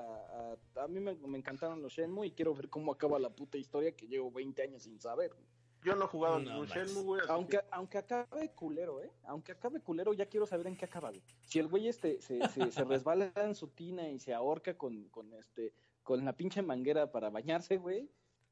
[0.76, 0.82] a...
[0.84, 3.92] A mí me, me encantaron los Shenmue y quiero ver cómo acaba la puta historia
[3.92, 5.30] que llevo 20 años sin saber.
[5.30, 5.44] güey.
[5.84, 6.66] Yo no he jugado No ningún.
[6.66, 7.20] Shenmue, güey.
[7.28, 9.10] Aunque, que- aunque acabe culero, ¿eh?
[9.24, 11.22] Aunque acabe culero, ya quiero saber en qué acaba, güey.
[11.44, 15.08] Si el güey este se, se, se resbala en su tina y se ahorca con,
[15.10, 18.10] con este con la pinche manguera para bañarse, güey,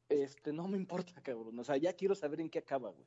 [0.08, 1.58] este no me importa, cabrón.
[1.58, 3.06] O sea, ya quiero saber en qué acaba, güey.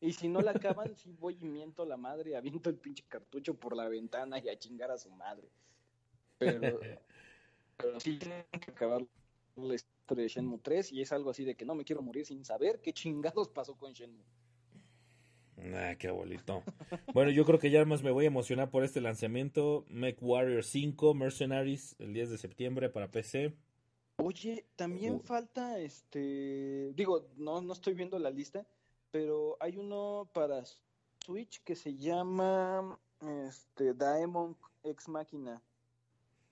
[0.00, 3.54] Y si no la acaban, sí voy y miento la madre, aviento el pinche cartucho
[3.54, 5.48] por la ventana y a chingar a su madre.
[6.38, 6.78] Pero,
[7.76, 9.04] pero sí tienen que acabar
[9.56, 12.26] la historia de Shenmue 3 y es algo así de que no me quiero morir
[12.26, 14.24] sin saber qué chingados pasó con Shenmue.
[15.74, 16.62] Ah, qué abuelito.
[17.14, 19.86] Bueno, yo creo que ya más me voy a emocionar por este lanzamiento.
[19.88, 23.54] Mech Warrior 5, Mercenaries, el 10 de septiembre para PC.
[24.16, 25.20] Oye, también Uh.
[25.20, 28.66] falta este, digo, no, no estoy viendo la lista,
[29.10, 30.62] pero hay uno para
[31.24, 32.98] Switch que se llama
[33.48, 35.62] este Daemon Ex Machina,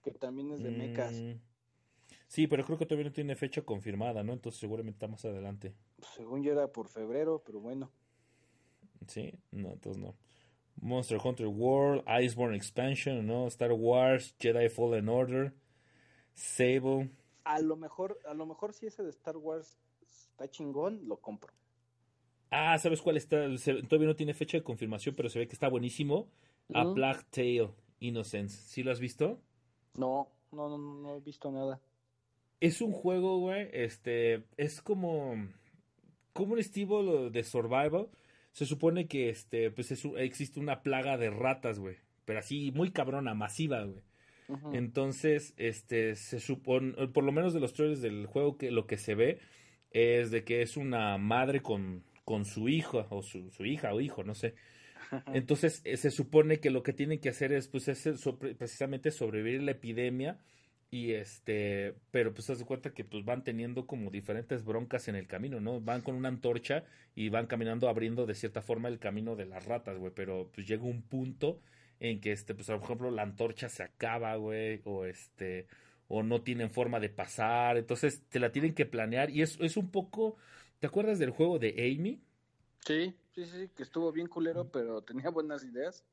[0.03, 1.13] que también es de mechas.
[2.33, 4.33] Mm, Sí, pero creo que todavía no tiene fecha confirmada, ¿no?
[4.33, 5.75] Entonces seguramente está más adelante.
[6.15, 7.91] Según yo era por febrero, pero bueno.
[9.07, 9.33] ¿Sí?
[9.51, 10.15] No, entonces no.
[10.81, 13.47] Monster Hunter World, Iceborne Expansion, ¿no?
[13.49, 15.55] Star Wars, Jedi Fallen Order,
[16.35, 17.11] Sable.
[17.45, 21.53] A lo mejor, a lo mejor si ese de Star Wars está chingón, lo compro.
[22.51, 23.57] Ah, ¿sabes cuál está?
[23.59, 26.29] Se- todavía no tiene fecha de confirmación, pero se ve que está buenísimo.
[26.73, 26.95] A Ujú.
[26.95, 28.57] Black Tail Innocence.
[28.69, 29.41] ¿Sí lo has visto?
[29.95, 31.81] No, no, no, no, no he visto nada.
[32.63, 35.35] Es un juego, güey, este, es como,
[36.33, 38.09] como un estilo de survival.
[38.53, 42.93] Se supone que, este, pues es existe una plaga de ratas, güey, pero así muy
[42.93, 44.05] cabrona, masiva, güey.
[44.73, 48.97] Entonces, este, se supone, por lo menos de los trailers del juego, que lo que
[48.97, 49.41] se ve
[49.91, 54.01] es de que es una madre con, con su hijo, o su, su hija o
[54.01, 54.55] hijo, no sé.
[55.35, 58.09] Entonces, eh, se supone que lo que tienen que hacer es, pues, es
[58.57, 60.39] precisamente sobrevivir la epidemia
[60.93, 65.17] y este, pero pues, se de cuenta que, pues, van teniendo como diferentes broncas en
[65.17, 65.81] el camino, ¿no?
[65.81, 69.65] Van con una antorcha y van caminando abriendo de cierta forma el camino de las
[69.65, 71.61] ratas, güey, pero pues llega un punto
[71.99, 75.67] en que, este, pues, por ejemplo, la antorcha se acaba, güey, o este,
[76.09, 79.79] o no tienen forma de pasar, entonces te la tienen que planear y es, es
[79.79, 80.37] un poco,
[80.79, 82.21] ¿te acuerdas del juego de Amy?
[82.85, 86.05] Sí, sí, sí, que estuvo bien culero, pero tenía buenas ideas.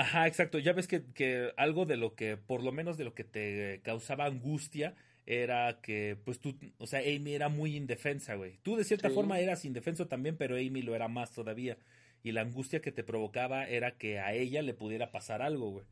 [0.00, 3.12] Ajá, exacto, ya ves que, que algo de lo que, por lo menos de lo
[3.14, 4.94] que te causaba angustia,
[5.26, 8.58] era que, pues tú, o sea, Amy era muy indefensa, güey.
[8.62, 9.14] Tú de cierta Sí.
[9.14, 11.76] forma eras indefenso también, pero Amy lo era más todavía.
[12.22, 15.84] Y la angustia que te provocaba era que a ella le pudiera pasar algo, güey.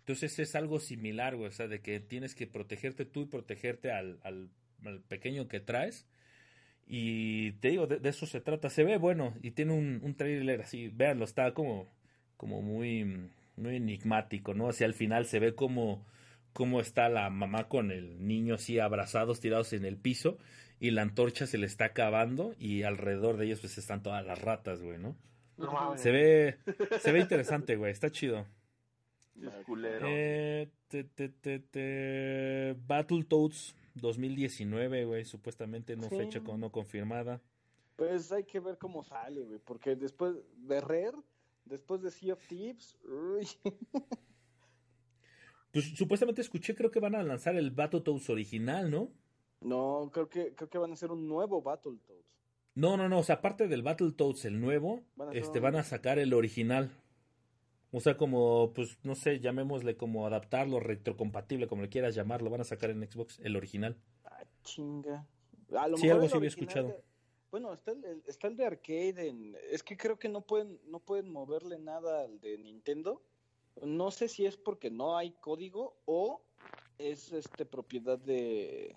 [0.00, 3.90] Entonces es algo similar, güey, o sea, de que tienes que protegerte tú y protegerte
[3.90, 4.50] al, al,
[4.84, 6.06] al pequeño que traes.
[6.86, 8.68] Y te digo, de, de eso se trata.
[8.70, 11.88] Se ve bueno y tiene un, un trailer así, véanlo, está como,
[12.36, 14.68] como muy, muy enigmático, ¿no?
[14.68, 16.04] Hacia al final se ve como,
[16.52, 20.38] como está la mamá con el niño así abrazados, tirados en el piso,
[20.80, 24.40] y la antorcha se le está acabando, y alrededor de ellos pues están todas las
[24.42, 25.16] ratas, güey, ¿no?
[25.56, 26.00] No mames.
[26.02, 26.58] Se ve,
[27.00, 28.46] se ve interesante, güey, está chido.
[29.40, 30.06] Es culero.
[30.08, 36.16] Eh, te, te, te, te- Battletoads 2019, güey, supuestamente no Sí.
[36.16, 37.40] fecha con- no confirmada.
[37.96, 41.12] Pues hay que ver cómo sale, güey, porque después de Rare,
[41.66, 43.46] después de Sea of Thieves, uy,
[45.72, 49.10] Pues supuestamente escuché, creo que van a lanzar el Battletoads original, ¿no?
[49.60, 52.36] no, creo que creo que van a hacer un nuevo Battletoads.
[52.74, 55.76] No, no, no, o sea, aparte del Battletoads, el nuevo, Van a este, un- van
[55.76, 56.90] a sacar el original.
[57.90, 62.60] O sea, como, pues, no sé, llamémosle como adaptarlo, retrocompatible, como le quieras llamarlo, van
[62.60, 63.96] a sacar en Xbox el original.
[64.24, 65.26] Ah, chinga.
[65.74, 66.88] A lo Sí, mejor algo sí había escuchado.
[66.88, 67.02] de-
[67.50, 71.00] bueno, está el, está el de arcade en, es que creo que no pueden no
[71.00, 73.22] pueden moverle nada al de Nintendo.
[73.82, 76.42] No sé si es porque no hay código o
[76.98, 78.96] es este propiedad de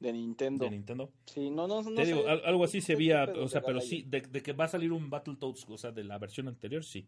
[0.00, 0.64] de Nintendo.
[0.64, 1.10] De Nintendo.
[1.26, 2.28] Sí, no no no Te digo, sé.
[2.28, 5.08] algo así se veía, o sea, pero sí, de, de que va a salir un
[5.08, 7.06] Battletoads, o sea, de la versión anterior, sí.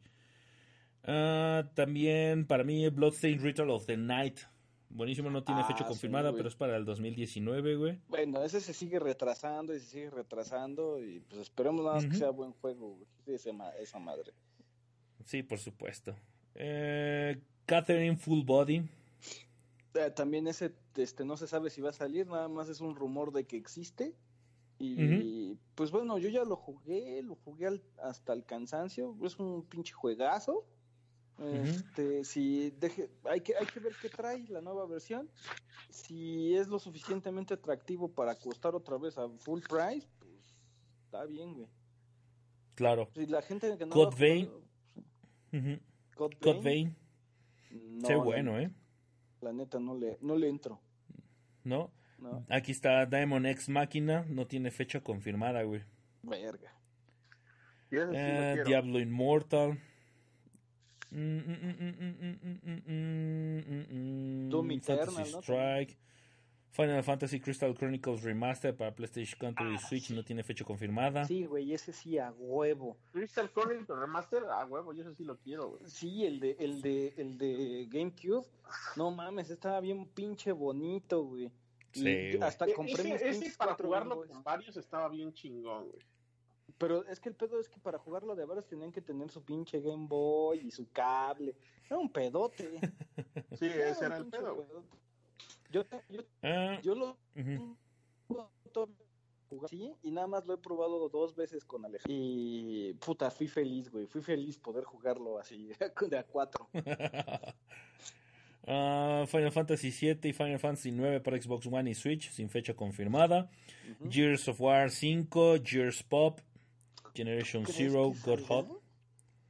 [1.04, 4.40] Ah, también para mí Bloodstained Ritual of the Night.
[4.88, 8.00] Buenísimo, no tiene Ah, fecha sí, confirmada, pero es para el 2019, güey.
[8.08, 12.14] Bueno, ese se sigue retrasando y se sigue retrasando y pues esperemos nada más que
[12.14, 12.96] sea buen juego,
[13.26, 14.32] güey, esa madre.
[15.24, 16.14] Sí, por supuesto.
[16.54, 18.88] Eh, Catherine Full Body.
[19.94, 22.94] Eh, también ese este no se sabe si va a salir, nada más es un
[22.96, 24.14] rumor de que existe.
[24.78, 29.64] Y pues bueno, yo ya lo jugué, lo jugué al- hasta el cansancio, es un
[29.64, 30.64] pinche juegazo.
[31.38, 35.30] Este, si deje, hay que hay que ver qué trae la nueva versión.
[35.90, 40.56] Si es lo suficientemente atractivo para costar otra vez a full price, pues
[41.04, 41.68] está bien, güey.
[42.74, 43.10] Claro.
[43.14, 43.92] Si la gente que no
[46.62, 46.96] Vein.
[47.70, 48.70] no, Sé la- bueno, ¿eh?
[49.40, 50.80] La neta no le no le entro.
[51.64, 51.92] ¿No?
[52.18, 54.24] No, Aquí está Diamond X Máquina.
[54.28, 55.82] No tiene fecha confirmada, güey.
[56.22, 56.72] verga.
[57.90, 58.62] Eh.
[58.64, 59.78] Diablo Immortal.
[64.48, 65.38] Doom Fantasy Eternal, ¿no?
[65.42, 65.98] Strike.
[66.70, 70.14] Final Fantasy Crystal Chronicles Remaster para PlayStation Country y Ah, Switch sí.
[70.14, 71.24] no tiene fecha confirmada.
[71.24, 72.98] Sí, güey, ese sí a huevo.
[73.12, 75.80] Crystal Chronicles Remaster, a huevo, yo ese sí lo quiero, güey.
[75.86, 78.44] Sí, el de, el de, el de GameCube,
[78.96, 81.44] no mames, estaba bien pinche bonito, güey.
[81.94, 82.42] Y Sí, güey.
[82.42, 86.04] hasta compré mis ese, ese pinches para jugarlo con varios estaba bien chingón, güey.
[86.78, 89.42] Pero es que el pedo es que para jugarlo de varios tenían que tener su
[89.42, 91.56] pinche Game Boy y su cable.
[91.86, 92.80] Era un pedote.
[93.58, 94.88] Sí, ese era el pedo, pedote.
[95.70, 97.16] Yo, yo, Ah, yo lo
[99.64, 102.12] así y nada más lo he probado dos veces con Alejandro.
[102.14, 104.06] Y puta, fui feliz, güey.
[104.06, 105.70] Fui feliz poder jugarlo así,
[106.10, 106.68] de a cuatro.
[108.68, 112.74] Ah, Final Fantasy VII y Final Fantasy IX para Xbox One y Switch sin fecha
[112.74, 113.48] confirmada.
[114.00, 114.10] Ujú.
[114.10, 116.40] Gears of War 5, Gears Pop,
[117.16, 118.40] Generation ¿Crees Zero, God?
[118.48, 118.82] Hot.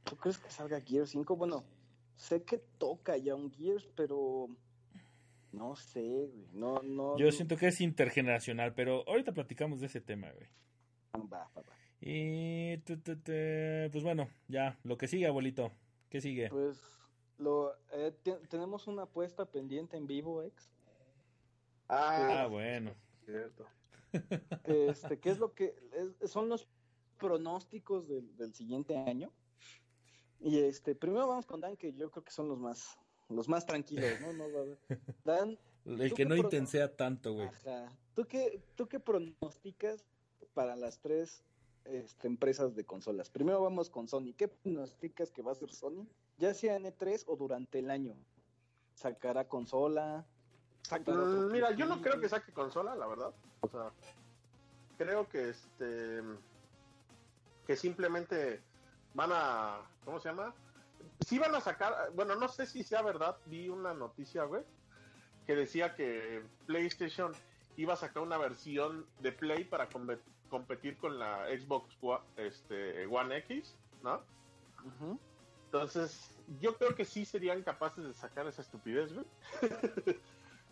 [0.03, 1.35] ¿Tú crees que salga Gears 5?
[1.35, 1.63] Bueno,
[2.15, 4.47] sé que toca ya un Gears, pero
[5.51, 6.47] no sé, güey.
[6.53, 7.17] No, no.
[7.17, 10.47] Yo siento que es intergeneracional, pero ahorita platicamos de ese tema, güey.
[11.31, 11.63] Va, va, va.
[11.99, 13.31] Y tu, tu, tu,
[13.91, 15.71] pues bueno, ya, lo que sigue, abuelito.
[16.09, 16.47] ¿Qué sigue?
[16.49, 16.79] Pues
[17.37, 20.69] lo eh, te- tenemos una apuesta pendiente en vivo, ex.
[21.89, 22.93] Ah, Ah, bueno.
[23.25, 23.65] cierto.
[24.63, 25.75] Este, ¿qué es lo que
[26.21, 26.67] es- son los
[27.17, 29.31] pronósticos del, del siguiente año?
[30.39, 32.97] Y este, primero vamos con Dan, que yo creo que son los más
[33.29, 34.31] los más tranquilos, ¿no?
[34.33, 34.79] No va a haber-
[35.25, 37.47] Dan, El ¿Tú que qué no intensea tanto, güey.
[37.47, 37.91] Ajá.
[38.13, 40.05] ¿Tú qué, ¿Tú qué pronosticas
[40.53, 41.43] para las tres
[41.85, 43.29] este, empresas de consolas?
[43.29, 44.33] Primero vamos con Sony.
[44.37, 46.07] ¿Qué pronosticas que va a hacer Sony?
[46.37, 48.15] Ya sea en E3 o durante el año.
[48.95, 50.25] ¿Sacará consola?
[50.83, 53.33] ¿Sacará otro Mm, Mira, yo no creo que saque consola, la verdad.
[53.61, 53.91] O sea,
[54.97, 56.21] creo que este.
[57.67, 58.61] Que simplemente
[59.13, 59.81] van a.
[60.05, 60.53] ¿Cómo se llama?
[61.25, 62.11] Sí van a sacar.
[62.13, 63.37] Bueno, no sé si sea verdad.
[63.45, 64.63] Vi una noticia, güey.
[65.45, 67.31] que decía que PlayStation
[67.77, 70.07] iba a sacar una versión de Play para com-
[70.49, 74.21] competir con la Xbox One, este, One X, ¿no?
[75.65, 76.31] Entonces,
[76.61, 79.25] yo creo que sí serían capaces de sacar esa estupidez, güey.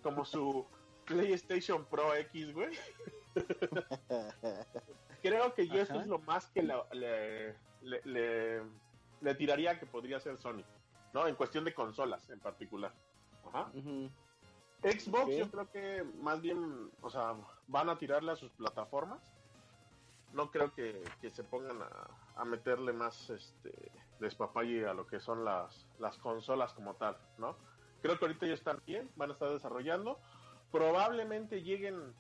[0.04, 0.66] Como su
[1.06, 2.78] PlayStation Pro X, güey.
[5.22, 8.62] Creo que yo eso es lo más que la- le, le, le-
[9.22, 10.64] le tiraría que podría ser Sony,
[11.14, 11.28] ¿no?
[11.28, 12.94] En cuestión de consolas en particular.
[13.48, 13.72] Ajá.
[14.84, 17.36] Xbox yo creo que más bien, o sea,
[17.68, 19.22] van a tirarle a sus plataformas.
[20.34, 25.20] No creo que, que se pongan a, a meterle más este despapalle a lo que
[25.20, 27.56] son las, las consolas como tal, ¿no?
[28.02, 30.20] Creo que ahorita ya están bien, van a estar desarrollando.
[30.72, 32.14] Probablemente lleguen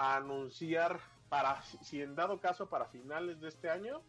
[0.00, 0.98] a anunciar
[1.28, 4.00] para, si en dado caso, para finales de este año,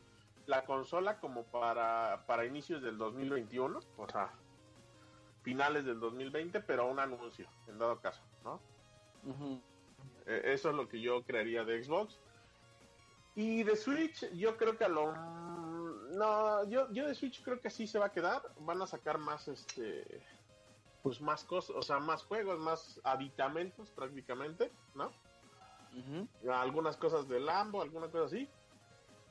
[0.46, 4.32] la consola como para, para inicios del 2021, o sea,
[5.44, 8.62] finales del 2020, pero un anuncio, en dado caso, ¿no?
[10.26, 12.18] Eh, eso es lo que yo crearía de Xbox.
[13.36, 15.14] Y de Switch, yo creo que a lo...
[15.14, 18.42] No, yo, yo de Switch creo que sí se va a quedar.
[18.60, 20.24] Van a sacar más, este...
[21.04, 25.12] Pues más cosas, o sea, más juegos, más aditamentos prácticamente, ¿no?
[26.52, 28.48] Algunas cosas de Lambo, alguna cosa así.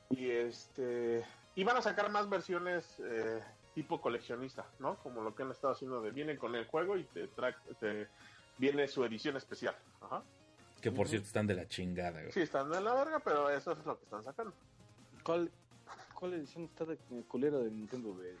[0.09, 1.23] Y este
[1.55, 3.41] y van a sacar más versiones eh,
[3.75, 4.95] tipo coleccionista, ¿no?
[4.97, 8.07] Como lo que han estado haciendo de vienen con el juego y te, tra- te
[8.57, 9.75] viene su edición especial.
[10.01, 10.23] Ajá.
[10.81, 12.31] Que por cierto están de la chingada, güey.
[12.31, 14.53] Sí, están de la verga, pero eso es lo que están sacando.
[15.23, 15.51] ¿Cuál,
[16.15, 18.35] ¿Cuál edición está de eh, culera de Nintendo de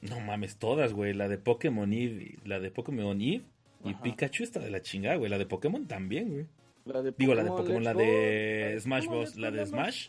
[0.00, 1.12] No mames, todas, güey.
[1.14, 3.44] La de Pokémon Eve, la de Pokémon Eve
[3.84, 4.02] y Ajá.
[4.02, 5.30] Pikachu está de la chingada, güey.
[5.30, 6.46] La de Pokémon también, güey.
[6.84, 9.36] La de Digo, la de Pokémon, la de Smash Bros.
[9.36, 9.64] La de.
[9.66, 10.08] Smash.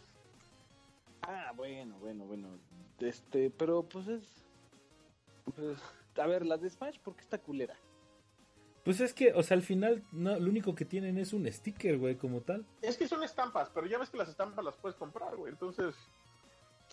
[1.21, 2.47] Ah, bueno, bueno, bueno.
[2.99, 4.43] Este, pero pues es.
[5.55, 5.77] Pues,
[6.17, 7.75] a ver, la de Smash, ¿por qué está culera?
[8.83, 11.97] Pues es que, o sea, al final, no, lo único que tienen es un sticker,
[11.97, 12.65] güey, como tal.
[12.81, 15.53] Es que son estampas, pero ya ves que las estampas las puedes comprar, güey.
[15.53, 15.95] Entonces,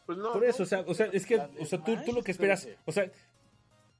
[0.07, 0.32] pues no.
[0.32, 2.31] Por no, eso, o sea, o sea, es que, o sea, tú, tú lo que
[2.31, 3.11] esperas, o sea,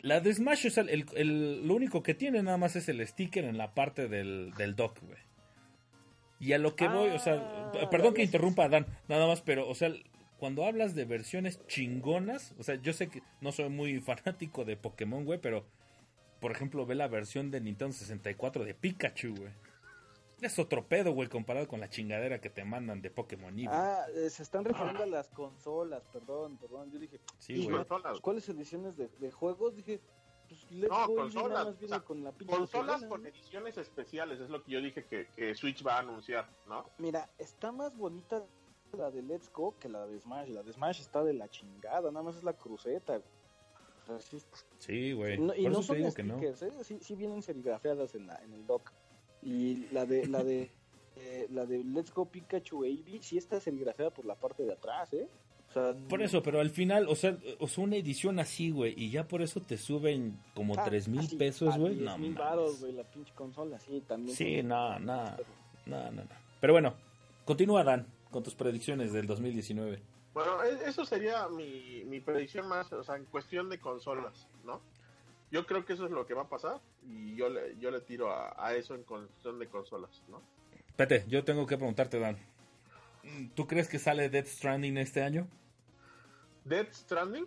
[0.01, 3.05] la de Smash, o sea, el, el- lo único que tiene nada más es el
[3.07, 5.19] sticker en la parte del, del dock, güey.
[6.41, 9.69] Y a lo que voy, o sea, Ah, perdón que interrumpa Dan, nada más, pero,
[9.69, 9.93] o sea,
[10.39, 14.77] cuando hablas de versiones chingonas, o sea, yo sé que no soy muy fanático de
[14.77, 15.65] Pokémon, güey, pero,
[16.41, 19.53] por ejemplo, ve la versión de Nintendo 64 de Pikachu, güey.
[20.41, 23.69] Es otro pedo, güey, comparado con la chingadera que te mandan de Pokémon Eve.
[23.71, 26.91] Ah, eh, se están refiriendo a las consolas, perdón, perdón.
[26.91, 27.85] Yo dije, sí, güey.
[28.23, 29.77] ¿cuáles ediciones de, de juegos?
[29.77, 30.01] Dije,
[30.51, 33.28] pues Let's No, Go consolas, nada más viene o sea, con la Consolas con ¿no?
[33.28, 36.90] ediciones especiales, es lo que yo dije que, que Switch va a anunciar, ¿no?
[36.98, 38.44] Mira, está más bonita
[38.93, 40.48] la de Let's Go que la de Smash.
[40.48, 43.18] La de Smash está de la chingada, nada más es la cruceta.
[44.02, 44.43] O sea, sí-
[44.78, 45.39] Sí, güey.
[45.39, 46.35] no- y Por no son digo que no.
[46.39, 46.72] stickers, ¿eh?
[46.85, 48.90] sí, sí vienen serigrafiadas en, la, en el dock.
[49.43, 50.70] Y la de la de
[51.16, 55.12] eh, la de Let's Go Pikachu Eevee sí está serigrafiada por la parte de atrás,
[55.12, 55.28] ¿eh?
[55.71, 58.93] O sea, Por eso, pero al final, o sea, o sea, una edición así, güey,
[58.97, 61.95] y ya por eso te suben como ah, tres mil pesos, a güey.
[61.95, 64.37] 10 No, mil varos, güey, la pinche consola, sí, también.
[64.37, 65.25] Sí, son- no, no,
[65.87, 66.29] no, no, no.
[66.61, 66.95] Pero bueno,
[67.45, 70.03] continúa, Dan, con tus predicciones del 2019.
[70.35, 74.81] Bueno, e- eso sería mi, mi predicción más, o sea, en cuestión de consolas, ¿no?
[75.53, 78.01] Yo creo que eso es lo que va a pasar y yo le, yo le
[78.01, 80.43] tiro a, a eso en cuestión de consolas, ¿no?
[80.89, 82.37] Espérate, yo tengo que preguntarte, Dan.
[83.55, 85.47] ¿Tú crees que sale Death Stranding este año?
[86.65, 87.47] Death Stranding.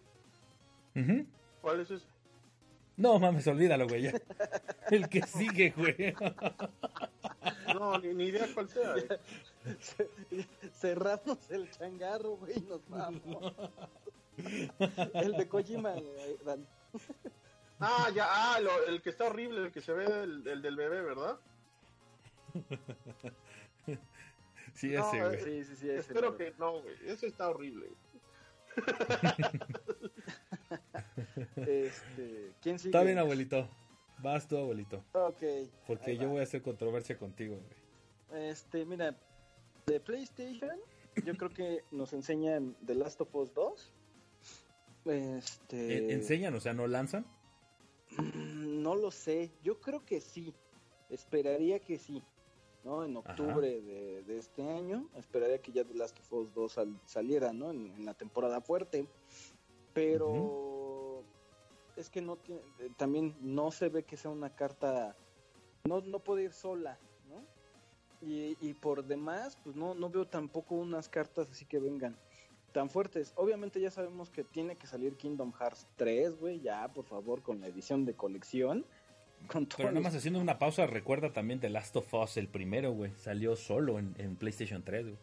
[1.62, 2.06] ¿cuál es ese?
[2.98, 4.04] No, mames, olvídalo, güey.
[4.04, 4.14] ya.
[4.92, 6.14] El que sigue, güey.
[7.74, 8.94] No, ni, ni idea cuál sea.
[10.80, 13.54] Cerramos el changarro, güey, y nos vamos.
[14.38, 15.94] el de Kojima,
[16.46, 16.66] Dan.
[17.80, 20.76] Ah, ya, ah, lo- el que está horrible, el que se ve el, el del
[20.76, 21.38] bebé, ¿verdad?
[24.74, 25.44] Sí, No, ese, güey.
[25.44, 25.90] Sí, sí, sí.
[25.90, 27.90] ese Espero que no, güey, ese está horrible.
[31.56, 32.90] Este, ¿Quién sigue?
[32.90, 33.68] Está bien, abuelito.
[34.20, 35.04] Vas tú, abuelito.
[35.14, 35.44] Ok.
[35.88, 38.50] Porque yo voy a hacer controversia contigo, güey.
[38.50, 39.16] Este, mira,
[39.86, 40.78] de PlayStation,
[41.26, 43.92] yo creo que nos enseñan The Last of Us 2.
[45.06, 45.98] Este.
[45.98, 46.54] En- ¿Enseñan?
[46.56, 47.26] O sea, ¿no lanzan?
[48.44, 50.54] No lo sé, yo creo que sí,
[51.10, 52.22] esperaría que sí,
[52.84, 53.04] ¿no?
[53.06, 57.00] En octubre de, de este año, esperaría que ya The Last of Us 2 sal-
[57.06, 57.72] saliera, ¿no?
[57.72, 59.08] En, en la temporada fuerte,
[59.94, 61.24] pero
[61.96, 65.16] es que no tiene, eh, también no se ve que sea una carta,
[65.86, 67.00] no, no puede ir sola,
[67.30, 67.44] ¿no?
[68.22, 72.18] Y, y por demás, pues no, no veo tampoco unas cartas así que vengan
[72.72, 73.34] tan fuertes.
[73.36, 77.62] Obviamente ya sabemos que tiene que salir Kingdom Hearts 3, güey, ya, por favor, con
[77.62, 78.86] la edición de colección.
[79.48, 82.92] Con Pero nada más haciendo una pausa, recuerda también The Last of Us, el primero,
[82.92, 83.12] güey.
[83.18, 85.18] Salió solo en, en PlayStation 3, güey.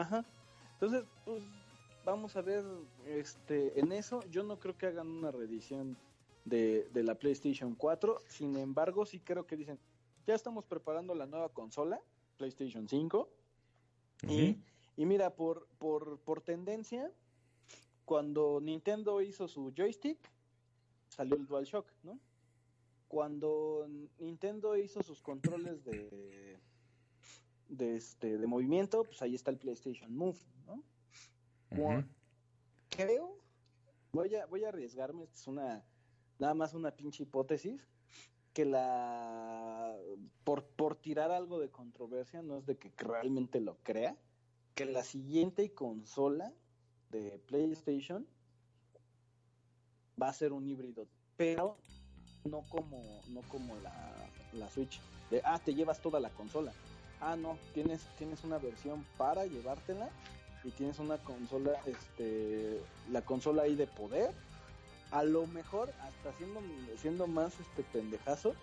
[0.00, 0.24] Ajá.
[0.74, 1.42] Entonces, pues
[2.04, 2.64] vamos a ver
[3.06, 4.22] este en eso.
[4.30, 5.96] Yo no creo que hagan una reedición
[6.44, 8.18] de, de la PlayStation 4.
[8.28, 9.78] Sin embargo, sí creo que dicen,
[10.26, 12.00] ya estamos preparando la nueva consola,
[12.36, 13.28] PlayStation 5.
[14.28, 14.58] Y,
[14.96, 17.10] y mira, por, por, por tendencia,
[18.04, 20.18] cuando Nintendo hizo su joystick,
[21.08, 22.18] salió el DualShock, ¿no?
[23.14, 23.86] Cuando
[24.18, 26.58] Nintendo hizo sus controles de,
[27.68, 30.36] de, este, de movimiento, pues ahí está el PlayStation Move,
[30.66, 30.82] ¿no?
[32.88, 33.38] Creo,
[34.10, 35.84] voy a, voy a arriesgarme, es una,
[36.40, 37.88] nada más una pinche hipótesis,
[38.52, 39.96] que la,
[40.42, 44.18] por, por tirar algo de controversia, no es de que realmente lo crea,
[44.74, 46.52] que la siguiente consola
[47.12, 48.26] de PlayStation
[50.20, 51.78] va a ser un híbrido, pero
[52.44, 52.98] no como,
[53.28, 53.92] no como la,
[54.52, 55.00] la Switch,
[55.30, 56.72] de, ah, te llevas toda la consola.
[57.20, 60.08] Ah, no, tienes, tienes una versión para llevártela
[60.62, 62.80] y tienes una consola, este,
[63.10, 64.32] la consola ahí de poder.
[65.10, 66.60] A lo mejor, hasta siendo,
[67.00, 68.54] siendo más este pendejazo,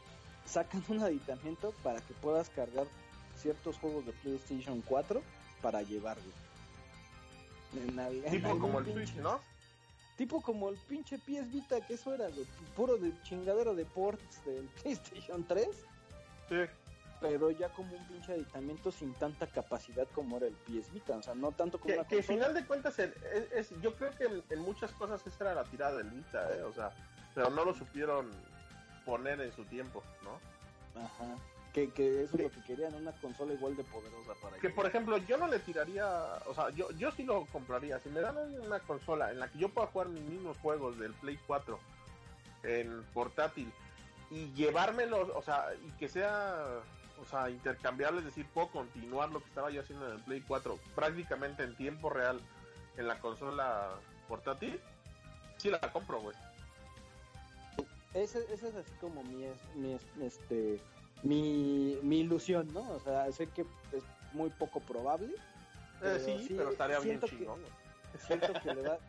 [0.45, 2.85] sacan un aditamento para que puedas cargar
[3.37, 5.21] ciertos juegos de PlayStation 4
[5.61, 6.31] para llevarlo.
[7.73, 9.39] En Tipo como el Switch, ¿no?
[10.17, 12.27] Tipo como el pinche PS Vita, que eso era
[12.75, 15.67] puro de chingadero de ports del PlayStation 3,
[16.49, 16.55] Sí.
[17.21, 21.21] pero ya como un pinche aditamiento sin tanta capacidad como era el PS Vita, o
[21.23, 23.95] sea, no tanto como Que, una que al final de cuentas, el- es, es- yo
[23.95, 26.61] creo que en, en muchas cosas esta era la tirada del Vita, ¿eh?
[26.63, 26.91] O sea,
[27.33, 28.29] pero no lo supieron
[29.05, 30.39] poner en su tiempo, ¿no?
[31.01, 31.35] Ajá.
[31.73, 34.85] Que, que eso es lo que querían, una consola igual de poderosa para Que por
[34.85, 36.05] ejemplo, yo no le tiraría,
[36.45, 37.97] o sea, yo, yo sí lo compraría.
[37.99, 41.13] Si me dan una consola en la que yo pueda jugar mis mismos juegos del
[41.13, 41.79] Play 4
[42.63, 43.71] en portátil
[44.29, 46.57] y llevármelos, o sea, y que sea,
[47.21, 50.41] o sea, intercambiable, es decir, puedo continuar lo que estaba yo haciendo en el Play
[50.45, 52.41] 4 prácticamente en tiempo real
[52.97, 53.91] en la consola
[54.27, 54.77] portátil,
[55.57, 56.35] sí la compro, güey.
[58.13, 60.81] Ese, ese es así como mi, es- mi, es- este,
[61.23, 62.81] mi, mi ilusión, ¿no?
[62.91, 64.03] O sea, sé que es
[64.33, 65.33] muy poco probable.
[66.01, 67.59] Eh, sí, sí, pero estaría bien que- chingón.
[67.59, 67.71] güey.
[68.25, 68.99] Siento que le da...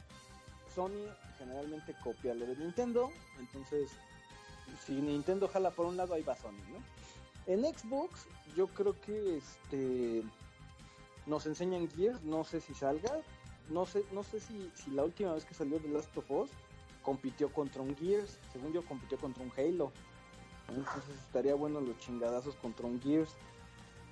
[0.74, 1.05] Sony
[1.39, 3.90] generalmente copia lo de Nintendo, entonces
[4.86, 6.82] si Nintendo jala por un lado, ahí va Sony, ¿no?
[7.47, 8.26] En Xbox,
[8.56, 10.22] yo creo que este
[11.26, 13.12] nos enseñan Gears, no sé si salga,
[13.68, 16.51] no sé, no sé si, si la última vez que salió The Last of Us
[17.02, 19.93] compitió contra un Gears, según yo compitió contra un Halo.
[20.77, 23.35] Entonces estaría bueno los chingadazos contra un Gears.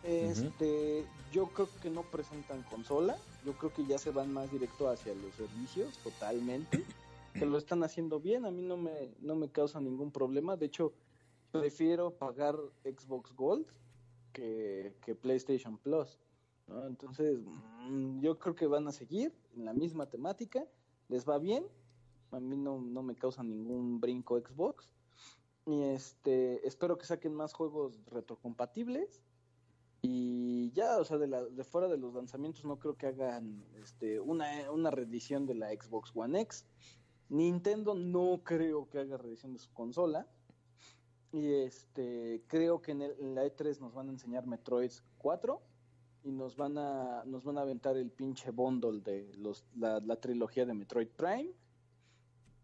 [0.02, 4.88] Este, yo creo que no presentan consola, yo creo que ya se van más directo
[4.88, 6.84] hacia los servicios totalmente,
[7.34, 10.66] que lo están haciendo bien, a mí no me no me causa ningún problema, de
[10.66, 10.94] hecho
[11.52, 13.66] prefiero pagar Xbox Gold
[14.32, 16.18] que, que PlayStation Plus,
[16.66, 16.86] ¿no?
[16.86, 17.38] Entonces,
[17.88, 20.64] mm, yo creo que van a seguir en la misma temática,
[21.08, 21.66] les va bien,
[22.30, 24.88] a mí no, no me causa ningún brinco Xbox,
[25.66, 29.22] y este, espero que saquen más juegos retrocompatibles,
[30.02, 33.62] y ya, o sea, de, la, de fuera de los lanzamientos no creo que hagan
[33.82, 36.64] este, una, una reedición de la Xbox One X.
[37.28, 40.26] Nintendo no creo que haga reedición de su consola.
[41.32, 45.60] Y este creo que en, el- la E3 nos van a enseñar Metroid 4
[46.24, 50.16] y nos van a nos van a aventar el pinche bundle de los la, la
[50.16, 51.52] trilogía de Metroid Prime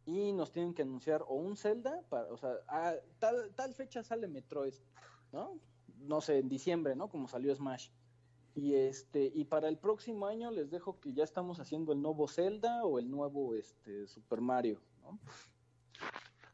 [0.07, 2.55] y nos tienen que anunciar o un Zelda para, o sea,
[3.19, 4.75] tal tal fecha sale Metroid,
[5.33, 5.59] ¿no?
[5.99, 7.09] No sé, en diciembre, ¿no?
[7.09, 7.91] Como salió Smash.
[8.55, 12.29] Y este y para el próximo año les dejo que ya estamos haciendo el nuevo
[12.29, 15.19] Zelda o el nuevo este Super Mario, ¿no?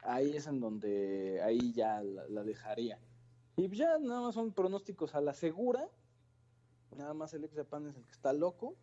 [0.03, 2.99] Ahí es en donde ahí ya la, dejaría.
[3.57, 5.89] Y ya nada más son pronósticos a la segura.
[6.97, 8.77] Nada más el ex Japan es el que está loco.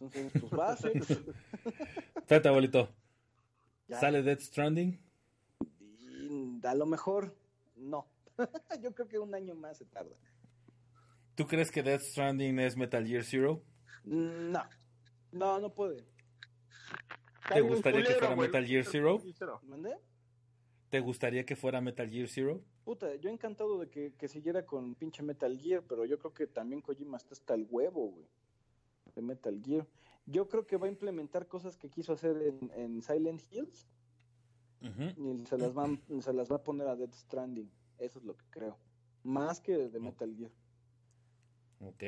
[0.00, 0.92] Entonces, pues va a ser.
[2.46, 2.88] Abuelito.
[3.88, 3.98] Ya.
[4.00, 5.00] ¿Sale Death Stranding?
[5.98, 7.34] Y a lo mejor
[7.76, 8.06] no.
[8.82, 10.14] Yo creo que un año más se tarda.
[11.34, 13.62] ¿Tú crees que Death Stranding es Metal Gear Zero?
[14.04, 14.62] No,
[15.32, 16.04] no, no puede.
[17.52, 19.18] ¿Te gustaría que fuera güey, Metal Gear Metal Zero?
[19.20, 19.60] Gear Zero.
[19.64, 19.96] ¿Mandé?
[20.90, 22.62] ¿Te gustaría que fuera Metal Gear Zero?
[22.84, 26.46] Puta, yo encantado de que, que siguiera con pinche Metal Gear, pero yo creo que
[26.46, 28.26] también Kojima está hasta el huevo, güey.
[29.14, 29.86] De Metal Gear.
[30.30, 33.88] Yo creo que va a implementar cosas que quiso hacer en, en Silent Hills
[34.82, 35.04] Ujú.
[35.16, 35.88] y se las, va,
[36.20, 37.70] se las va a poner a Death Stranding.
[37.98, 38.78] Eso es lo que creo.
[39.24, 40.52] Más que de Metal Gear.
[41.80, 42.02] Ok.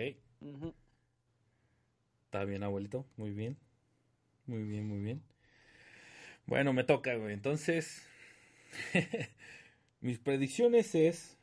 [2.24, 3.06] Está bien, abuelito.
[3.16, 3.56] Muy bien.
[4.46, 5.22] Muy bien, muy bien.
[6.46, 7.32] Bueno, me toca, güey.
[7.32, 8.06] Entonces,
[10.00, 11.36] Mis predicciones es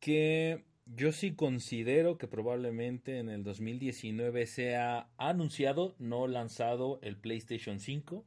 [0.00, 7.80] que yo sí considero que probablemente en el 2019 sea anunciado, no lanzado el PlayStation
[7.80, 8.24] 5.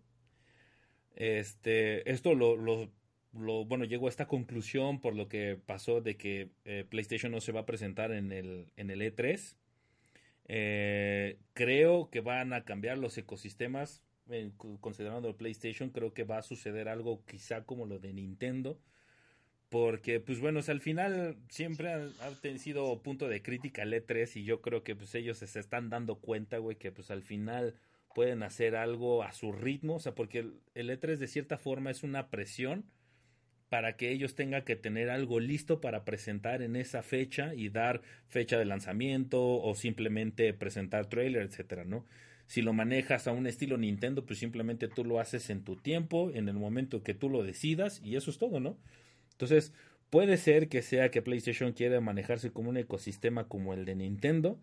[1.16, 2.92] Este, esto lo, lo,
[3.66, 7.52] bueno, llego a esta conclusión por lo que pasó de que eh, PlayStation no se
[7.52, 9.56] va a presentar en el, en el E3.
[10.50, 16.40] Eh, creo que van a cambiar los ecosistemas, eh, considerando el PlayStation, creo que va
[16.40, 18.80] a suceder algo quizá como lo de Nintendo
[19.70, 24.62] porque pues bueno, al final siempre ha, sido punto de crítica el E3 y yo
[24.62, 27.76] creo que pues ellos se están dando cuenta, güey, que pues al final
[28.16, 31.92] pueden hacer algo a su ritmo, o sea, porque el, el E3 de cierta forma
[31.92, 32.86] es una presión
[33.70, 38.02] para que ellos tengan que tener algo listo para presentar en esa fecha y dar
[38.28, 42.06] fecha de lanzamiento o simplemente presentar trailer, etcétera, ¿no?
[42.46, 46.32] Si lo manejas a un estilo Nintendo, pues simplemente tú lo haces en tu tiempo,
[46.34, 48.78] en el momento que tú lo decidas y eso es todo, ¿no?
[49.38, 49.72] Entonces,
[50.10, 54.60] puede ser que sea que PlayStation quiera manejarse como un ecosistema como el de Nintendo,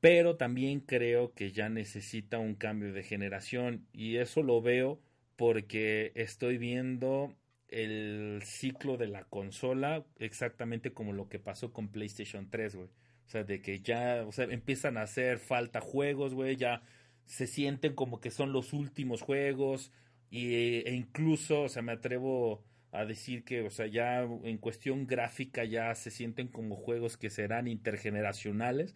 [0.00, 5.00] pero también creo que ya necesita un cambio de generación y eso lo veo
[5.36, 7.34] porque estoy viendo
[7.68, 12.88] el ciclo de la consola exactamente como lo que pasó con PlayStation 3, güey.
[13.26, 16.82] O sea, de que ya, o sea, empiezan a hacer falta juegos, güey, ya
[17.24, 19.90] se sienten como que son los últimos juegos
[20.30, 20.54] y,
[20.86, 22.62] e incluso, o sea, me atrevo
[22.98, 27.30] a decir que, o sea, ya en cuestión gráfica ya se sienten como juegos que
[27.30, 28.94] serán intergeneracionales.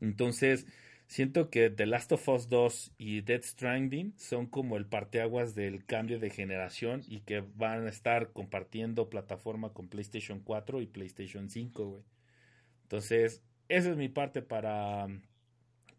[0.00, 0.66] Entonces,
[1.06, 5.84] siento que The Last of Us 2 y Dead Stranding son como el parteaguas del
[5.84, 11.48] cambio de generación y que van a estar compartiendo plataforma con PlayStation 4 y PlayStation
[11.48, 12.02] 5, güey.
[12.82, 15.08] Entonces, esa es mi parte para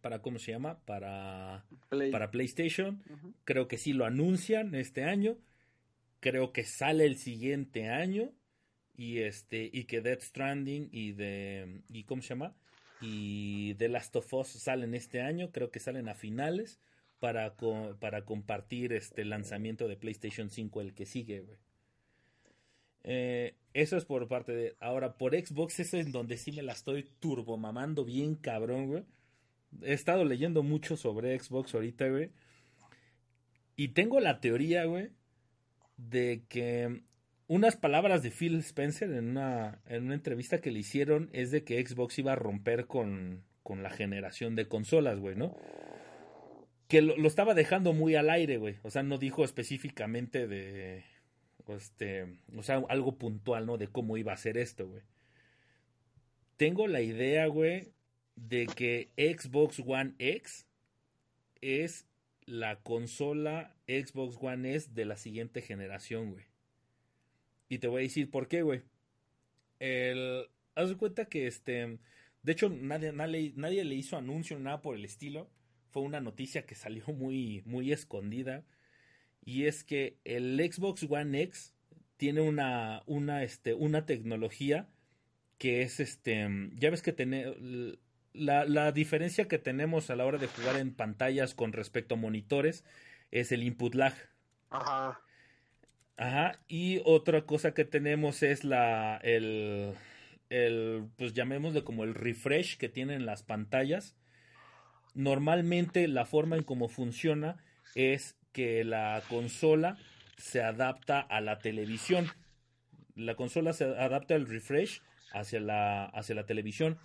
[0.02, 1.66] para cómo se llama para
[2.12, 3.02] para PlayStation.
[3.44, 5.38] Creo que sí lo anuncian este año
[6.28, 8.34] creo que sale el siguiente año
[8.98, 12.54] y este y que Death Stranding y de y cómo se llama
[13.00, 16.82] y The Last of Us salen este año creo que salen a finales
[17.20, 21.46] para para compartir este lanzamiento de PlayStation 5 el que sigue
[23.04, 26.74] eh, eso es por parte de ahora por Xbox eso es donde sí me la
[26.74, 29.04] estoy turbo mamando bien cabrón güey.
[29.82, 32.32] He estado leyendo mucho sobre Xbox ahorita güey.
[33.76, 35.12] Y tengo la teoría güey
[35.98, 37.02] de que
[37.48, 41.64] unas palabras de Phil Spencer en una, en una entrevista que le hicieron es de
[41.64, 45.56] que Xbox iba a romper con, con la generación de consolas, güey, ¿no?
[46.88, 48.78] Que lo, estaba dejando muy al aire, güey.
[48.84, 51.04] O sea, no dijo específicamente de.
[51.68, 53.78] Este, o sea, algo puntual, ¿no?
[53.78, 55.02] De cómo iba a ser esto, güey.
[56.56, 57.92] Tengo la idea, güey,
[58.36, 60.66] de que Xbox One X
[61.60, 62.08] es
[62.48, 66.46] la consola Xbox One S de la siguiente generación, güey.
[67.70, 68.82] Y te voy a decir por qué, güey.
[69.80, 72.00] El, haz de cuenta que este,
[72.42, 75.52] de hecho nadie, nadie, nadie le hizo anuncio nada por el estilo.
[75.92, 78.66] Fue una noticia que salió muy, muy escondida.
[79.46, 81.74] Y es que el Xbox One X
[82.16, 84.90] tiene una, una, este, una tecnología
[85.58, 87.98] que es este, ya ves que tiene,
[88.38, 92.18] la, la, diferencia que tenemos a la hora de jugar en pantallas con respecto a
[92.18, 92.84] monitores
[93.32, 94.14] es el input lag.
[94.70, 95.22] Ajá.
[96.18, 96.60] Ajá.
[96.68, 99.94] Y otra cosa que tenemos es la el,
[100.50, 104.16] el pues llamémosle como el refresh que tienen las pantallas.
[105.14, 107.58] Normalmente la forma en cómo funciona
[107.96, 109.98] es que la consola
[110.38, 112.28] se adapta a la televisión.
[113.16, 115.02] La consola se adapta al refresh
[115.34, 116.98] hacia la, hacia la televisión.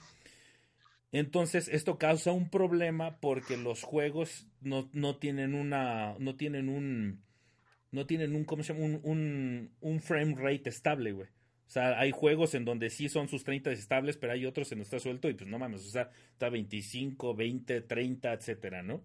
[1.12, 6.16] Entonces, esto causa un problema porque los juegos no, no tienen una.
[6.18, 7.22] no tienen un.
[7.90, 8.44] no tienen un.
[8.44, 8.98] ¿cómo se llama?
[9.02, 11.28] Un, un, frame rate estable, güey.
[11.28, 14.78] O sea, hay juegos en donde sí son sus 30 estables, pero hay otros en
[14.78, 19.02] donde está suelto y pues no mames, o sea, está 25, 20, 30, etcétera, ¿no?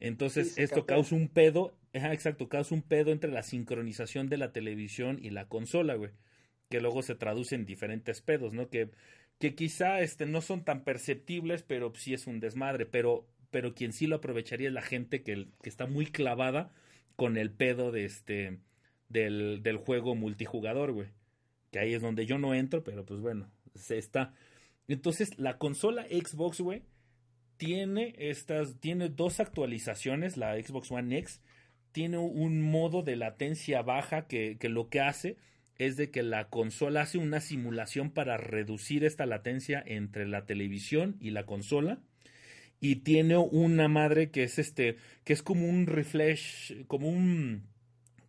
[0.00, 5.18] Entonces, esto causa un pedo, exacto, causa un pedo entre la sincronización de la televisión
[5.22, 6.10] y la consola, güey.
[6.68, 8.68] Que luego se traduce en diferentes pedos, ¿no?
[8.68, 8.90] Que
[9.38, 12.86] que quizá este, no son tan perceptibles, pero sí es un desmadre.
[12.86, 16.72] Pero, pero quien sí lo aprovecharía es la gente que, que está muy clavada
[17.16, 18.58] con el pedo de este,
[19.08, 21.08] del, del juego multijugador, güey.
[21.70, 24.34] Que ahí es donde yo no entro, pero pues bueno, se está.
[24.88, 26.82] Entonces, la consola Xbox, güey,
[27.56, 31.40] tiene estas, tiene dos actualizaciones, la Xbox One X,
[31.92, 35.36] tiene un modo de latencia baja que, que lo que hace
[35.78, 41.16] es de que la consola hace una simulación para reducir esta latencia entre la televisión
[41.20, 41.98] y la consola
[42.80, 47.66] y tiene una madre que es este que es como un refresh como un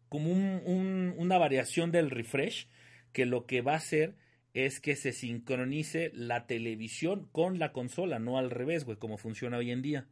[0.09, 2.67] como un, una variación del refresh
[3.11, 4.15] que lo que va a hacer
[4.53, 9.57] es que se sincronice la televisión con la consola, no al revés, güey, como funciona
[9.57, 10.07] hoy en día.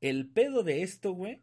[0.00, 1.40] El pedo de esto, güey,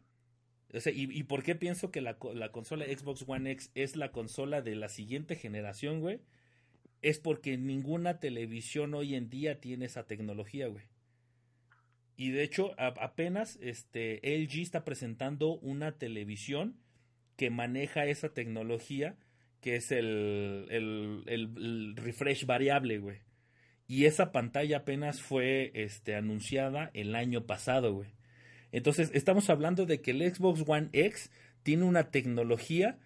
[0.72, 4.12] o sea, y, por qué pienso que la, la, consola Xbox One X es la
[4.12, 6.20] consola de la siguiente generación, güey?
[7.00, 10.84] Es porque ninguna televisión hoy en día tiene esa tecnología, güey.
[12.18, 16.76] Y de hecho, apenas este, LG está presentando una televisión
[17.36, 19.16] que maneja esa tecnología,
[19.60, 23.18] que es el, el, el, refresh variable, güey.
[23.86, 28.17] Y esa pantalla apenas fue este, anunciada el año pasado, güey.
[28.72, 31.30] Entonces, estamos hablando de que el Xbox One X
[31.62, 32.98] tiene una tecnología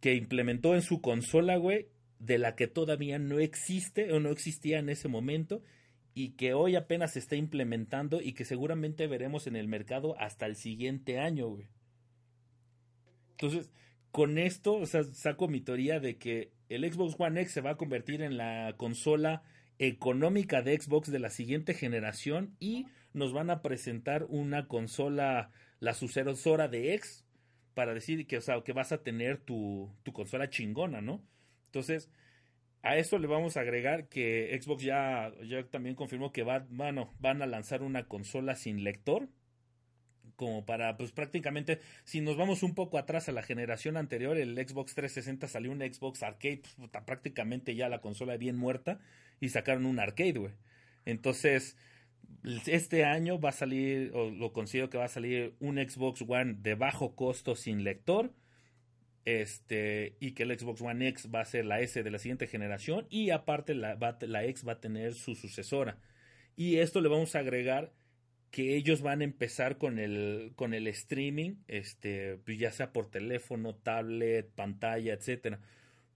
[0.00, 4.78] que implementó en su consola, güey, de la que todavía no existe o no existía
[4.78, 5.62] en ese momento
[6.14, 10.46] y que hoy apenas se está implementando y que seguramente veremos en el mercado hasta
[10.46, 11.68] el siguiente año, güey.
[13.30, 13.70] Entonces,
[14.10, 17.70] con esto, o sea, saco mi teoría de que el Xbox One X se va
[17.70, 19.42] a convertir en la consola
[19.78, 25.50] económica de Xbox de la siguiente generación y nos van a presentar una consola,
[25.80, 27.24] la sucesora de X,
[27.74, 31.22] para decir que, o sea, que vas a tener tu, tu consola chingona, ¿no?
[31.66, 32.10] Entonces,
[32.82, 37.42] a eso le vamos a agregar que Xbox ya, ya también confirmó que va, van
[37.42, 39.28] a lanzar una consola sin lector.
[40.38, 44.54] Como para, pues prácticamente, si nos vamos un poco atrás a la generación anterior, el
[44.54, 49.00] Xbox 360 salió un Xbox Arcade, pues, prácticamente ya la consola bien muerta,
[49.40, 50.52] y sacaron un arcade, güey.
[51.06, 51.76] Entonces,
[52.66, 56.54] este año va a salir, o lo considero que va a salir un Xbox One
[56.60, 58.32] de bajo costo sin lector
[59.24, 62.46] este, y que el Xbox One X va a ser la S de la siguiente
[62.46, 65.98] generación y aparte la, la X va a tener su sucesora.
[66.54, 67.92] Y esto le vamos a agregar
[68.50, 73.10] que ellos van a empezar con el, con el streaming, este, pues ya sea por
[73.10, 75.60] teléfono, tablet, pantalla, etcétera.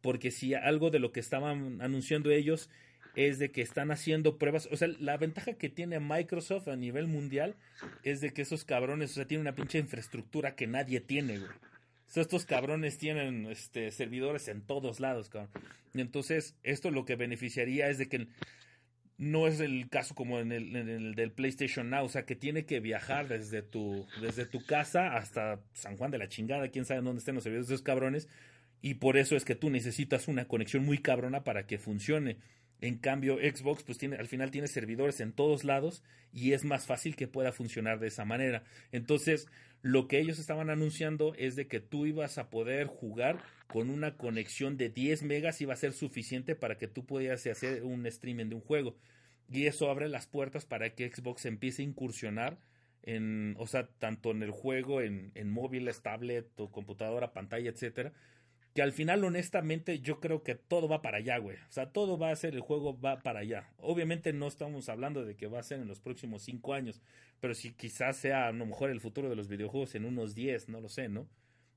[0.01, 2.71] Porque si algo de lo que estaban anunciando ellos
[3.15, 7.07] es de que están haciendo pruebas, o sea, la ventaja que tiene Microsoft a nivel
[7.07, 7.57] mundial
[8.03, 11.51] es de que esos cabrones, o sea, tienen una pinche infraestructura que nadie tiene, güey
[12.21, 15.51] estos cabrones tienen este, servidores en todos lados, cabrón.
[15.95, 18.27] Entonces, esto lo que beneficiaría es de que
[19.19, 22.81] no es el caso como en el, del PlayStation Now, o sea, que tiene que
[22.81, 27.21] viajar desde tu, desde tu casa hasta San Juan de la chingada, quién sabe dónde
[27.21, 28.29] estén los servidores de esos cabrones,
[28.81, 32.39] y por eso es que tú necesitas una conexión muy cabrona para que funcione.
[32.83, 36.03] En cambio, Xbox, pues tiene, al final tiene servidores en todos lados
[36.33, 38.65] y es más fácil que pueda funcionar de esa manera.
[38.91, 39.47] Entonces,
[39.83, 43.39] lo que ellos estaban anunciando es de que tú ibas a poder jugar
[43.69, 47.85] con una conexión de 10 megas, iba a ser suficiente para que tú pudieras hacer
[47.85, 48.97] un streaming de un juego.
[49.49, 52.59] Y eso abre las puertas para que Xbox empiece a incursionar
[53.05, 58.13] en, o sea, tanto en el juego, en, en móviles, tablet computadora, pantalla, etcétera,
[58.75, 61.57] que al final honestamente yo creo que todo va para allá, güey.
[61.69, 63.71] O sea, todo va a ser, el juego va para allá.
[63.79, 67.03] Obviamente no estamos hablando de que va a ser en los próximos cinco años,
[67.41, 70.69] pero si quizás sea a lo mejor el futuro de los videojuegos en unos diez,
[70.69, 71.29] no lo sé, ¿no?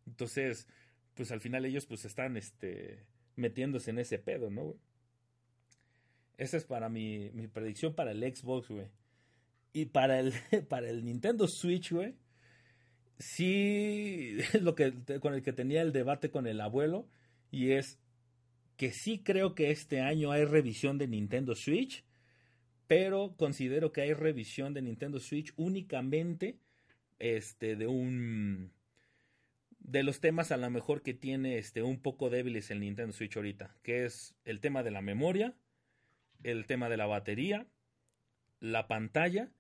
[0.08, 0.68] Entonces,
[1.16, 3.04] pues al final ellos pues están, este,
[3.36, 4.78] metiéndose en ese pedo, ¿no, güey?
[6.38, 8.88] Esa es para mi, mi predicción para el Xbox, güey.
[9.74, 10.34] Y para el,
[10.70, 12.16] para el Nintendo Switch, güey
[13.18, 17.08] sí es lo que con el que tenía el debate con el abuelo
[17.52, 18.00] y es
[18.78, 22.04] que sí creo que este año hay revisión de Nintendo Switch,
[22.88, 26.58] pero considero que hay revisión de Nintendo Switch únicamente
[27.20, 28.72] este de un
[29.80, 33.38] de los temas a lo mejor que tiene este un poco débiles el Nintendo Switch
[33.38, 35.54] ahorita, que es el tema de la memoria,
[36.44, 37.68] el tema de la batería,
[38.60, 39.52] la pantalla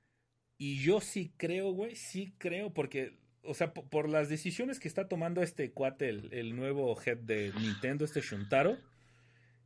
[0.57, 5.07] y yo sí creo, güey, sí creo porque o sea, por, las decisiones que está
[5.07, 8.77] tomando este cuate, el, nuevo head de Nintendo, este Shuntaro,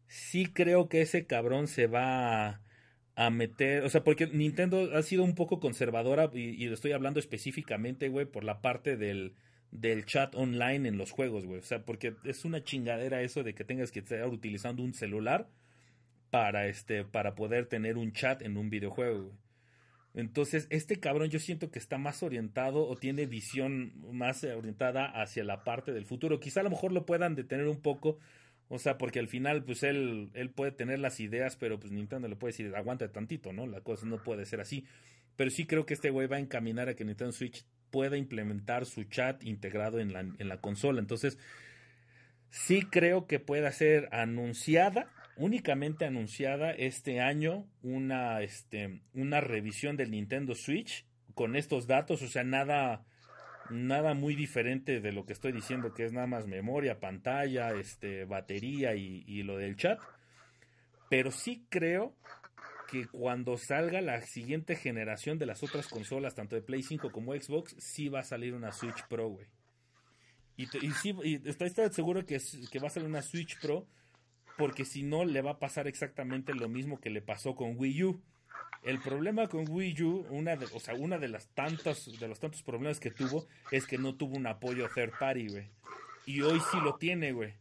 [0.08, 2.62] sí creo que ese cabrón se va
[3.16, 7.20] a, meter, o sea, porque Nintendo ha sido un poco conservadora y, lo estoy hablando
[7.20, 9.36] específicamente, güey, por la parte del,
[9.72, 11.60] del chat online en los juegos, güey.
[11.60, 15.50] O sea, porque es una chingadera eso de que tengas que estar utilizando un celular
[16.30, 19.49] para este para poder tener un chat en un videojuego, güey.
[20.20, 25.44] Entonces, este cabrón yo siento que está más orientado o tiene visión más orientada hacia
[25.44, 26.40] la parte del futuro.
[26.40, 28.18] Quizá a lo mejor lo puedan detener un poco,
[28.68, 32.28] o sea, porque al final, pues él, él puede tener las ideas, pero pues Nintendo
[32.28, 33.68] le puede decir, aguanta tantito, ¿no?
[33.68, 34.86] La cosa no puede ser así.
[35.36, 38.86] Pero sí creo que este güey va a encaminar a que Nintendo Switch pueda implementar
[38.86, 41.00] su chat integrado en la, en la consola.
[41.00, 41.38] Entonces,
[42.50, 45.10] sí creo que pueda ser anunciada
[45.40, 52.28] únicamente anunciada este año una, este, una revisión del Nintendo Switch con estos datos, o
[52.28, 53.06] sea, nada,
[53.70, 58.26] nada muy diferente de lo que estoy diciendo, que es nada más memoria, pantalla, este,
[58.26, 60.00] batería y, y lo del chat.
[61.10, 62.16] Pero sí creo
[62.92, 67.34] que cuando salga la siguiente generación de las otras consolas, tanto de Play 5 como
[67.34, 69.48] Xbox, sí va a salir una Switch Pro, güey.
[70.58, 72.40] Y, te- y sí, y estoy, seguro que,
[72.72, 73.88] que va a salir una Switch Pro,
[74.60, 78.04] porque si no, le va a pasar exactamente lo mismo que le pasó con Wii
[78.04, 78.22] U.
[78.84, 82.42] El problema con Wii U, una de, o sea, una de las tantos, de los
[82.42, 85.70] tantos problemas que tuvo, es que no tuvo un apoyo third party, güey.
[86.26, 87.54] Y hoy sí lo tiene, güey.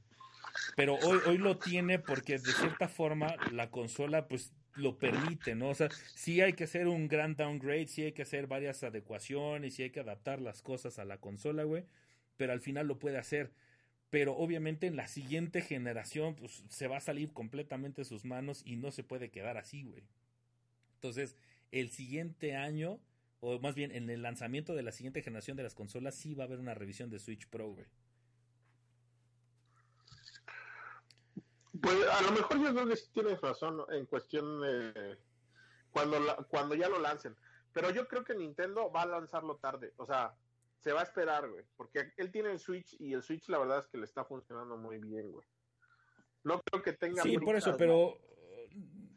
[0.75, 5.69] Pero hoy, hoy lo tiene porque de cierta forma la consola pues lo permite, ¿no?
[5.69, 9.77] O sea, sí hay que hacer un gran downgrade, sí hay que hacer varias adecuaciones,
[9.77, 11.85] sí hay que adaptar las cosas a la consola, güey,
[12.37, 13.53] pero al final lo puede hacer.
[14.11, 18.63] Pero obviamente en la siguiente generación pues se va a salir completamente de sus manos
[18.65, 20.03] y no se puede quedar así, güey.
[20.95, 21.37] Entonces,
[21.71, 23.01] el siguiente año,
[23.41, 26.45] o más bien en el lanzamiento de la siguiente generación de las consolas, sí va
[26.45, 27.87] a haber una revisión de Switch Pro, güey.
[31.81, 35.19] Pues a lo mejor yo creo que sí tienes razón en cuestión de
[35.91, 37.37] cuando, cuando ya lo lancen.
[37.73, 39.93] Pero yo creo que Nintendo va a lanzarlo tarde.
[39.99, 40.35] O sea,
[40.81, 41.65] se va a esperar, güey.
[41.77, 44.77] Porque él tiene el Switch y el Switch la verdad es que le está funcionando
[44.77, 45.47] muy bien, güey.
[46.45, 47.23] No creo que tenga...
[47.23, 48.19] Sí, por eso, pero.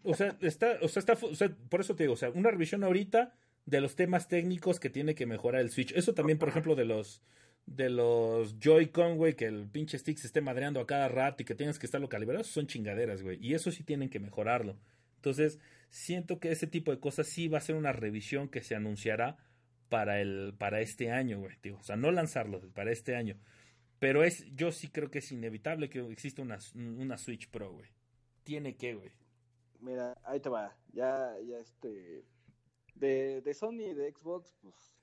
[0.04, 2.50] O sea, está, o sea, está, o sea, por eso te digo, o sea, una
[2.50, 3.36] revisión ahorita
[3.66, 5.92] de los temas técnicos que tiene que mejorar el Switch.
[5.92, 7.22] Eso también, por ejemplo, de los
[7.66, 11.46] de los Joy-Con, güey, que el pinche stick se esté madreando a cada rato y
[11.46, 13.38] que tengas que estarlo calibrado, son chingaderas, güey.
[13.40, 14.78] Y eso sí tienen que mejorarlo.
[15.18, 15.60] Entonces,
[15.90, 19.38] siento que ese tipo de cosas sí va a ser una revisión que se anunciará
[19.92, 21.58] para el para este año, güey.
[21.62, 23.38] Digo, o sea, no lanzarlo para este año.
[24.00, 27.90] Pero es, yo sí creo que es inevitable que exista una, una Switch Pro, güey.
[28.46, 29.12] Tiene que, güey.
[29.82, 30.74] Mira, ahí te va.
[30.94, 32.24] Ya, ya este.
[32.96, 34.96] De, de Sony y de Xbox, pues.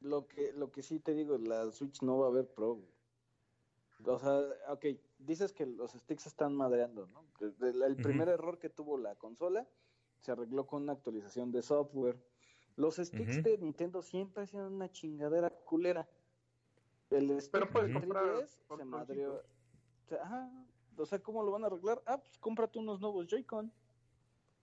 [0.00, 2.76] Lo que, lo que sí te digo, la Switch no va a haber Pro.
[2.76, 2.96] güey.
[4.06, 4.40] O sea,
[4.72, 4.86] ok,
[5.18, 7.24] dices que los sticks están madreando, ¿no?
[7.40, 9.66] El, primer error que tuvo la consola
[10.20, 12.18] se arregló con una actualización de software.
[12.76, 16.08] Los sticks de Nintendo siempre han sido una chingadera culera.
[17.10, 19.34] El stick Pero puedes de comprar 3DS se madreó.
[19.34, 20.66] O sea, ajá,
[20.98, 22.02] o sea, ¿cómo lo van a arreglar?
[22.06, 23.72] Ah, pues cómprate unos nuevos Joy-Con.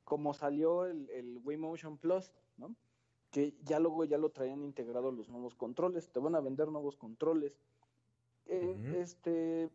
[0.03, 2.76] Como salió el, el Wii Motion Plus, ¿no?
[3.31, 6.11] Que ya luego ya lo traían integrado los nuevos controles.
[6.11, 7.57] Te van a vender nuevos controles.
[8.45, 8.95] Eh.
[8.98, 9.69] Este,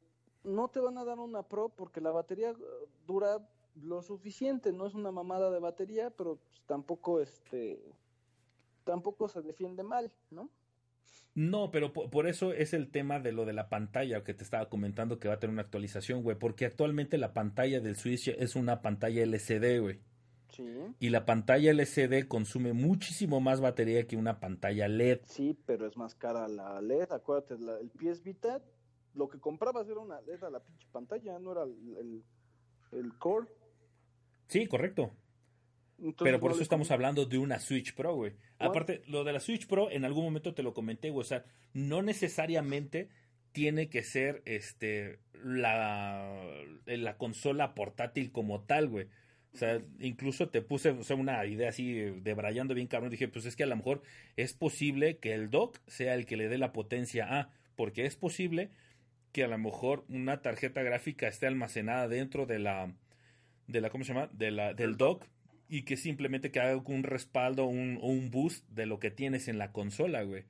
[0.45, 2.57] no te van a dar una Pro porque la batería eh,
[3.07, 4.73] dura lo suficiente.
[4.73, 7.83] No es una mamada de batería, pero pues, tampoco, este,
[8.89, 10.49] tampoco se defiende mal, ¿no?
[11.35, 14.43] No, pero po- por, eso es el tema de lo de la pantalla que te
[14.43, 16.39] estaba comentando que va a tener una actualización, güey.
[16.39, 20.01] Porque actualmente la pantalla del Switch es una pantalla LCD, güey.
[20.51, 20.67] Sí.
[20.99, 25.21] Y la pantalla LCD consume muchísimo más batería que una pantalla LED.
[25.27, 27.13] Sí, pero es más cara la LED.
[27.13, 28.63] Acuérdate, la- el PS Vita,
[29.15, 32.25] lo que comprabas era una LED a la pinche pantalla, no era el, el,
[32.99, 33.47] el core.
[34.49, 35.11] Sí, correcto.
[35.99, 38.33] Entonces, Pero por no eso estamos hablando de una Switch Pro, güey.
[38.59, 41.23] Aparte, lo de la Switch Pro, en algún momento te lo comenté, güey.
[41.23, 43.09] O sea, no necesariamente
[43.53, 46.41] tiene que ser este la,
[46.87, 49.07] la consola portátil como tal, güey.
[49.53, 53.11] O sea, incluso te puse o sea, una idea así de brayando bien cabrón.
[53.11, 54.03] Dije, pues es que a lo mejor
[54.37, 58.15] es posible que el dock sea el que le dé la potencia A, porque es
[58.15, 58.71] posible
[59.33, 62.93] que a lo mejor una tarjeta gráfica esté almacenada dentro de la,
[63.67, 64.29] de la ¿cómo se llama?
[64.33, 65.27] De la, del dock
[65.69, 69.49] y que simplemente que haga un respaldo un, o un boost de lo que tienes
[69.49, 70.45] en la consola, güey.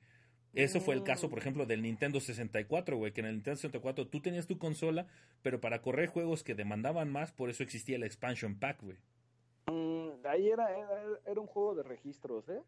[0.53, 4.07] Eso fue el caso, por ejemplo, del Nintendo 64, güey, que en el Nintendo 64
[4.07, 5.05] tú tenías tu consola,
[5.43, 8.97] pero para correr juegos que demandaban más, por eso existía el expansion pack, güey.
[9.67, 12.61] Mm, ahí era, era, era un juego de registros, ¿eh?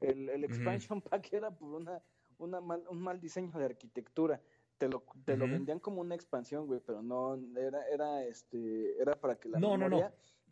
[0.00, 2.00] El, el expansion pack era por una,
[2.38, 4.40] una mal, un mal diseño de arquitectura.
[4.78, 9.16] Te lo, te lo vendían como una expansión, güey, pero no, era, era, este, era
[9.16, 10.08] para que la No, no, no.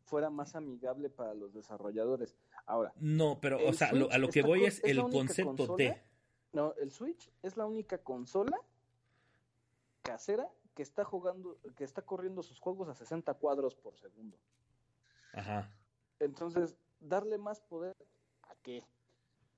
[0.07, 2.37] Fuera más amigable para los desarrolladores.
[2.65, 6.03] Ahora, No, pero, o sea, lo- a lo que voy es el concepto consola de...
[6.53, 8.57] No, el Switch es la única consola
[10.03, 14.37] casera que está jugando, que está corriendo sus juegos a 60 cuadros por segundo.
[15.33, 15.71] Ajá.
[16.21, 17.95] Entonces, darle más poder
[18.45, 18.85] a qué?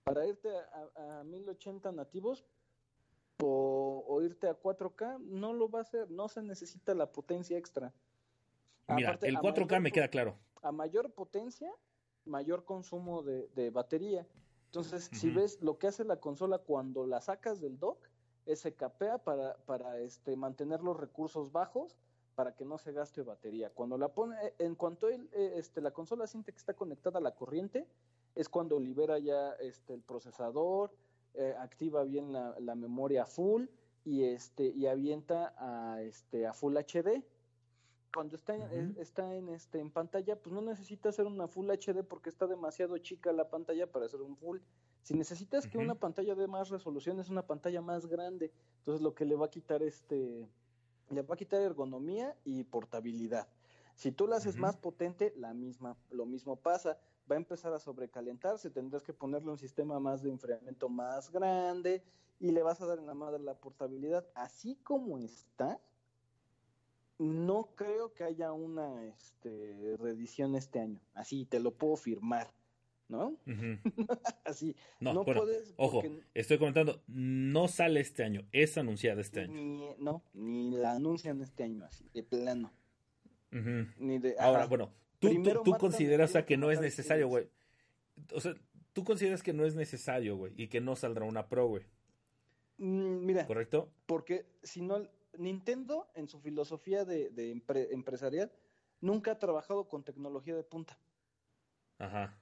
[0.04, 0.48] Para irte
[0.96, 2.44] a, a 1080 nativos
[3.42, 7.58] o, o irte a 4K, no lo va a hacer, no se necesita la potencia
[7.58, 7.92] extra.
[8.88, 10.38] Mira, Aparte, el a 4K mayor me queda claro.
[10.62, 11.70] a mayor potencia,
[12.24, 14.26] mayor consumo de, de batería.
[14.66, 17.98] Entonces, si ves lo que hace la consola cuando la sacas del dock,
[18.48, 21.96] es se capea para, para este, mantener los recursos bajos
[22.34, 23.70] para que no se gaste batería.
[23.70, 27.22] Cuando la pone, en cuanto él, eh, este, la consola siente que está conectada a
[27.22, 27.86] la corriente,
[28.34, 30.92] es cuando libera ya este, el procesador,
[31.34, 33.66] eh, activa bien la, la, memoria full
[34.04, 37.22] y este y avienta a este a full HD
[38.12, 38.98] cuando está en, uh -huh.
[38.98, 42.96] está en este en pantalla pues no necesita hacer una full HD porque está demasiado
[42.98, 44.58] chica la pantalla para hacer un full
[45.02, 45.72] si necesitas uh -huh.
[45.72, 49.36] que una pantalla de más resolución es una pantalla más grande entonces lo que le
[49.36, 50.48] va a quitar este
[51.10, 53.48] le va a quitar ergonomía y portabilidad
[53.94, 54.62] si tú la haces uh -huh.
[54.62, 56.98] más potente la misma lo mismo pasa
[57.30, 62.02] va a empezar a sobrecalentarse, tendrás que ponerle un sistema más de enfriamiento más grande
[62.40, 64.26] y le vas a dar en la madre la portabilidad.
[64.34, 65.80] Así como está,
[67.18, 71.00] no creo que haya una este, reedición este año.
[71.14, 72.52] Así te lo puedo firmar,
[73.08, 73.28] ¿no?
[73.28, 74.20] Uh -huh.
[74.44, 74.76] Así.
[75.00, 75.74] No, no bueno, puedes.
[75.76, 76.02] Ojo,
[76.34, 79.54] estoy comentando, no sale este año, es anunciada este año.
[79.54, 82.72] Ni, no, ni la anuncian este año, así, de plano.
[83.52, 83.94] Uh -huh.
[83.98, 84.68] Ni de, Ahora, ajá.
[84.68, 87.48] bueno, Tú, tú, tú consideras a que no es necesario, güey.
[88.32, 88.54] O sea,
[88.92, 91.84] tú consideras que no es necesario, güey, y que no saldrá una Pro, güey.
[92.78, 93.46] Mm, mira.
[93.46, 93.90] ¿Correcto?
[94.06, 95.08] Porque si no,
[95.38, 98.52] Nintendo, en su filosofía de, de empre, empresarial,
[99.00, 100.98] nunca ha trabajado con tecnología de punta.
[101.98, 102.38] Ajá.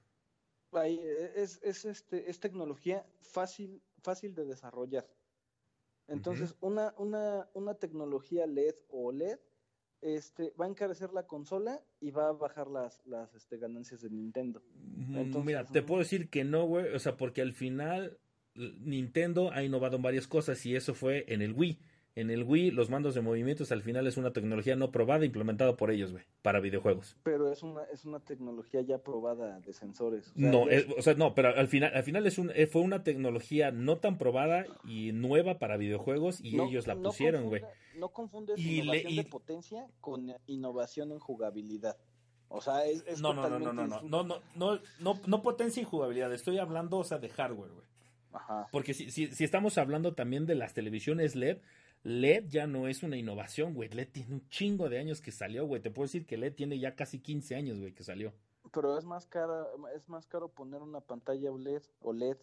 [0.72, 1.00] Ahí,
[1.34, 5.06] es, es, este, es tecnología fácil, fácil de desarrollar.
[6.08, 6.66] Entonces, uh -huh.
[6.68, 9.38] una, una, una tecnología LED o OLED
[10.02, 14.10] este, va a encarecer la consola y va a bajar las, las este, ganancias de
[14.10, 14.62] Nintendo.
[15.08, 18.18] Entonces, Mira, te puedo decir que no, güey, o sea, porque al final
[18.54, 21.78] Nintendo ha innovado en varias cosas y eso fue en el Wii.
[22.16, 25.76] En el Wii, los mandos de movimientos al final es una tecnología no probada implementada
[25.76, 27.14] por ellos, güey, para videojuegos.
[27.22, 30.30] Pero es una, es una tecnología ya probada de sensores.
[30.30, 32.66] O sea, no, es, o sea, no, pero al final, al final es un, eh,
[32.66, 37.50] fue una tecnología no tan probada y nueva para videojuegos y no, ellos la pusieron,
[37.50, 37.60] güey.
[37.98, 39.16] No, confundes y innovación le, y...
[39.16, 41.98] de potencia con innovación en jugabilidad.
[42.48, 45.42] O sea, es, es no, no, no, no, no, no, no, no, no, no, no
[45.42, 46.32] potencia y jugabilidad.
[46.32, 47.86] Estoy hablando, o sea, de hardware, güey.
[48.32, 48.68] Ajá.
[48.72, 51.58] Porque si, si, si estamos hablando también de las televisiones LED,
[52.06, 53.88] LED ya no es una innovación, güey.
[53.88, 55.82] LED tiene un chingo de años que salió, güey.
[55.82, 58.32] Te puedo decir que LED tiene ya casi 15 años, güey, que salió.
[58.72, 62.36] Pero es más caro, es más caro poner una pantalla OLED o LED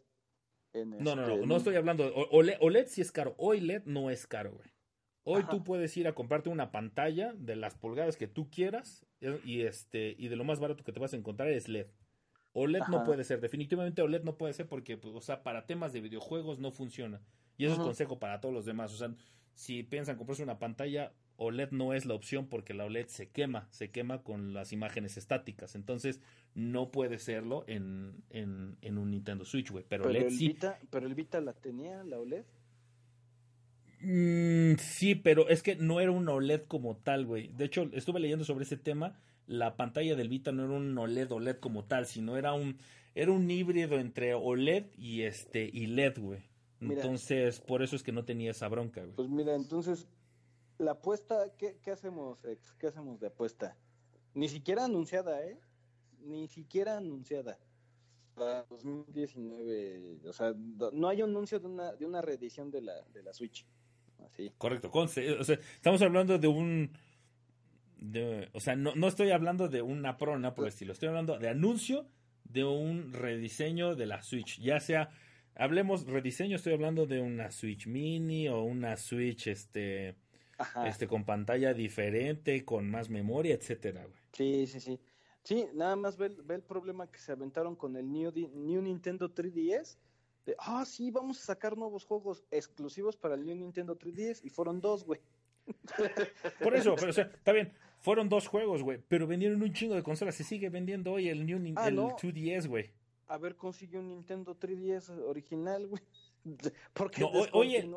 [0.73, 2.13] en No, este, no, no, no estoy hablando.
[2.13, 3.35] OLED, OLED sí es caro.
[3.37, 4.69] Hoy LED no es caro, güey.
[5.23, 5.51] Hoy Ajá.
[5.51, 9.05] tú puedes ir a comprarte una pantalla de las pulgadas que tú quieras
[9.45, 11.87] y este y de lo más barato que te vas a encontrar es LED.
[12.51, 12.91] OLED Ajá.
[12.91, 16.01] no puede ser, definitivamente OLED no puede ser porque, pues, o sea, para temas de
[16.01, 17.21] videojuegos no funciona.
[17.55, 17.83] Y eso Ajá.
[17.83, 18.93] es consejo para todos los demás.
[18.93, 19.15] O sea,
[19.55, 23.67] si piensan comprarse una pantalla, OLED no es la opción porque la OLED se quema,
[23.71, 25.75] se quema con las imágenes estáticas.
[25.75, 26.21] Entonces,
[26.55, 29.85] no puede serlo en, en, en un Nintendo Switch, güey.
[29.87, 30.47] Pero, pero OLED el sí.
[30.49, 32.43] Vita, pero el Vita la tenía, la OLED.
[34.01, 37.47] Mm, sí, pero es que no era un OLED como tal, güey.
[37.53, 39.17] De hecho, estuve leyendo sobre ese tema.
[39.47, 42.77] La pantalla del Vita no era un OLED OLED como tal, sino era un
[43.15, 46.39] era un híbrido entre OLED y este y LED, güey.
[46.91, 49.15] Entonces, por eso es que no tenía esa bronca, güey.
[49.15, 50.07] Pues mira, entonces,
[50.77, 52.73] la apuesta, ¿qué, qué hacemos, ex?
[52.73, 53.77] ¿Qué hacemos de apuesta?
[54.33, 55.59] Ni siquiera anunciada, ¿eh?
[56.19, 57.59] Ni siquiera anunciada.
[58.35, 63.01] Para 2019, o sea, no hay un anuncio de una, de una reedición de la,
[63.13, 63.67] de la Switch.
[64.25, 64.51] Así.
[64.57, 66.91] Correcto, conste, o sea, estamos hablando de un...
[67.97, 71.09] De, o sea, no, no estoy hablando de una pro, no por el estilo, estoy
[71.09, 72.07] hablando de anuncio
[72.43, 75.09] de un rediseño de la Switch, ya sea
[75.55, 80.15] hablemos rediseño, estoy hablando de una Switch Mini o una Switch este
[80.57, 80.87] Ajá.
[80.87, 84.21] este con pantalla diferente, con más memoria, etcétera, güey.
[84.33, 84.99] Sí, sí, sí.
[85.43, 89.33] Sí, nada más ve, ve, el problema que se aventaron con el New, New Nintendo
[89.33, 89.97] 3DS.
[90.45, 94.49] De, ah, sí, vamos a sacar nuevos juegos exclusivos para el New Nintendo 3DS y
[94.49, 95.19] fueron dos, güey.
[96.61, 99.95] Por eso, pero o sea, está bien, fueron dos juegos, güey, pero vendieron un chingo
[99.95, 102.09] de consolas, se sigue vendiendo hoy el New ah, el no.
[102.17, 102.91] 2DS, güey
[103.33, 106.03] a ver consigue un Nintendo 3DS original, güey.
[106.93, 107.95] Porque no, hoy, hoy, el,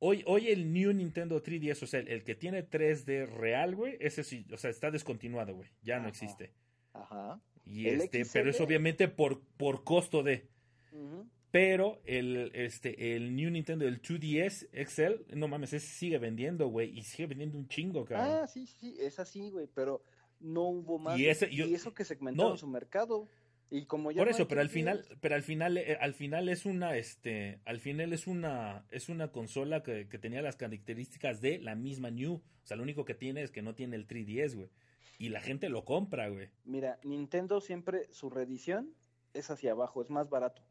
[0.00, 3.96] hoy, hoy, el New Nintendo 3DS, o sea, el, el que tiene 3D real, güey,
[4.00, 5.70] ese sí, o sea, está descontinuado, güey.
[5.82, 6.02] Ya Ajá.
[6.02, 6.52] no existe.
[6.92, 7.40] Ajá.
[7.64, 8.30] Y ¿El este, XL?
[8.32, 10.48] pero es obviamente por, por costo de.
[10.90, 11.30] Uh -huh.
[11.52, 16.98] Pero el, este, el New Nintendo, el 2DS XL, no mames, ese sigue vendiendo, güey,
[16.98, 18.40] y sigue vendiendo un chingo, cabrón.
[18.42, 20.02] Ah, sí, sí, es así, güey, pero
[20.40, 21.16] no hubo más.
[21.18, 23.28] Y, ese, yo, y eso que segmentaron no, su mercado.
[23.70, 26.66] Y como ya Por eso, pero al final, pero al final, eh, al final es
[26.66, 31.58] una, este, al final es una, es una consola que, que, tenía las características de
[31.58, 32.34] la misma New.
[32.34, 34.70] O sea, lo único que tiene es que no tiene el 3DS, güey.
[35.18, 36.50] Y la gente lo compra, güey.
[36.64, 38.94] Mira, Nintendo siempre, su reedición
[39.34, 40.62] es hacia abajo, es más barato.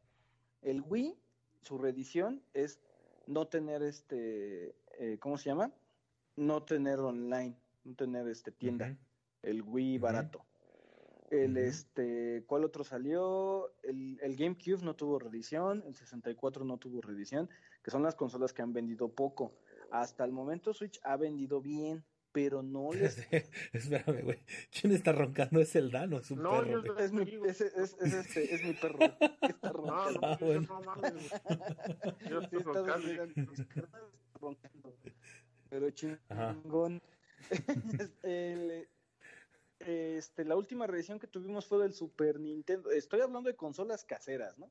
[0.61, 1.15] El Wii,
[1.61, 2.80] su reedición es
[3.27, 5.73] no tener este, eh, ¿cómo se llama?
[6.35, 8.88] No tener online, no tener este tienda.
[8.88, 8.97] Uh -huh.
[9.43, 10.01] El Wii uh -huh.
[10.01, 10.45] barato.
[11.44, 11.68] El uh -huh.
[11.68, 13.74] este, ¿cuál otro salió?
[13.84, 17.49] El, el GameCube no tuvo reedición, el 64 no tuvo reedición,
[17.84, 19.53] que son las consolas que han vendido poco.
[19.91, 23.18] Hasta el momento Switch ha vendido bien, pero no les...
[23.74, 24.40] Espérame, güey.
[24.72, 25.60] ¿Quién está roncando?
[25.62, 26.18] ¿Es el Dano?
[26.20, 26.98] Es un No, perro.
[26.99, 28.99] Es mi, es, es, es este, es mi perro.
[29.41, 30.20] está No, roncando.
[30.24, 30.68] Ah, yo bueno.
[30.68, 31.14] no mames.
[32.30, 33.36] Yo Sí, estoy está roncando.
[35.70, 37.02] Pero chingón.
[38.24, 38.88] El,
[39.80, 42.91] este, la última revisión que tuvimos fue del Super Nintendo.
[42.91, 44.69] Estoy hablando de consolas caseras, ¿no?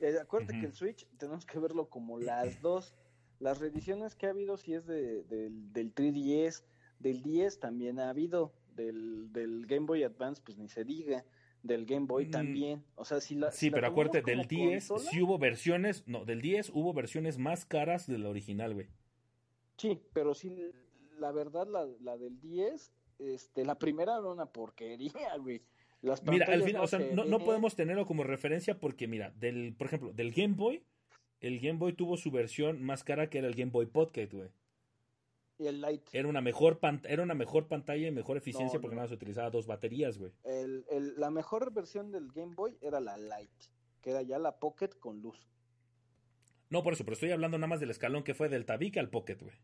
[0.00, 2.94] Eh, acuérdate que el Switch tenemos que verlo como las dos.
[3.38, 6.64] Las reediciones que ha habido, si es de, del, del 3DS,
[6.98, 11.22] del 10 también ha habido, del, del Game Boy Advance, pues ni se diga,
[11.62, 12.30] del Game Boy Mm.
[12.30, 12.84] también.
[12.94, 13.52] O sea, si la.
[13.52, 16.94] Sí, si pero acuérdate, del como 10 consola, sí hubo versiones, no, del 10 hubo
[16.94, 18.88] versiones más caras de la original, güey.
[19.76, 20.56] Sí, pero sí,
[21.18, 25.62] la verdad, la, la del 10, este, la primera era una porquería, güey.
[26.02, 29.30] Las Mira, al final, o sea, se no, no podemos tenerlo como referencia porque, mira,
[29.30, 30.84] del, por ejemplo, del Game Boy,
[31.40, 34.50] el Game Boy tuvo su versión más cara que era el Game Boy Pocket, güey.
[35.58, 36.02] Y el Light.
[36.12, 39.00] Era una mejor era una mejor pantalla y mejor eficiencia No, porque no.
[39.00, 40.32] nada más se utilizaba dos baterías, güey.
[40.44, 43.50] El, el- la mejor versión del Game Boy era la Light,
[44.02, 45.48] que era ya la Pocket con luz.
[46.68, 49.08] No, por eso, pero estoy hablando nada más del escalón que fue del Tabique al
[49.08, 49.56] Pocket, güey.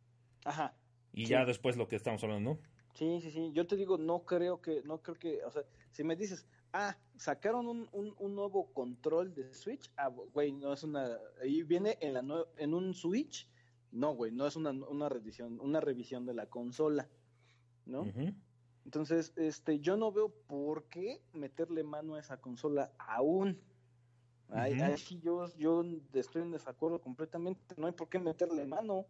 [0.44, 0.74] Ajá.
[1.12, 1.32] Y Sí.
[1.32, 2.58] ya después lo que estamos hablando, ¿no?
[2.94, 3.50] Sí, sí, sí.
[3.52, 6.96] Yo te digo, no creo que, no creo que, o sea, si me dices, ah,
[7.16, 11.96] sacaron un, un, un nuevo control de Switch, ah, güey, no es una, ahí viene
[12.00, 13.48] en la en un Switch,
[13.92, 17.08] no, güey, no es una, una revisión, una revisión de la consola,
[17.86, 18.04] ¿no?
[18.84, 23.60] Entonces, este, yo no veo por qué meterle mano a esa consola aún.
[24.48, 25.82] Ahí sí yo, yo
[26.12, 27.74] estoy en desacuerdo completamente.
[27.78, 29.06] No hay por qué meterle mano.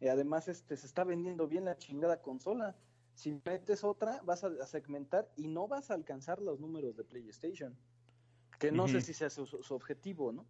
[0.00, 2.76] Y además, este, se está vendiendo bien la chingada consola.
[3.14, 7.76] Si metes otra, vas a, segmentar y no vas a alcanzar los números de PlayStation.
[8.58, 10.46] Que no sé si sea su, objetivo, ¿no?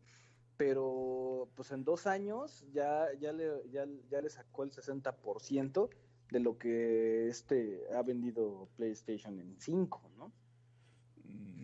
[0.57, 5.89] Pero, pues en dos años ya, ya, le, ya, ya le sacó el 60%
[6.31, 10.33] de lo que este ha vendido PlayStation en 5, ¿no?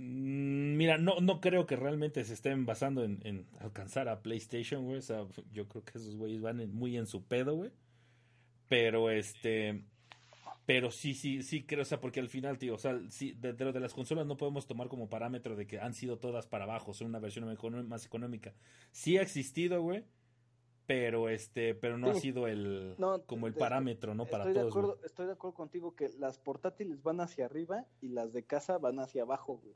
[0.01, 4.86] Mm, Mira, no, no creo que realmente se estén basando en, en alcanzar a PlayStation,
[4.86, 4.98] güey.
[4.98, 7.70] O sea, yo creo que esos güeyes van en- muy en su pedo, güey.
[8.68, 9.85] Pero este.
[10.72, 13.55] Pero sí, sí, sí creo, o sea, porque al final, tío, o sea, sí, de,
[13.55, 16.47] de lo de las consolas no podemos tomar como parámetro de que han sido todas
[16.47, 17.44] para abajo, son una versión
[17.88, 18.55] más económica.
[18.92, 20.05] Sí ha existido, güey,
[20.86, 24.26] pero este, pero no ha sido el, No, como el de- parámetro, ¿no?
[24.26, 24.84] Para estoy, de todos, güey.
[24.84, 28.78] acuerdo, estoy de acuerdo contigo que las portátiles van hacia arriba y las de casa
[28.78, 29.74] van hacia abajo, güey.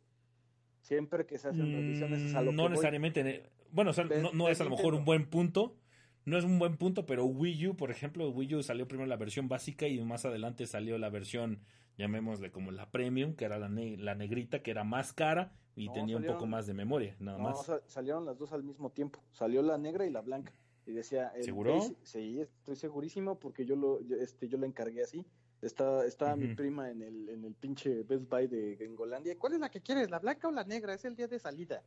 [0.81, 2.71] Siempre que se hacen revisiones es a lo Mm, que no voy.
[2.71, 3.25] necesariamente.
[3.25, 3.43] ne-
[3.73, 5.77] Bueno, o sea, De- no, no de es a lo mejor un buen punto.
[6.25, 9.17] No es un buen punto, pero Wii U, por ejemplo, Wii U salió primero la
[9.17, 11.61] versión básica y más adelante salió la versión,
[11.99, 15.89] llamémosle como la premium, que era la, ne- la negrita, que era más cara y
[15.89, 17.67] No, tenía un poco más de memoria, nada No, más.
[17.67, 19.21] sa- salieron las dos al mismo tiempo.
[19.33, 20.53] Salió la negra y la blanca.
[20.87, 21.75] Y decía, el ¿Seguro?
[21.79, 25.25] Base- sí, estoy segurísimo porque yo lo, yo, este, yo la encargué así.
[25.63, 29.39] Está, estaba mi prima en el, en el pinche Best Buy de Gringolandia.
[29.39, 30.93] ¿Cuál es la que quieres, la blanca o la negra?
[30.93, 31.83] Es el día de salida.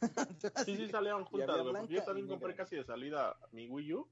[0.64, 1.74] Sí, sí, salieron juntas, güey.
[1.74, 2.64] porque Yo también compré negra.
[2.64, 4.08] casi de salida mi Wii U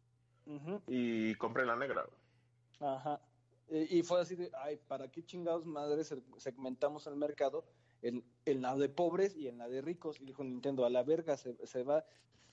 [0.87, 2.91] y compré la negra, güey.
[2.93, 3.21] Ajá.
[3.69, 7.65] Y, y fue así de, ay, ¿para qué chingados madres se- segmentamos el mercado
[8.03, 10.21] en, en la de pobres y en la de ricos?
[10.21, 12.05] Y dijo Nintendo, a la verga se, se va.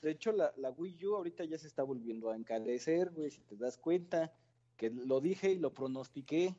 [0.02, 3.42] De hecho, la, la Wii U ahorita ya se está volviendo a encarecer, güey, si
[3.42, 4.32] te das cuenta,
[4.76, 6.56] que lo dije y lo pronostiqué.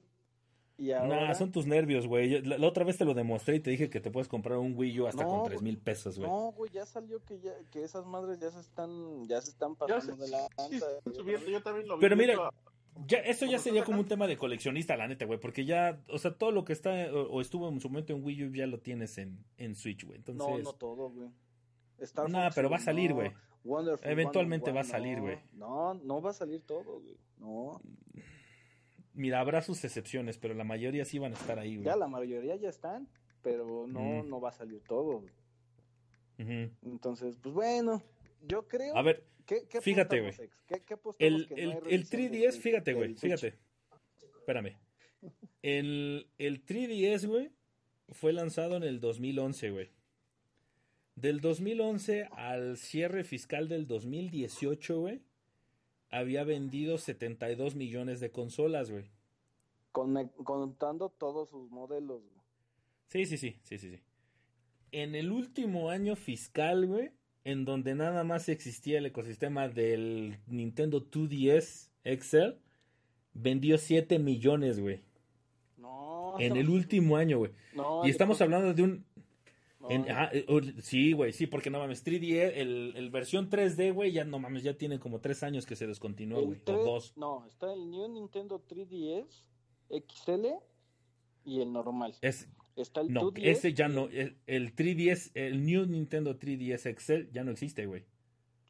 [0.78, 1.26] Y ahora...
[1.28, 2.40] Nah, son tus nervios, güey.
[2.42, 4.74] La, la otra vez te lo demostré y te dije que te puedes comprar un
[4.76, 6.30] Wii U hasta No, con tres mil pesos, güey.
[6.30, 9.72] No, güey, ya salió que ya que esas madres ya se están ya se están
[9.72, 10.80] Ya pasando se- de la sí,
[11.14, 12.00] subiendo, yo también lo vi.
[12.00, 12.50] Pero mira,
[13.06, 16.18] Ya, esto ya sería como un tema de coleccionista, la neta, güey, porque ya, o
[16.18, 18.66] sea, todo lo que está o, o estuvo en su momento en Wii U ya
[18.68, 20.18] lo tienes en, en Switch, güey.
[20.18, 21.28] Entonces, No, no todo, güey.
[21.98, 23.16] Star Nah, pero va a salir, no.
[23.16, 23.32] güey.
[23.64, 25.22] Wonderful Eventualmente 101, va a salir, no.
[25.24, 25.38] güey.
[25.54, 27.16] No, no va a salir todo, güey.
[27.38, 27.80] No.
[29.18, 31.84] Mira, habrá sus excepciones, pero la mayoría sí van a estar ahí, güey.
[31.86, 33.08] Ya la mayoría ya están,
[33.42, 34.28] pero no, Mm.
[34.28, 35.24] no va a salir todo.
[36.38, 36.70] Ujú.
[36.82, 38.02] Entonces, pues bueno,
[38.46, 38.96] yo creo.
[38.96, 40.32] A ver, ¿qué, qué fíjate, güey.
[40.38, 40.48] el,
[40.84, 43.54] que no el, hay el revisión de 3DS, Switch- fíjate, güey, fíjate.
[44.38, 44.76] Espérame.
[45.62, 47.50] El, el 3DS, güey,
[48.10, 49.90] fue lanzado en el 2011, güey.
[51.16, 55.20] Del 2011 al cierre fiscal del 2018, güey,
[56.10, 59.04] había vendido 72 millones de consolas, güey.
[59.92, 62.38] Con- contando todos sus modelos, güey.
[63.08, 64.00] Sí, sí, sí, sí, sí, sí.
[64.92, 67.10] En el último año fiscal, güey,
[67.44, 72.58] en donde nada más existía el ecosistema del Nintendo 2DS XL,
[73.34, 75.00] vendió 7 millones, güey.
[75.76, 76.34] No.
[76.38, 77.52] En el último año, güey.
[77.74, 79.04] No, Y estamos hablando de un...
[79.90, 83.92] En- ajá, eh, o- sí, güey, sí, porque no mames, 3D, el, el versión 3D,
[83.92, 86.84] güey, ya no mames, ya tiene como tres años que se descontinuó, güey, o 3
[86.84, 87.12] dos.
[87.16, 89.48] No, está el New Nintendo 3DS
[89.90, 90.46] XL
[91.44, 92.14] y el normal.
[92.20, 93.42] Es, Está el no, 2DS.
[93.50, 98.04] ese ya no, el, el 3DS, el New Nintendo 3DS XL ya no existe, güey.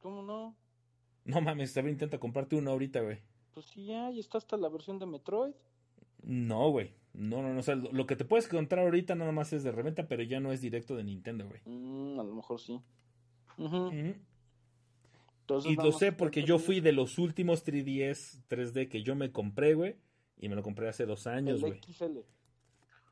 [0.00, 0.56] ¿Cómo no?
[1.26, 3.18] No mames, a ver, intenta comprarte uno ahorita, güey.
[3.52, 5.52] Pues sí, ya, y está hasta la versión de Metroid.
[6.22, 6.90] No, güey.
[7.18, 7.58] No, no, no.
[7.58, 10.22] O sea, lo, lo que te puedes encontrar ahorita nada más es de reventa, pero
[10.22, 11.60] ya no es directo de Nintendo, güey.
[11.64, 12.80] Mm, a lo mejor sí.
[15.40, 19.32] Entonces Y lo sé porque yo fui de los últimos 3DS 3D que yo me
[19.32, 19.96] compré, güey.
[20.38, 21.80] Y me lo compré hace dos años, el güey.
[21.82, 22.18] XL.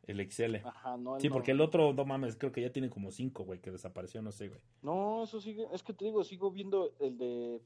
[0.07, 0.57] El XL.
[0.65, 3.45] Ajá, no el Sí, porque el otro, no mames, creo que ya tiene como cinco,
[3.45, 4.61] güey, que desapareció, no sé, güey.
[4.83, 7.61] No, eso sigue, es que te digo, sigo viendo el de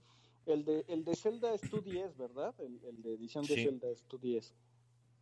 [0.47, 2.55] el de el de Zelda es 2DS, ¿verdad?
[2.61, 3.65] El, el de edición de Sí.
[3.65, 4.55] Zelda es 2DS.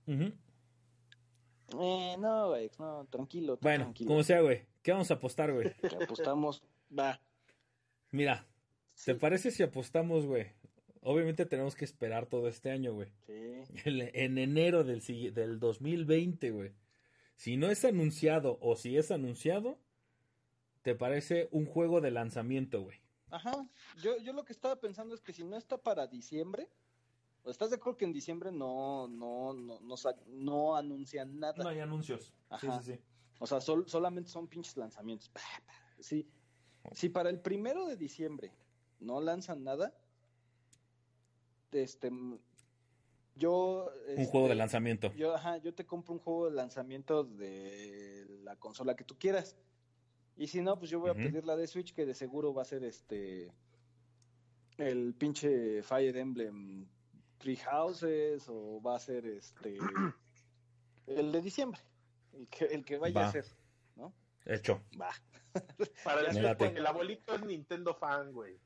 [0.07, 0.33] Ujú.
[1.79, 4.09] Eh, no, ex, no, tranquilo, Bueno, tranquilo.
[4.09, 4.63] como sea, güey.
[4.83, 5.73] ¿Qué vamos a apostar, güey?
[5.75, 5.87] Que
[6.33, 6.63] apostamos,
[6.97, 7.21] va.
[8.11, 8.47] Mira,
[9.05, 10.47] ¿te parece si apostamos, güey?
[11.03, 13.11] Obviamente tenemos que esperar todo este año, güey.
[13.27, 13.63] Sí.
[13.85, 15.01] El- en enero del,
[15.35, 16.73] del 2020, güey.
[17.37, 19.79] Si no es anunciado o si es anunciado,
[20.83, 22.99] ¿te parece un juego de lanzamiento, güey?
[23.31, 23.69] Ajá.
[24.03, 26.69] Yo, yo lo que estaba pensando es que si no está para diciembre, ¿o
[27.51, 31.63] estás de acuerdo que en diciembre no, no, no, no, sa- no anuncian nada?
[31.63, 32.33] No hay anuncios.
[32.49, 32.81] Ajá.
[32.81, 33.01] Sí, sí, sí.
[33.41, 35.31] O sea, sol- solamente son pinches lanzamientos.
[36.01, 36.29] Sí.
[36.93, 38.53] Si para el primero de diciembre
[39.01, 39.93] no lanzan nada,
[41.73, 42.11] este,
[43.35, 43.91] yo...
[44.17, 45.13] Un juego de este, lanzamiento.
[45.15, 49.57] Yo, ajá, yo te compro un juego de lanzamiento de la consola que tú quieras.
[50.37, 52.63] Y si no, pues yo voy a pedir la de Switch, que de seguro va
[52.63, 53.53] a ser este.
[54.77, 56.87] El pinche Fire Emblem
[57.39, 59.79] Three Houses, o va a ser este.
[61.07, 61.81] El de diciembre.
[62.33, 63.29] El que, el que vaya Va.
[63.29, 63.45] a ser,
[63.97, 64.13] ¿no?
[64.45, 64.83] Hecho.
[65.01, 65.11] Va.
[66.05, 68.59] Para porque el abuelito es Nintendo fan, güey.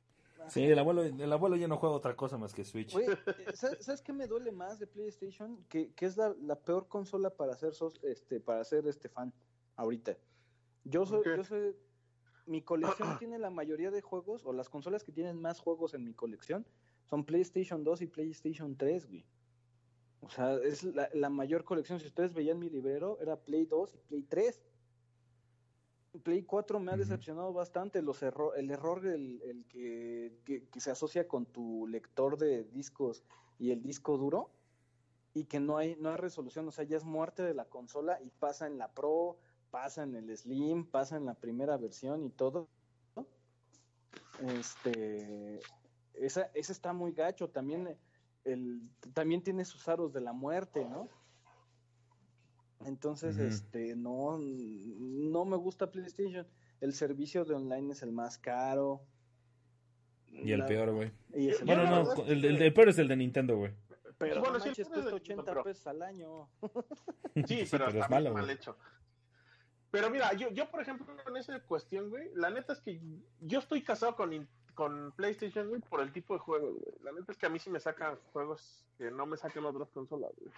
[0.49, 2.93] Sí, el abuelo, el abuelo ya no juega otra cosa más que Switch.
[2.93, 3.16] Güey, eh,
[3.55, 5.65] ¿sabes, sabes qué me duele más de PlayStation?
[5.69, 9.32] Que, que es la, la peor consola para ser sos- este para ser este fan
[9.77, 10.16] ahorita.
[10.85, 11.77] Yo soy, yo soy
[12.47, 16.03] mi colección tiene la mayoría de juegos o las consolas que tienen más juegos en
[16.05, 16.66] mi colección
[17.13, 19.27] son PlayStation 2 y PlayStation 3, güey.
[20.23, 22.01] O sea, es la, la mayor colección.
[22.01, 24.63] Si ustedes veían mi librero, era Play 2 y Play 3.
[26.23, 30.81] Play 4 me ha decepcionado bastante los erro- el error del el que, que- que
[30.81, 33.25] se asocia con tu lector de discos
[33.59, 34.49] y el disco duro
[35.35, 38.19] y que no hay no hay resolución, o sea, ya es muerte de la consola
[38.23, 39.37] y pasa en la Pro,
[39.71, 42.69] pasa en el Slim, pasa en la primera versión y todo.
[44.41, 45.61] Este
[46.15, 47.97] esa ese está muy gacho, también
[48.45, 48.83] el
[49.15, 51.09] también tiene sus aros de la muerte, ¿no?
[52.85, 56.47] Entonces, este, no, no me gusta PlayStation.
[56.81, 59.03] El servicio de online es el más caro.
[60.27, 61.13] Y el La- peor, güey.
[61.65, 63.73] Bueno, no, el, que- el, el peor es el de Nintendo, güey.
[64.19, 66.49] Pero Bueno, no manches, el peor es cuesta de 80 pero- pesos al año.
[67.47, 68.77] Sí, Sí, pero, pero es malo, mal hecho.
[69.91, 73.01] Pero mira, yo, yo por ejemplo, en esa cuestión, güey, la neta es que
[73.41, 76.94] yo estoy casado con, in- con PlayStation, güey, por el tipo de juegos, güey.
[77.03, 79.90] La neta es que a mí sí me sacan juegos que no me sacan otras
[79.90, 80.51] consolas, güey.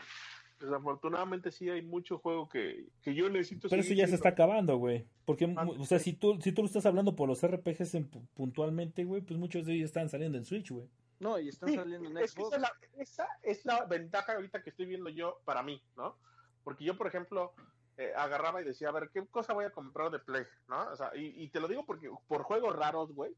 [0.60, 4.76] Desafortunadamente sí hay mucho juego que, que yo necesito Pero eso ya se está acabando,
[4.76, 5.06] güey.
[5.24, 8.08] Porque, Ah, o sea, si tú, si tú lo estás hablando por los RPGs en-
[8.34, 10.88] puntualmente, güey, pues muchos de ellos están saliendo en Switch, güey.
[11.20, 12.54] No, y están Sí, saliendo en Xbox.
[12.54, 16.16] esa, es la, esa es la ventaja ahorita que estoy viendo yo para mí, ¿no?
[16.62, 17.52] Porque yo, por ejemplo,
[17.96, 20.44] eh, agarraba y decía, a ver, ¿qué cosa voy a comprar de Play?
[20.68, 20.88] ¿No?
[20.90, 23.32] O sea, y, y te lo digo porque por juegos raros, güey.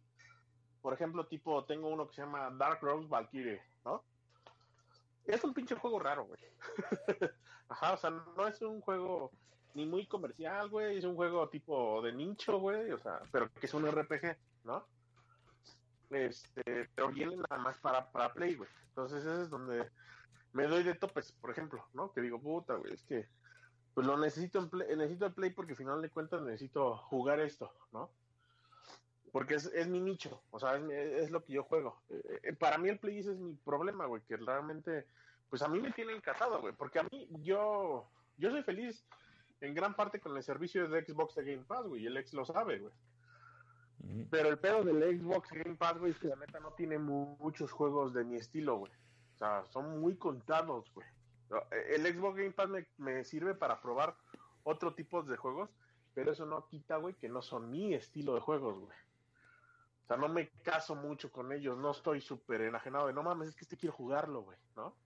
[0.86, 4.04] Por ejemplo, tipo, tengo uno que se llama Dark Rose Valkyrie, ¿no?
[5.24, 6.38] Es un pinche juego raro, güey.
[7.68, 9.32] Ajá, o sea, no es un juego
[9.74, 10.98] ni muy comercial, güey.
[10.98, 12.92] Es un juego tipo de nicho, güey.
[12.92, 14.86] O sea, pero que es un RPG, ¿no?
[16.10, 18.70] Este, pero viene nada más para, para Play, güey.
[18.90, 19.90] Entonces ese es donde
[20.52, 22.12] me doy de topes, por ejemplo, ¿no?
[22.12, 23.26] Que digo, puta, güey, es que
[23.92, 27.40] pues lo necesito en Play, necesito el Play porque al final de cuentas necesito jugar
[27.40, 28.08] esto, ¿no?
[29.32, 30.90] Porque es, es mi nicho, o sea, es,
[31.24, 32.00] es lo que yo juego.
[32.08, 35.06] Eh, eh, para mí el Play ese es mi problema, güey, que realmente,
[35.50, 38.08] pues a mí me tiene encantado, güey, porque a mí, yo,
[38.38, 39.04] yo soy feliz
[39.60, 42.32] en gran parte con el servicio de Xbox de Game Pass, güey, y el ex
[42.34, 42.92] lo sabe, güey.
[44.30, 47.36] Pero el pedo del Xbox Game Pass, güey, es que la neta no tiene mu-
[47.40, 48.92] muchos juegos de mi estilo, güey.
[49.34, 51.06] O sea, son muy contados, güey.
[51.72, 54.14] Eh, El Xbox Game Pass me, me sirve para probar
[54.62, 55.70] otro tipo de juegos,
[56.14, 58.96] pero eso no quita, güey, que no son mi estilo de juegos, güey.
[60.06, 63.48] O sea, no me caso mucho con ellos, no estoy súper enajenado de, no mames,
[63.48, 64.96] es que este quiero jugarlo, güey, ¿no?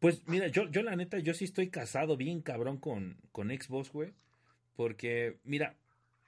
[0.00, 3.90] Pues mira, yo, yo la neta, yo sí estoy casado bien cabrón con, con Xbox,
[3.90, 4.12] güey.
[4.76, 5.78] Porque, mira,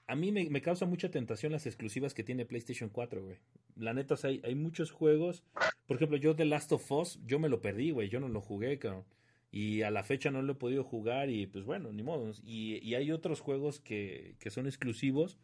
[0.06, 3.36] a mí me, me, causa mucha tentación las exclusivas que tiene PlayStation 4, güey.
[3.76, 5.44] La neta, o sea, hay, hay, muchos juegos.
[5.86, 8.08] Por ejemplo, yo The Last of Us, yo me lo perdí, güey.
[8.08, 9.04] Yo no lo jugué, cabrón.
[9.52, 12.32] Y a la fecha no lo he podido jugar y pues bueno, ni modo.
[12.42, 15.38] Y, y hay otros juegos que, que son exclusivos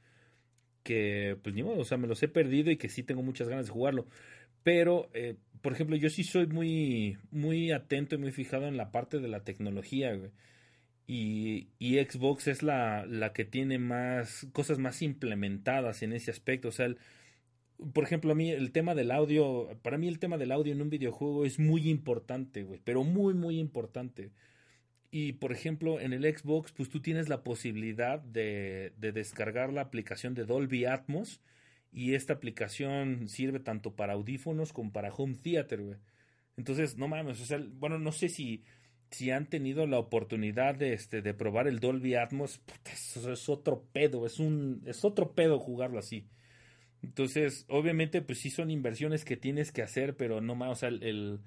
[0.87, 3.49] que pues ni modo, o sea, me los he perdido y que sí tengo muchas
[3.49, 4.07] ganas de jugarlo.
[4.63, 8.93] Pero, eh, por ejemplo, yo sí soy muy, muy atento y muy fijado en la
[8.93, 10.17] parte de la tecnología.
[11.09, 16.69] Y, y, Xbox es la, la, que tiene más cosas más implementadas en ese aspecto.
[16.69, 16.89] O sea,
[17.93, 20.83] por ejemplo, a mí el tema del audio, para mí el tema del audio en
[20.83, 24.31] un videojuego es muy importante, güey, pero muy, muy importante.
[25.11, 29.83] Y por ejemplo, en el Xbox, pues tú tienes la posibilidad de, de descargar la
[29.83, 31.41] aplicación de Dolby Atmos.
[31.93, 35.97] Y esta aplicación sirve tanto para audífonos como para home theater, güey.
[36.57, 38.65] Entonces, no mames, o sea, bueno, no sé si
[39.11, 42.61] si han tenido la oportunidad de este de probar el Dolby Atmos,
[42.93, 46.27] eso es otro pedo, es un es otro pedo jugarlo así.
[47.03, 50.89] Entonces, obviamente pues sí son inversiones que tienes que hacer, pero no más, o sea,
[50.89, 51.41] el,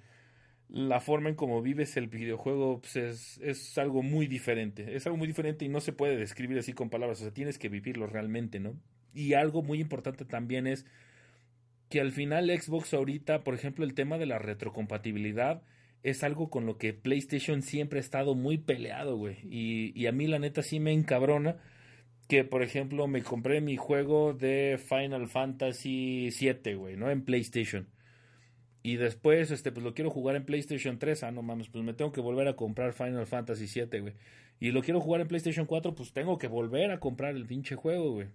[0.69, 5.17] la forma en cómo vives el videojuego pues es, es algo muy diferente, es algo
[5.17, 8.07] muy diferente y no se puede describir así con palabras, o sea, tienes que vivirlo
[8.07, 8.75] realmente, ¿no?
[9.13, 10.85] Y algo muy importante también es
[11.89, 15.63] que al final Xbox ahorita, por ejemplo, el tema de la retrocompatibilidad,
[16.03, 19.37] es algo con lo que PlayStation siempre ha estado muy peleado, güey.
[19.43, 21.57] Y, y, a mí la neta sí me encabrona
[22.27, 27.09] que, por ejemplo, me compré mi juego de Final Fantasy VII, güey, ¿no?
[27.09, 27.87] En PlayStation.
[28.81, 31.23] Y después, este, pues lo quiero jugar en PlayStation 3.
[31.23, 34.13] Ah, no mames, pues me tengo que volver a comprar Final Fantasy VII, güey.
[34.59, 37.75] Y lo quiero jugar en PlayStation 4, pues tengo que volver a comprar el pinche
[37.75, 38.27] juego, güey.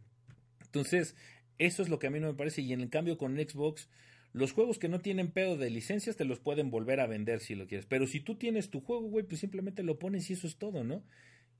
[0.65, 1.17] Entonces,
[1.59, 2.63] eso es lo que a mí no me parece.
[2.63, 3.89] Y en el cambio con Xbox,
[4.33, 7.55] los juegos que no tienen pedo de licencias te los pueden volver a vender si
[7.55, 7.87] lo quieres.
[7.87, 10.83] Pero si tú tienes tu juego, güey, pues simplemente lo pones y eso es todo,
[10.83, 11.03] ¿no?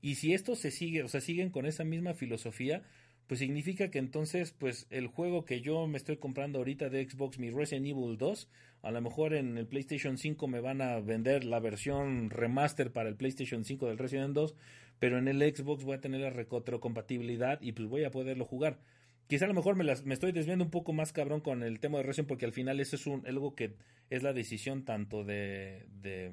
[0.01, 2.83] Y si esto se sigue, o sea, siguen con esa misma filosofía,
[3.27, 7.39] pues significa que entonces, pues el juego que yo me estoy comprando ahorita de Xbox,
[7.39, 8.49] mi Resident Evil 2,
[8.83, 13.09] a lo mejor en el PlayStation 5 me van a vender la versión remaster para
[13.09, 14.53] el PlayStation 5 del Resident 2,
[14.99, 18.79] pero en el Xbox voy a tener la retrocompatibilidad y pues voy a poderlo jugar.
[19.27, 21.79] Quizá a lo mejor me, las, me estoy desviando un poco más cabrón con el
[21.79, 23.75] tema de Resident porque al final eso es un, algo que
[24.11, 26.31] es la decisión tanto de, de,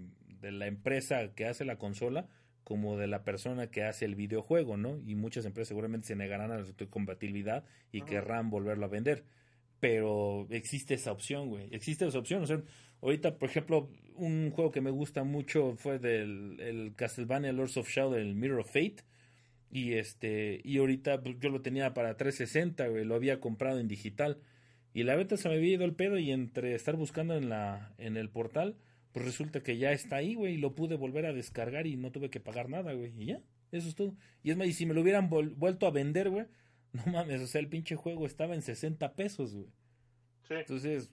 [0.50, 2.28] la empresa que hace la consola
[2.64, 4.98] como de la persona que hace el videojuego, ¿no?
[5.06, 9.24] Y muchas empresas seguramente se negarán a la compatibilidad y querrán volverlo a vender.
[9.80, 11.68] Pero existe esa opción, güey.
[11.72, 12.42] Existe esa opción.
[12.42, 12.62] O sea,
[13.00, 17.88] ahorita, por ejemplo, un juego que me gusta mucho fue del el Castlevania Lords of
[17.88, 19.02] Shadow, el Mirror of Fate
[19.72, 23.88] y este, y ahorita pues, yo lo tenía para 360, güey, lo había comprado en
[23.88, 24.38] digital.
[24.92, 27.94] Y la venta se me había ido el pedo y entre estar buscando en la
[27.96, 28.76] en el portal,
[29.12, 32.10] pues resulta que ya está ahí, güey, y lo pude volver a descargar y no
[32.10, 34.14] tuve que pagar nada, güey, y ya, eso es todo.
[34.42, 36.46] Y es más, y si me lo hubieran vuelto a vender, güey,
[36.92, 39.70] no mames, o sea, el pinche juego estaba en 60 pesos, güey.
[40.48, 40.54] Sí.
[40.54, 41.10] Entonces,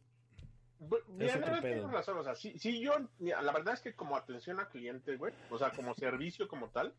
[1.17, 5.17] tienes razón, o sea, sí, sí, yo, la verdad es que como atención a cliente,
[5.17, 6.95] güey, o sea, como servicio como tal,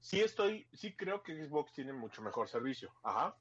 [0.00, 2.92] sí estoy, sí creo que Xbox tiene mucho mejor servicio.
[3.02, 3.36] Ajá.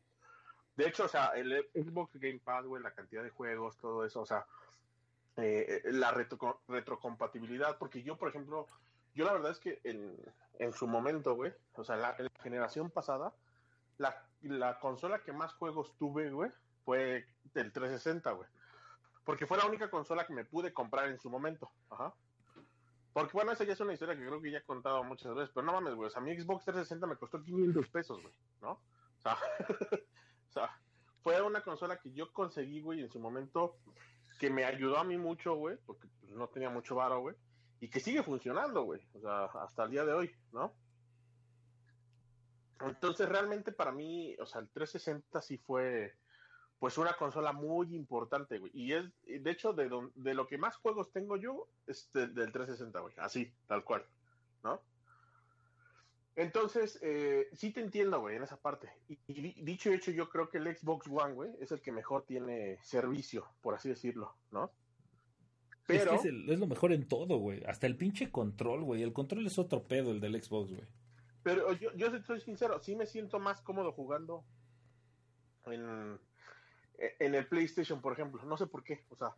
[0.76, 4.22] De hecho, o sea, el Xbox Game Pass, güey, la cantidad de juegos, todo eso,
[4.22, 4.46] o sea,
[5.42, 8.68] eh, la retro, retrocompatibilidad, porque yo, por ejemplo,
[9.16, 10.16] yo la verdad es que en,
[10.60, 13.34] en su momento, güey, o sea, la, en la generación pasada,
[13.98, 16.52] la, la consola que más juegos tuve, güey,
[16.86, 18.50] fue el 360, güey.
[19.26, 21.72] Porque fue la única consola que me pude comprar en su momento.
[21.90, 22.14] Ajá.
[23.14, 25.52] Porque bueno, esa ya es una historia que creo que ya he contado muchas veces,
[25.54, 26.08] pero no mames, güey.
[26.08, 28.72] O sea, mi Xbox 360 me costó 500 pesos, güey, ¿no?
[28.72, 29.38] O sea,
[30.50, 30.80] o sea,
[31.22, 33.78] fue una consola que yo conseguí, güey, en su momento,
[34.40, 37.36] que me ayudó a mí mucho, güey, porque no tenía mucho varo, güey,
[37.82, 40.74] y que sigue funcionando, güey, o sea, hasta el día de hoy, ¿no?
[42.82, 46.16] Entonces, realmente para mí, o sea, el 360 sí fue
[46.80, 48.72] pues una consola muy importante, güey.
[48.74, 52.28] Y es, de hecho, de, don, de lo que más juegos tengo yo, es de,
[52.28, 53.14] del 360, güey.
[53.18, 54.06] Así, tal cual,
[54.64, 54.82] ¿no?
[56.36, 58.90] Entonces, eh, sí te entiendo, güey, en esa parte.
[59.08, 61.92] Y, y, dicho y hecho, yo creo que el Xbox One, güey, es el que
[61.92, 64.72] mejor tiene servicio, por así decirlo, ¿no?
[65.86, 66.14] Pero...
[66.14, 67.64] Es, que es, el, es lo mejor en todo, güey.
[67.66, 69.02] Hasta el pinche control, güey.
[69.02, 70.88] El control es otro pedo, el del Xbox, güey.
[71.44, 74.44] Pero yo, yo soy sincero, sí me siento más cómodo jugando
[75.66, 76.20] en
[77.20, 78.42] en el PlayStation, por ejemplo.
[78.44, 79.36] No sé por qué, o sea.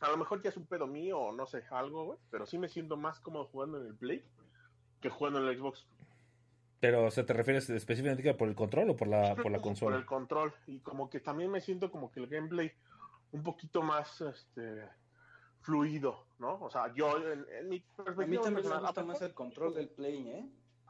[0.00, 2.18] A lo mejor ya es un pedo mío o no sé, algo, güey.
[2.30, 4.24] Pero sí me siento más cómodo jugando en el Play
[5.00, 5.86] que jugando en el Xbox.
[6.80, 9.96] Pero, o sea, ¿te refieres específicamente por el control o por la, por la consola?
[9.96, 10.52] Por el control.
[10.66, 12.72] Y como que también me siento como que el gameplay
[13.32, 14.84] un poquito más este
[15.60, 16.54] fluido, ¿no?
[16.60, 18.24] O sea, yo en, en mi perspectiva...
[18.24, 20.46] A mí también me gusta más el control del Play, ¿eh?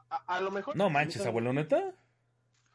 [0.09, 0.75] A, a lo mejor...
[0.77, 1.93] No manches, abuelo, ¿neta?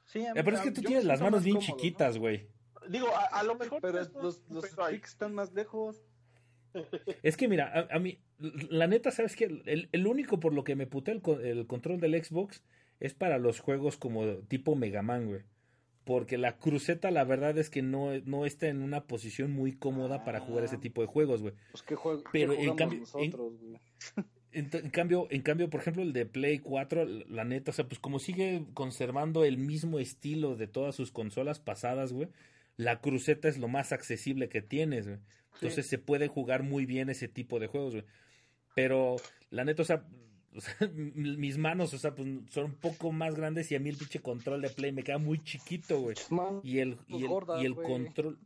[0.05, 2.49] Sí, a Eh, mí- pero es que tú tienes las manos bien chiquitas, güey.
[2.89, 3.81] Digo, a, a lo mejor.
[3.81, 6.03] Pero los, los sticks están más lejos.
[7.23, 9.45] Es que mira, a, a mí, la neta, ¿sabes qué?
[9.65, 12.63] El, el único por lo que me puté el, el control del Xbox
[13.01, 15.41] es para los juegos como tipo Mega Man, güey.
[16.05, 20.23] Porque la cruceta, la verdad es que no, no está en una posición muy cómoda
[20.25, 20.81] para jugar ese Ah.
[20.81, 21.55] tipo de juegos, güey.
[21.73, 23.79] Pues que juego Pero que en cambio- en- nosotros, güey.
[24.57, 27.89] En, en cambio, en cambio, por ejemplo, el de Play 4, la neta, o sea,
[27.89, 32.29] pues como sigue conservando el mismo estilo de todas sus consolas pasadas, güey,
[32.77, 35.19] la cruceta es lo más accesible que tienes, güey.
[35.55, 38.05] Entonces se puede jugar muy bien ese tipo de juegos, güey.
[38.75, 39.17] Pero
[39.51, 39.83] la neta,
[40.55, 43.91] o sea, mis manos, o sea, pues son un poco más grandes y a mí
[43.91, 46.17] el pinche control de Play me queda muy chiquito, güey.
[46.63, 47.87] Y el, y el, gordas, y el güey.
[47.87, 48.39] control,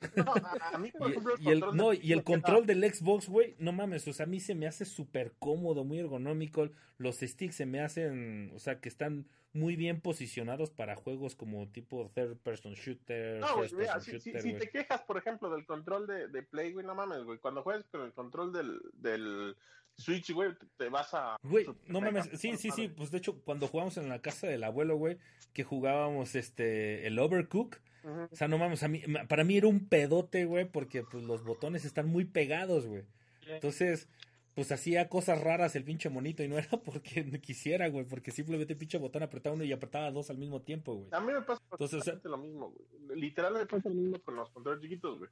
[0.16, 1.10] No, a mí, por
[1.40, 4.28] y, el, control no, y el control del Xbox, güey, no mames, o sea, a
[4.28, 6.68] mí se me hace súper cómodo, muy ergonómico.
[6.98, 11.68] Los sticks se me hacen, o sea, que están muy bien posicionados para juegos como
[11.68, 16.06] tipo third person shooter, No, güey, mira, si, shooter, te quejas, por ejemplo, del control
[16.06, 17.38] de, de Play, güey, no mames, güey.
[17.38, 19.56] Cuando juegas con el control del, del
[19.96, 21.36] Switch, güey, te, vas a...
[21.42, 24.64] Güey, no mames, sí, sí, sí, pues de hecho, cuando jugamos en la casa del
[24.64, 25.18] abuelo, güey,
[25.52, 29.88] que jugábamos este, el Overcook, o sea, no mames, a mí, para mí era un
[29.88, 33.04] pedote, güey, porque pues los botones están muy pegados, güey.
[33.46, 34.08] Entonces,
[34.54, 38.76] pues hacía cosas raras el pinche monito y no era porque quisiera, güey, porque simplemente
[38.76, 41.08] pinche botón apretaba uno y apretaba dos al mismo tiempo, güey.
[41.12, 43.20] A mí me pasa Entonces, o sea- lo mismo, güey.
[43.20, 45.30] Literal me pasa lo mismo con los controles chiquitos, güey.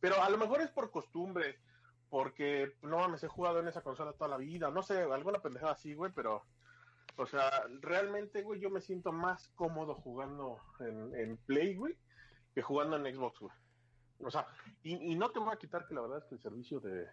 [0.00, 1.58] Pero a lo mejor es por costumbre,
[2.10, 5.72] porque no mames, he jugado en esa consola toda la vida, no sé, alguna pendejada
[5.72, 6.42] así, güey, pero,
[7.16, 7.50] o sea,
[7.80, 11.96] realmente, güey, yo me siento más cómodo jugando en, en Play, güey,
[12.54, 13.52] que jugando en Xbox, güey.
[14.20, 14.46] O sea,
[14.82, 17.06] y, y no te voy a quitar que la verdad es que el servicio de,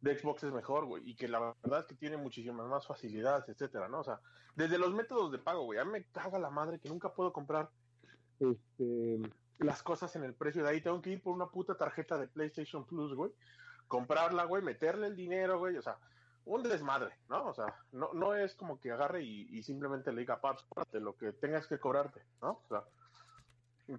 [0.00, 3.48] de Xbox es mejor, güey, y que la verdad es que tiene muchísimas más facilidades,
[3.48, 4.00] etcétera, ¿no?
[4.00, 4.20] O sea,
[4.54, 7.32] desde los métodos de pago, güey, a mí me caga la madre que nunca puedo
[7.32, 7.70] comprar
[8.38, 9.18] este,
[9.58, 10.80] las cosas en el precio de ahí.
[10.80, 13.32] Tengo que ir por una puta tarjeta de PlayStation Plus, güey.
[13.88, 15.76] Comprarla, güey, meterle el dinero, güey.
[15.76, 15.98] O sea,
[16.44, 17.46] un desmadre, ¿no?
[17.46, 21.00] O sea, no, no es como que agarre y, y simplemente le diga, paps, cóbrate
[21.00, 22.62] lo que tengas que cobrarte, ¿no?
[22.64, 22.84] O sea,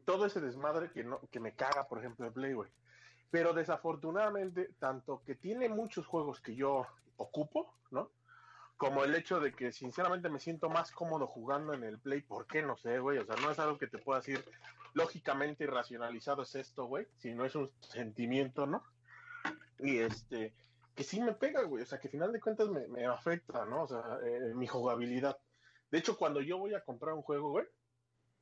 [0.06, 2.70] todo ese desmadre que, no, que me caga, por ejemplo, de Play, güey.
[3.32, 6.86] Pero desafortunadamente, tanto que tiene muchos juegos que yo
[7.18, 8.12] ocupo, ¿no?
[8.78, 12.48] Como el hecho de que sinceramente me siento más cómodo jugando en el Play, ¿por
[12.48, 12.62] qué?
[12.62, 13.18] No sé, güey.
[13.18, 14.44] O sea, no es algo que te pueda decir
[14.94, 18.84] lógicamente y racionalizado es esto, güey, sino es un sentimiento, ¿no?
[19.80, 20.54] Y este,
[20.96, 21.84] que sí me pega, güey.
[21.84, 23.84] O sea, que al final de cuentas me, me afecta, ¿no?
[23.84, 25.38] O sea, eh, mi jugabilidad.
[25.92, 27.66] De hecho, cuando yo voy a comprar un juego, güey,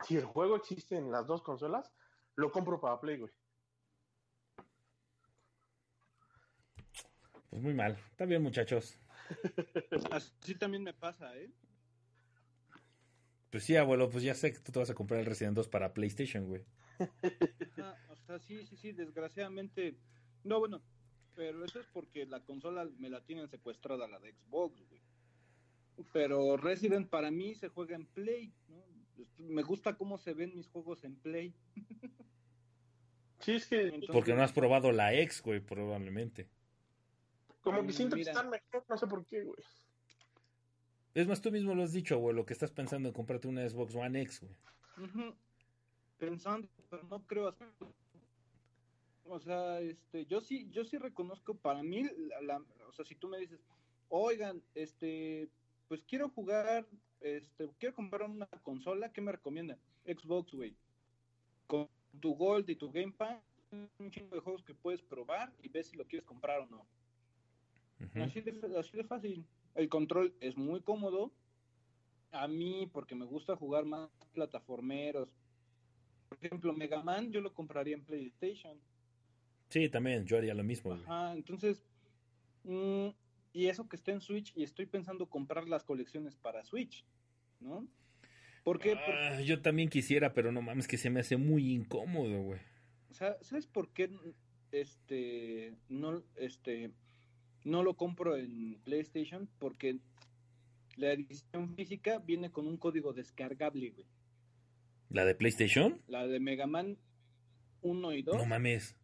[0.06, 1.92] si el juego existe en las dos consolas,
[2.36, 3.32] lo compro para Play, güey.
[7.50, 7.98] Pues muy mal.
[8.12, 9.00] Está bien, muchachos.
[10.12, 11.52] Así también me pasa, ¿eh?
[13.50, 15.68] Pues sí, abuelo, pues ya sé que tú te vas a comprar el Resident 2
[15.70, 16.66] para PlayStation, güey.
[17.78, 19.98] Ajá, o sea, sí, sí, sí, desgraciadamente.
[20.44, 20.82] No, bueno,
[21.38, 25.00] pero eso es porque la consola me la tienen secuestrada, la de Xbox, güey.
[26.12, 28.84] Pero Resident para mí se juega en Play, ¿no?
[29.38, 31.54] Me gusta cómo se ven mis juegos en Play.
[33.40, 36.50] Sí, es que Entonces, Porque no has probado la X, güey, probablemente.
[37.62, 38.26] como que siento Mira.
[38.26, 39.60] que están mejor, no sé por qué, güey.
[41.14, 43.94] Es más, tú mismo lo has dicho, abuelo, que estás pensando en comprarte una Xbox
[43.94, 45.08] One X, güey.
[45.08, 45.36] Ujú.
[46.18, 47.94] Pensando, pero no creo hacerlo.
[49.30, 53.16] O sea, este, yo sí, yo sí reconozco para mí, la, la- o sea, si
[53.16, 53.60] tú me dices,
[54.10, 55.50] oigan, este,
[55.88, 56.88] pues quiero jugar,
[57.22, 59.80] este, quiero comprar una consola, ¿qué me recomiendan?
[60.06, 60.76] Xbox, güey.
[61.68, 61.90] Con
[62.20, 63.42] tu Gold y tu Game Pass,
[64.00, 66.88] un chingo de juegos que puedes probar y ves si lo quieres comprar o no.
[68.16, 69.46] Así de, así de fácil.
[69.76, 71.32] El control es muy cómodo.
[72.32, 75.30] A mí, porque me gusta jugar más plataformeros.
[76.30, 78.80] Por ejemplo, Mega Man yo lo compraría en PlayStation.
[79.70, 80.94] Sí, también, yo haría lo mismo.
[80.94, 81.84] Ajá, entonces.
[82.64, 83.08] mm,
[83.54, 87.06] y eso que está en Switch, y estoy pensando comprar las colecciones para Switch,
[87.60, 87.88] ¿no?
[88.64, 88.96] ¿Por qué?
[88.96, 92.60] Porque, Ah, yo también quisiera, pero no mames, que se me hace muy incómodo, güey.
[93.10, 94.12] o sea, ¿sabes por qué
[94.72, 96.92] este no este
[97.64, 99.50] no lo compro en PlayStation?
[99.60, 99.98] Porque
[100.98, 104.06] la edición física viene con un código descargable, güey.
[105.10, 106.02] ¿La de PlayStation?
[106.08, 106.98] La de Mega Man
[107.82, 108.96] 1 y 2, No mames.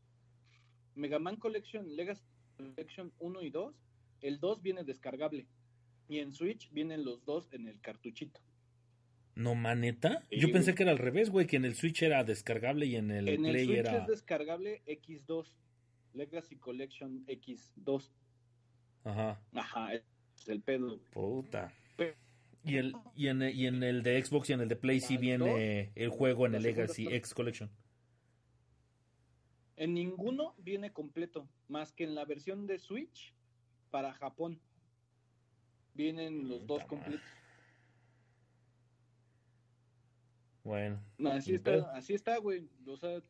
[0.96, 2.24] Mega Man Collection, Legacy
[2.58, 3.76] Collection 1 y 2,
[4.22, 5.48] el 2 viene descargable.
[6.08, 8.40] Y en Switch vienen los dos en el cartuchito.
[9.36, 10.22] ¿No maneta?
[10.30, 10.76] Sí, Yo pensé güey.
[10.76, 13.46] que era al revés, güey, que en el Switch era descargable y en el en
[13.46, 13.98] el Play Switch era...
[13.98, 15.48] es descargable X2,
[16.14, 18.10] Legacy Collection X2.
[19.06, 20.04] Ajá, Ajá, es
[20.48, 20.88] el pedo.
[20.88, 21.00] güey.
[21.12, 21.74] puta.
[22.66, 25.16] Y, el, y, en, y en el de Xbox y en el de Play sí
[25.16, 27.08] ¿Al viene el juego en el Legacy.
[27.08, 27.70] X Collection.
[29.76, 33.34] En ninguno viene completo, más que en la versión de Switch
[33.90, 34.60] para Japón.
[35.96, 37.26] Vienen los dos completos.
[40.64, 41.00] Bueno.
[41.18, 42.68] No, así está, así está, güey.
[42.88, 43.22] O sea,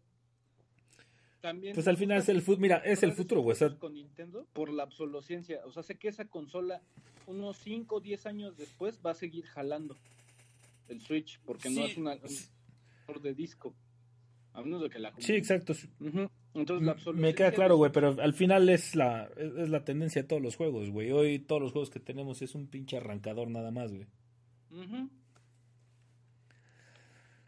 [1.41, 1.73] también.
[1.73, 2.61] Pues al final es el futuro.
[2.61, 3.57] Mira, es el futuro, güey.
[3.79, 5.61] Con Nintendo por la obsolescencia.
[5.65, 6.81] O sea, sé que esa consola,
[7.27, 9.95] unos 5 o 10 años después, va a seguir jalando
[10.87, 12.17] el Switch, porque no es una,
[13.21, 13.73] de disco.
[14.53, 15.13] A menos de que la.
[15.17, 15.73] Sí, exacto.
[15.99, 16.29] Ujú.
[16.53, 17.13] Entonces, la.
[17.13, 20.41] Me queda claro, güey, pero al final es la, es es la tendencia de todos
[20.41, 21.11] los juegos, güey.
[21.11, 24.05] Hoy todos los juegos que tenemos es un pinche arrancador nada más, güey.
[24.71, 25.09] Ujú.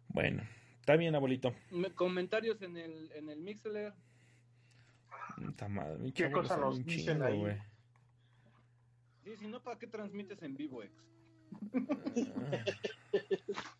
[0.10, 0.44] Bueno,
[0.80, 1.54] está bien, abuelito.
[1.72, 3.94] Me- Comentarios en el, en el Mixler.
[5.36, 7.38] Puta madre, mi ¿Qué cosa nos dicen chingo, ahí?
[7.38, 7.58] güey.
[9.26, 10.94] Sí, si no, ¿para qué transmites en vivo, ex?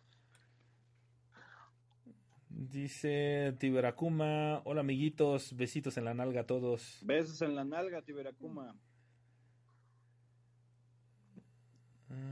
[2.80, 6.98] Dice Tiberacuma, hola amiguitos, besitos en la nalga a todos.
[7.00, 8.76] Besos en la nalga, Tiberacuma.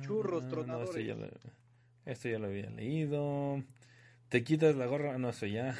[0.03, 0.91] Churros Ah, tronadores.
[0.91, 1.27] esto, ya lo,
[2.05, 3.65] esto ya lo había leído.
[4.29, 5.75] Te quitas la gorra, no, eso ya.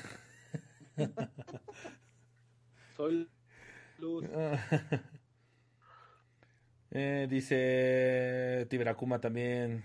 [2.97, 3.29] Soy
[3.99, 4.25] Luz.
[6.97, 9.83] Eh, dice Tiberacuma también.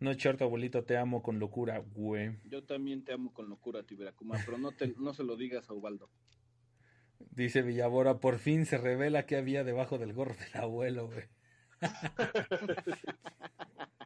[0.00, 2.38] No es cierto, abuelito, te amo con locura, güey.
[2.44, 5.74] Yo también te amo con locura, Tiberacuma, pero no, te, no se lo digas a
[5.74, 6.08] Ubaldo.
[7.18, 11.24] Dice Villabora, por fin se revela que había debajo del gorro del abuelo, güey.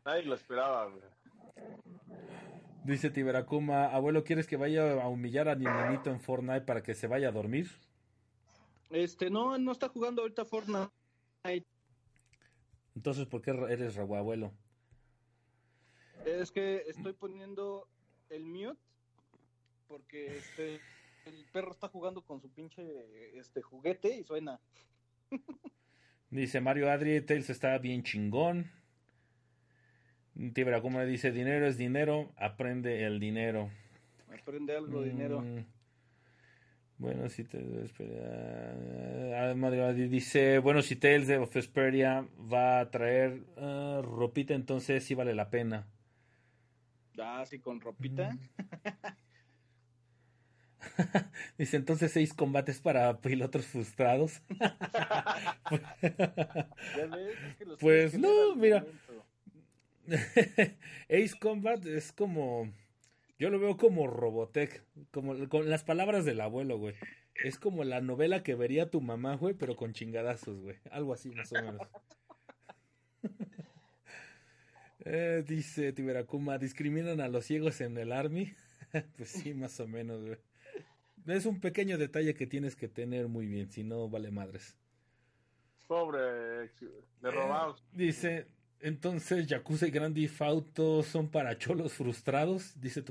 [0.04, 1.04] Nadie lo esperaba, güey.
[2.84, 6.94] Dice Tiberacuma, abuelo, ¿quieres que vaya a humillar a mi nenito en Fortnite para que
[6.94, 7.70] se vaya a dormir?
[8.90, 10.90] Este, no, no está jugando ahorita Fortnite.
[12.96, 14.52] Entonces, ¿por qué eres abuelo?
[16.26, 17.86] Es que estoy poniendo
[18.30, 18.78] el mute
[19.88, 20.80] porque este
[21.26, 22.82] el perro está jugando con su pinche
[23.38, 24.60] este juguete y suena.
[26.30, 28.70] Dice Mario Adri, Tails está bien chingón.
[30.52, 33.70] Tiberacuma dice, dinero es dinero, aprende el dinero.
[34.36, 35.42] Aprende algo, dinero.
[35.42, 35.64] Mm,
[36.98, 37.58] Bueno, si te.
[39.36, 45.14] Ah, Adri dice, bueno, si Tales of Vesperia va a traer ah, ropita, entonces sí
[45.14, 45.86] vale la pena.
[47.18, 48.36] Ah, sí, con ropita.
[51.58, 54.42] Dice, entonces seis combates para pilotos frustrados.
[56.96, 58.84] Ya ves, es que los Pues no, mira.
[61.08, 62.70] Ace Combat es como.
[63.38, 64.84] Yo lo veo como Robotech.
[65.10, 66.94] Como con las palabras del abuelo, güey.
[67.42, 70.76] Es como la novela que vería tu mamá, güey, pero con chingadazos, güey.
[70.90, 71.80] Algo así, más o menos.
[75.04, 78.52] Eh, dice Tiberacuma, ¿discriminan a los ciegos en el Army?
[79.16, 80.38] pues sí, más o menos, güey.
[81.26, 84.76] Es un pequeño detalle que tienes que tener muy bien, si no vale madres.
[85.86, 86.80] Pobre, ex-
[87.20, 87.82] de robados.
[87.92, 88.46] Dice,
[88.80, 93.02] entonces Yakuza y Grand Theft Auto son para cholos frustrados, dice.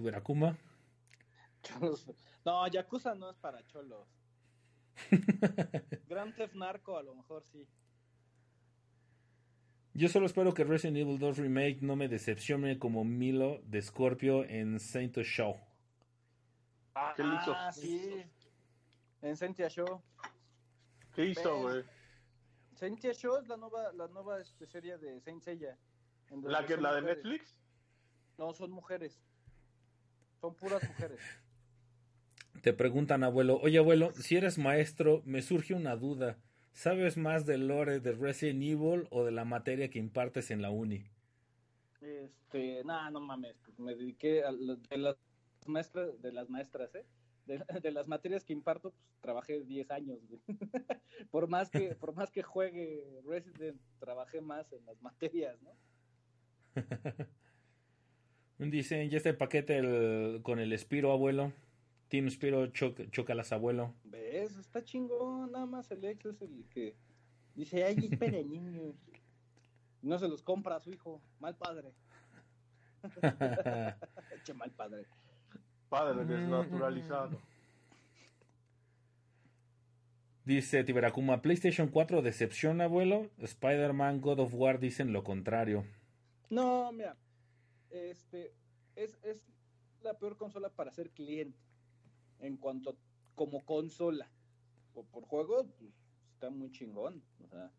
[1.64, 2.08] Cholos.
[2.46, 4.08] No, Yakuza no es para cholos.
[6.10, 7.66] Grand Theft Narco a lo mejor sí.
[9.96, 14.44] Yo solo espero que Resident Evil 2 Remake no me decepcione como Milo de Scorpio
[14.44, 15.56] en Saint Show.
[17.16, 17.54] ¿Qué le hizo?
[17.56, 18.24] Ah, sí.
[19.22, 20.02] En Sentia Show.
[21.14, 21.84] ¿Qué hizo, güey?
[22.76, 25.78] Sentia Show es la nueva, la nueva este, serie de Saint Seiya.
[26.42, 27.24] ¿La, que, la de mujeres.
[27.24, 27.60] Netflix?
[28.40, 29.22] No, son mujeres.
[30.42, 31.20] Son puras mujeres.
[32.64, 36.38] Te preguntan, abuelo, oye abuelo, si eres maestro, me surge una duda.
[36.74, 40.72] ¿Sabes más del lore de Resident Evil o de la materia que impartes en la
[40.72, 41.06] uni?
[42.02, 45.16] Este, nah, no mames, pues me dediqué a la- de las
[45.68, 47.06] maestras, de las maestras, ¿eh?
[47.46, 50.42] De, de las materias que imparto, pues trabajé 10 años, güey.
[51.32, 55.72] por más que, por más que juegue Resident, trabajé más en las materias, ¿no?
[58.58, 61.54] Dicen, ya está el paquete el- con el Spiro, abuelo.
[62.14, 63.96] Team Spiro, choc- chócalas, abuelo.
[64.04, 64.56] ¿Ves?
[64.58, 66.96] Está chingón, nada más el ex es el que
[67.56, 68.94] dice, ay, espere, niños.
[70.04, 71.92] No se los compra a su hijo, mal padre.
[74.44, 75.08] Che, mal padre.
[75.90, 77.42] Padre desnaturalizado.
[80.46, 83.32] Dice Tiberacuma, PlayStation 4 decepción, abuelo.
[83.40, 85.84] Spider-Man, God of War dicen lo contrario.
[86.52, 87.18] No, mira,
[87.90, 88.54] este
[88.96, 89.42] es, es
[90.04, 91.58] la peor consola para ser cliente
[92.44, 92.98] en cuanto
[93.36, 94.30] como consola.
[94.94, 95.92] O por juego, pues,
[96.34, 97.24] está muy chingón.
[97.44, 97.72] O sea,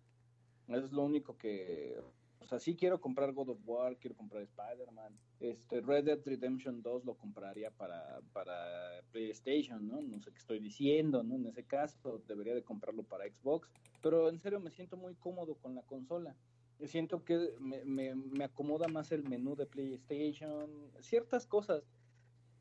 [0.68, 1.96] es lo único que.
[2.40, 5.18] O sea, sí quiero comprar God of War, quiero comprar Spider-Man.
[5.40, 10.02] Este, Red Dead Redemption 2 lo compraría para, para PlayStation, ¿no?
[10.02, 11.36] No sé qué estoy diciendo, ¿no?
[11.36, 13.70] En ese caso, debería de comprarlo para Xbox.
[14.02, 16.36] Pero en serio, me siento muy cómodo con la consola.
[16.84, 20.68] Siento que me, me, me acomoda más el menú de PlayStation,
[21.00, 21.82] ciertas cosas.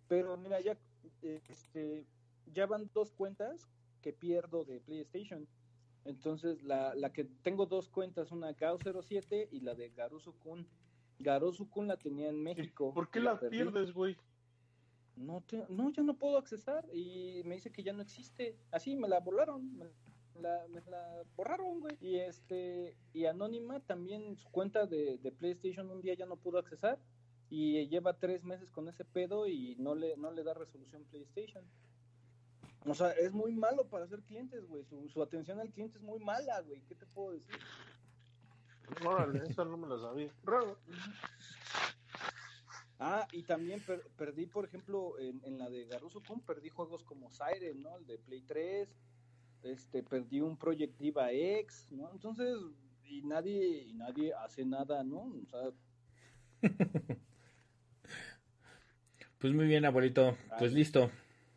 [0.07, 0.77] Pero mira, ya,
[1.21, 2.05] este,
[2.53, 3.67] ya van dos cuentas
[4.01, 5.47] que pierdo de PlayStation.
[6.05, 10.67] Entonces, la, la que tengo dos cuentas, una Gao07 y la de Garusu Kun.
[11.19, 12.93] Garusu Kun la tenía en México.
[12.93, 14.17] ¿Por qué la pierdes, güey?
[15.15, 18.57] No, te- no, ya no puedo accesar y me dice que ya no existe.
[18.71, 19.85] Así me la volaron, me
[20.41, 21.95] la, me la borraron, güey.
[22.01, 26.57] Y este, y Anónima también su cuenta de, de PlayStation un día ya no pudo
[26.57, 26.99] accesar
[27.55, 31.63] y lleva tres meses con ese pedo y no le, no le da resolución PlayStation.
[32.87, 34.83] O sea, es muy malo para ser clientes, güey.
[34.85, 36.81] Su, su atención al cliente es muy mala, güey.
[36.87, 37.55] ¿Qué te puedo decir?
[39.05, 40.31] Órale, esa no me la sabía.
[40.43, 40.79] Raro.
[42.97, 47.03] Ah, y también per- perdí, por ejemplo, en, en la de Garuso Kun, perdí juegos
[47.03, 47.95] como Siren, ¿no?
[47.97, 48.89] El de Play 3,
[49.61, 52.09] este, perdí un Project Diva X, ¿no?
[52.11, 52.57] Entonces,
[53.03, 55.19] y nadie, y nadie hace nada, ¿no?
[55.21, 55.71] O sea,
[59.43, 60.37] Pues muy bien, abuelito.
[60.57, 61.11] Pues listo.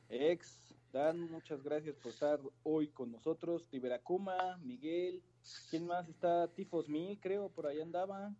[0.08, 3.64] X, Dan, muchas gracias por estar hoy con nosotros.
[3.70, 5.22] Tiberacuma, Miguel,
[5.70, 6.48] ¿quién más está?
[6.48, 8.34] Tifos Mil, creo, por ahí andaba.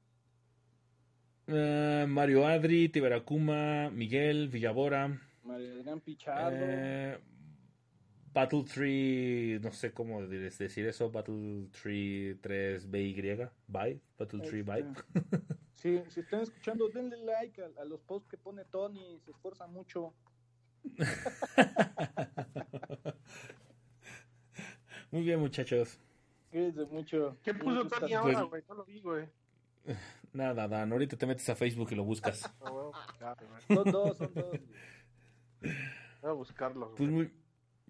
[1.46, 6.58] Eh, Mario Adri, Tiberacuma, Miguel, Villabora, Mario Adrián Pichardo.
[6.58, 7.16] eh,
[8.36, 14.84] Battle Tree, no sé cómo de- decir eso, Battle Tree 3BY, Bye, Battle Tree Bye.
[15.14, 15.40] Este,
[15.72, 19.66] Sí, si están escuchando, denle like a, a los posts que pone Tony, se esfuerza
[19.66, 20.12] mucho.
[25.10, 25.98] Muy bien, muchachos.
[26.50, 27.38] Cuídense mucho.
[27.42, 28.62] ¿Qué puso Tony ahora, güey?
[28.68, 29.26] No lo vi, güey.
[30.34, 32.42] Nada, Dan, ahorita te metes a Facebook y lo buscas.
[32.60, 33.34] Ah.
[33.66, 34.60] Son dos, son dos.
[35.62, 36.94] Voy a buscarlo.
[36.94, 37.32] Pues muy,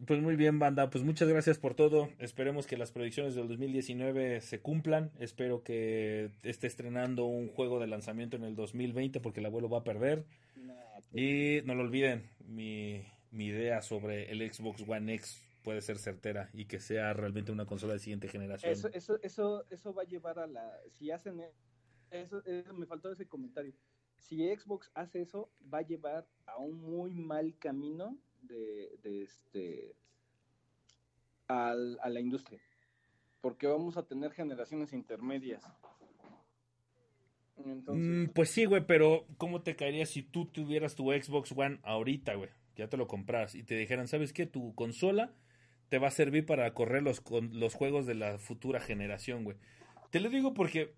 [0.04, 0.90] pues muy bien, banda.
[0.90, 2.08] Pues muchas gracias por todo.
[2.18, 5.10] Esperemos que las predicciones del 2019 se cumplan.
[5.18, 9.78] Espero que esté estrenando un juego de lanzamiento en el 2020 porque el abuelo va
[9.78, 10.24] a perder.
[11.12, 16.50] Y no lo olviden, mi, mi idea sobre el Xbox One X puede ser certera
[16.52, 18.70] y que sea realmente una consola de siguiente generación.
[18.72, 20.78] Eso, eso, eso, eso va a llevar a la.
[20.90, 21.40] Si hacen.
[22.10, 23.72] Eso, eso- me faltó ese comentario.
[24.18, 29.94] Si Xbox hace eso, va a llevar a un muy mal camino de, este.
[31.48, 32.60] al- a la industria.
[33.40, 35.62] Porque vamos a tener generaciones intermedias.
[37.64, 38.28] Entonces.
[38.28, 42.34] Mm, pues sí, güey, pero ¿cómo te caería si tú tuvieras tu Xbox One ahorita,
[42.34, 42.50] güey?
[42.76, 44.46] Ya te lo compras y te dijeran, ¿sabes qué?
[44.46, 45.32] Tu consola
[45.88, 49.56] te va a servir para correr los, con- los juegos de la futura generación, güey.
[50.10, 50.94] Te lo digo porque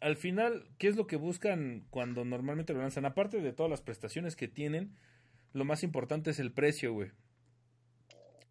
[0.00, 3.06] al final, ¿qué es lo que buscan cuando normalmente lo lanzan?
[3.06, 4.96] Aparte de todas las prestaciones que tienen,
[5.52, 7.10] lo más importante es el precio, güey.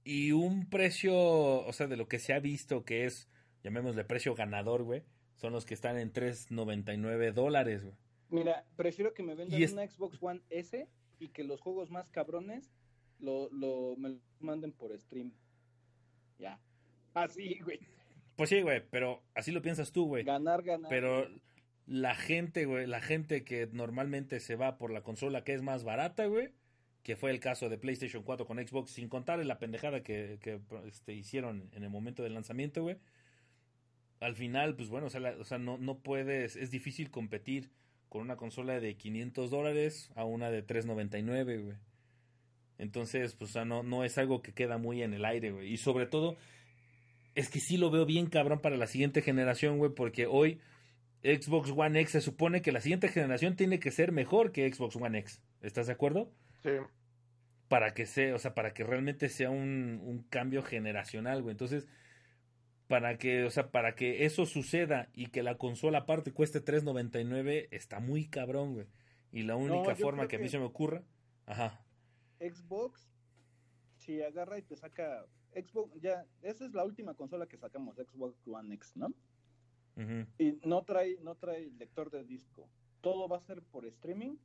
[0.03, 3.29] Y un precio, o sea, de lo que se ha visto que es,
[3.63, 5.03] llamémosle precio ganador, güey,
[5.35, 7.95] son los que están en 3.99 dólares, güey.
[8.29, 10.87] Mira, prefiero que me vendan es- una Xbox One S
[11.19, 12.71] y que los juegos más cabrones
[13.19, 15.33] lo, lo, me los manden por stream.
[16.39, 16.59] Ya.
[17.13, 17.79] Así, güey.
[18.35, 20.23] Pues sí, güey, pero así lo piensas tú, güey.
[20.23, 20.89] Ganar, ganar.
[20.89, 21.27] Pero
[21.85, 25.83] la gente, güey, la gente que normalmente se va por la consola que es más
[25.83, 26.49] barata, güey,
[27.03, 30.59] que fue el caso de PlayStation 4 con Xbox, sin contar la pendejada que, que,
[30.85, 32.97] este, hicieron en el momento del lanzamiento, güey.
[34.19, 37.71] Al final, pues bueno, o sea, no, no puedes, es difícil competir
[38.07, 41.77] con una consola de 500 dólares a una de 399, güey.
[42.77, 45.73] Entonces, pues, o sea, no, no es algo que queda muy en el aire, güey.
[45.73, 46.35] Y sobre todo,
[47.33, 50.59] es que sí lo veo bien cabrón para la siguiente generación, güey, porque hoy
[51.23, 54.95] Xbox One X se supone que la siguiente generación tiene que ser mejor que Xbox
[54.95, 55.41] One X.
[55.61, 56.31] ¿Estás de acuerdo?
[56.63, 56.71] Sí.
[57.67, 61.53] Para que sea, o sea, para que realmente sea un, un cambio generacional, güey.
[61.53, 61.87] Entonces,
[62.91, 67.69] para que, o sea, para que eso suceda y que la consola aparte cueste 3.99,
[67.71, 68.87] está muy cabrón, güey.
[69.31, 71.01] Y la única forma que a mí se me ocurra,
[71.45, 71.85] ajá.
[72.41, 73.09] Xbox,
[73.95, 75.25] si agarra y te saca.
[75.53, 79.13] Xbox, ya, esa es la última consola que sacamos, Xbox One X, ¿no?
[80.37, 82.67] Y no trae, no trae lector de disco.
[82.99, 84.35] Todo va a ser por streaming.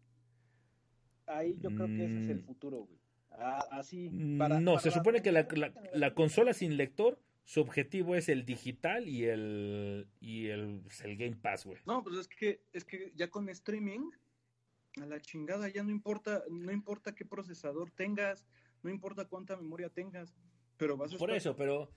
[1.27, 2.45] Ahí yo creo que ese es el Mm.
[2.45, 2.99] futuro, güey.
[3.33, 4.09] Ah, así.
[4.11, 5.47] Mm, para- no, para se supone que la,
[5.93, 11.17] la- consola sin lector, su objetivo es el digital y el y el, pues, el
[11.17, 11.79] Game Pass, güey.
[11.87, 14.11] No, pues es que, es que ya con streaming,
[15.01, 18.45] a la chingada, ya no importa, no importa qué procesador tengas,
[18.83, 20.35] no importa cuánta memoria tengas,
[20.79, 21.91] pero vas a Por estar- eso, pero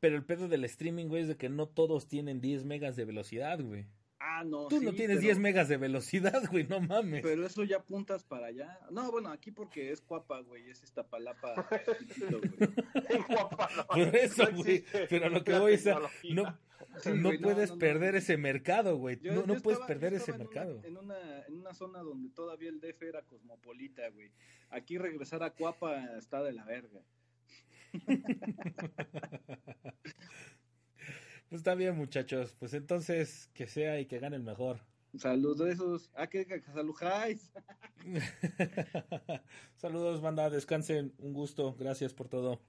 [0.00, 3.04] pero el pedo del streaming, güey, es de que no todos tienen 10 megas de
[3.04, 3.86] velocidad, güey.
[4.40, 4.68] Ah, no.
[4.68, 7.22] Tú sí, no tienes pero- 10 megas de velocidad, güey, no mames.
[7.22, 8.78] Pero eso ya apuntas para allá.
[8.90, 11.54] No, bueno, aquí porque es Cuapa, güey, es Guapa,
[13.76, 14.84] no, Por eso, no güey.
[15.08, 16.00] Pero lo que voy es a-
[16.32, 16.58] no,
[17.02, 18.18] Sí, no güey, puedes no, no, perder no.
[18.18, 19.18] ese mercado, güey.
[19.20, 20.76] Yo- no yo puedes estaba- perder ese en mercado.
[20.78, 24.30] Una, en, una, en una zona donde todavía el DF era cosmopolita, güey.
[24.70, 27.00] Aquí regresar a Cuapa está de la verga.
[31.48, 32.54] Pues está bien, muchachos.
[32.58, 34.80] Pues entonces, que sea y que gane el mejor.
[35.16, 36.10] Saludos de esos.
[36.14, 37.50] Ah, que, que saludáis.
[39.76, 40.50] Saludos, banda.
[40.50, 41.14] Descansen.
[41.18, 41.74] Un gusto.
[41.78, 42.60] Gracias por todo.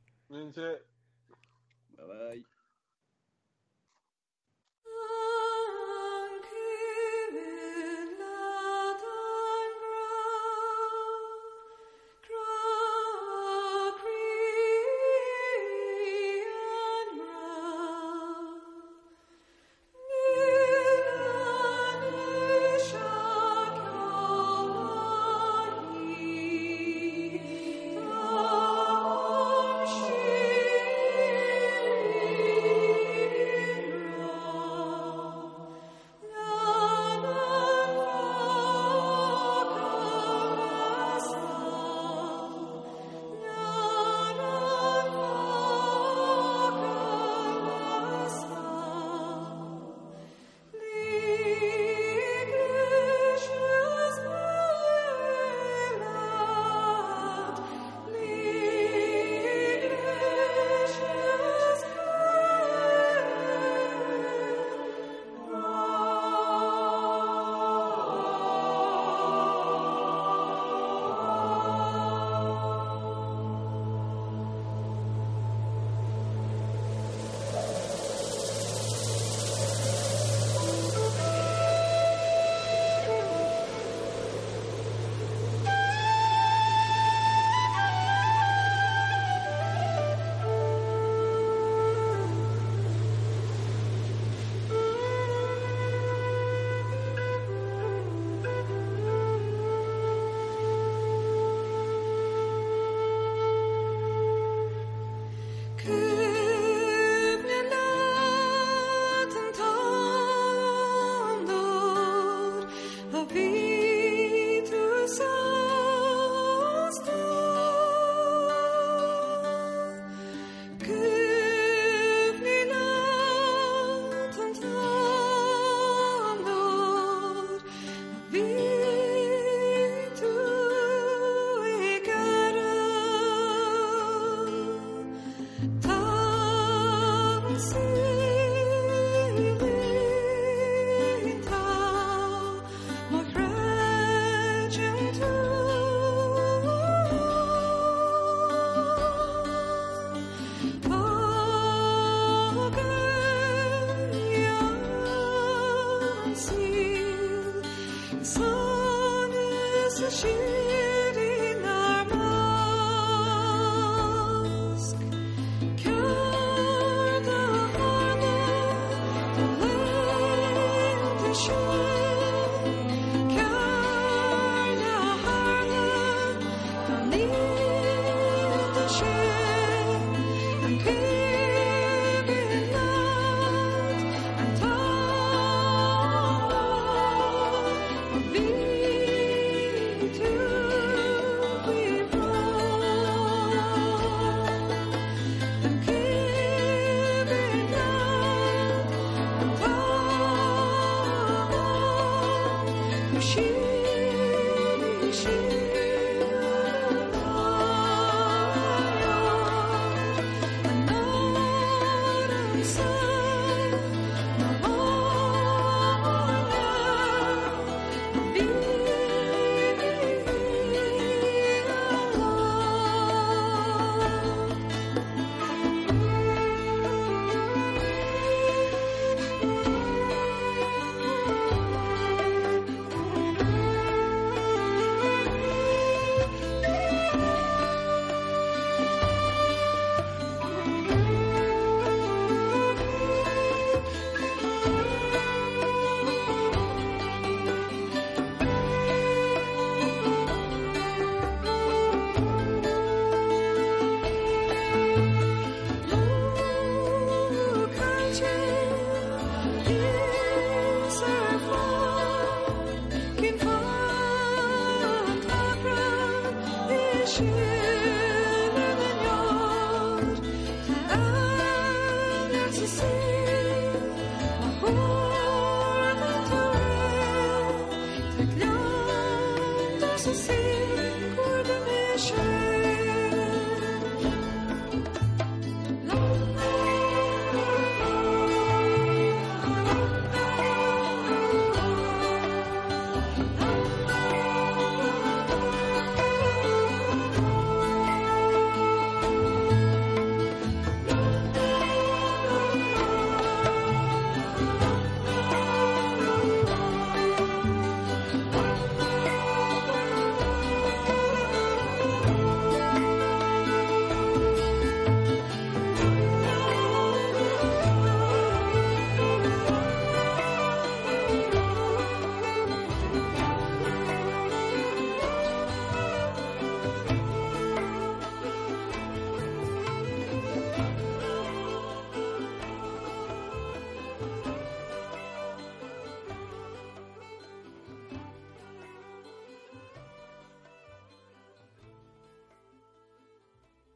[1.98, 2.59] Bye bye.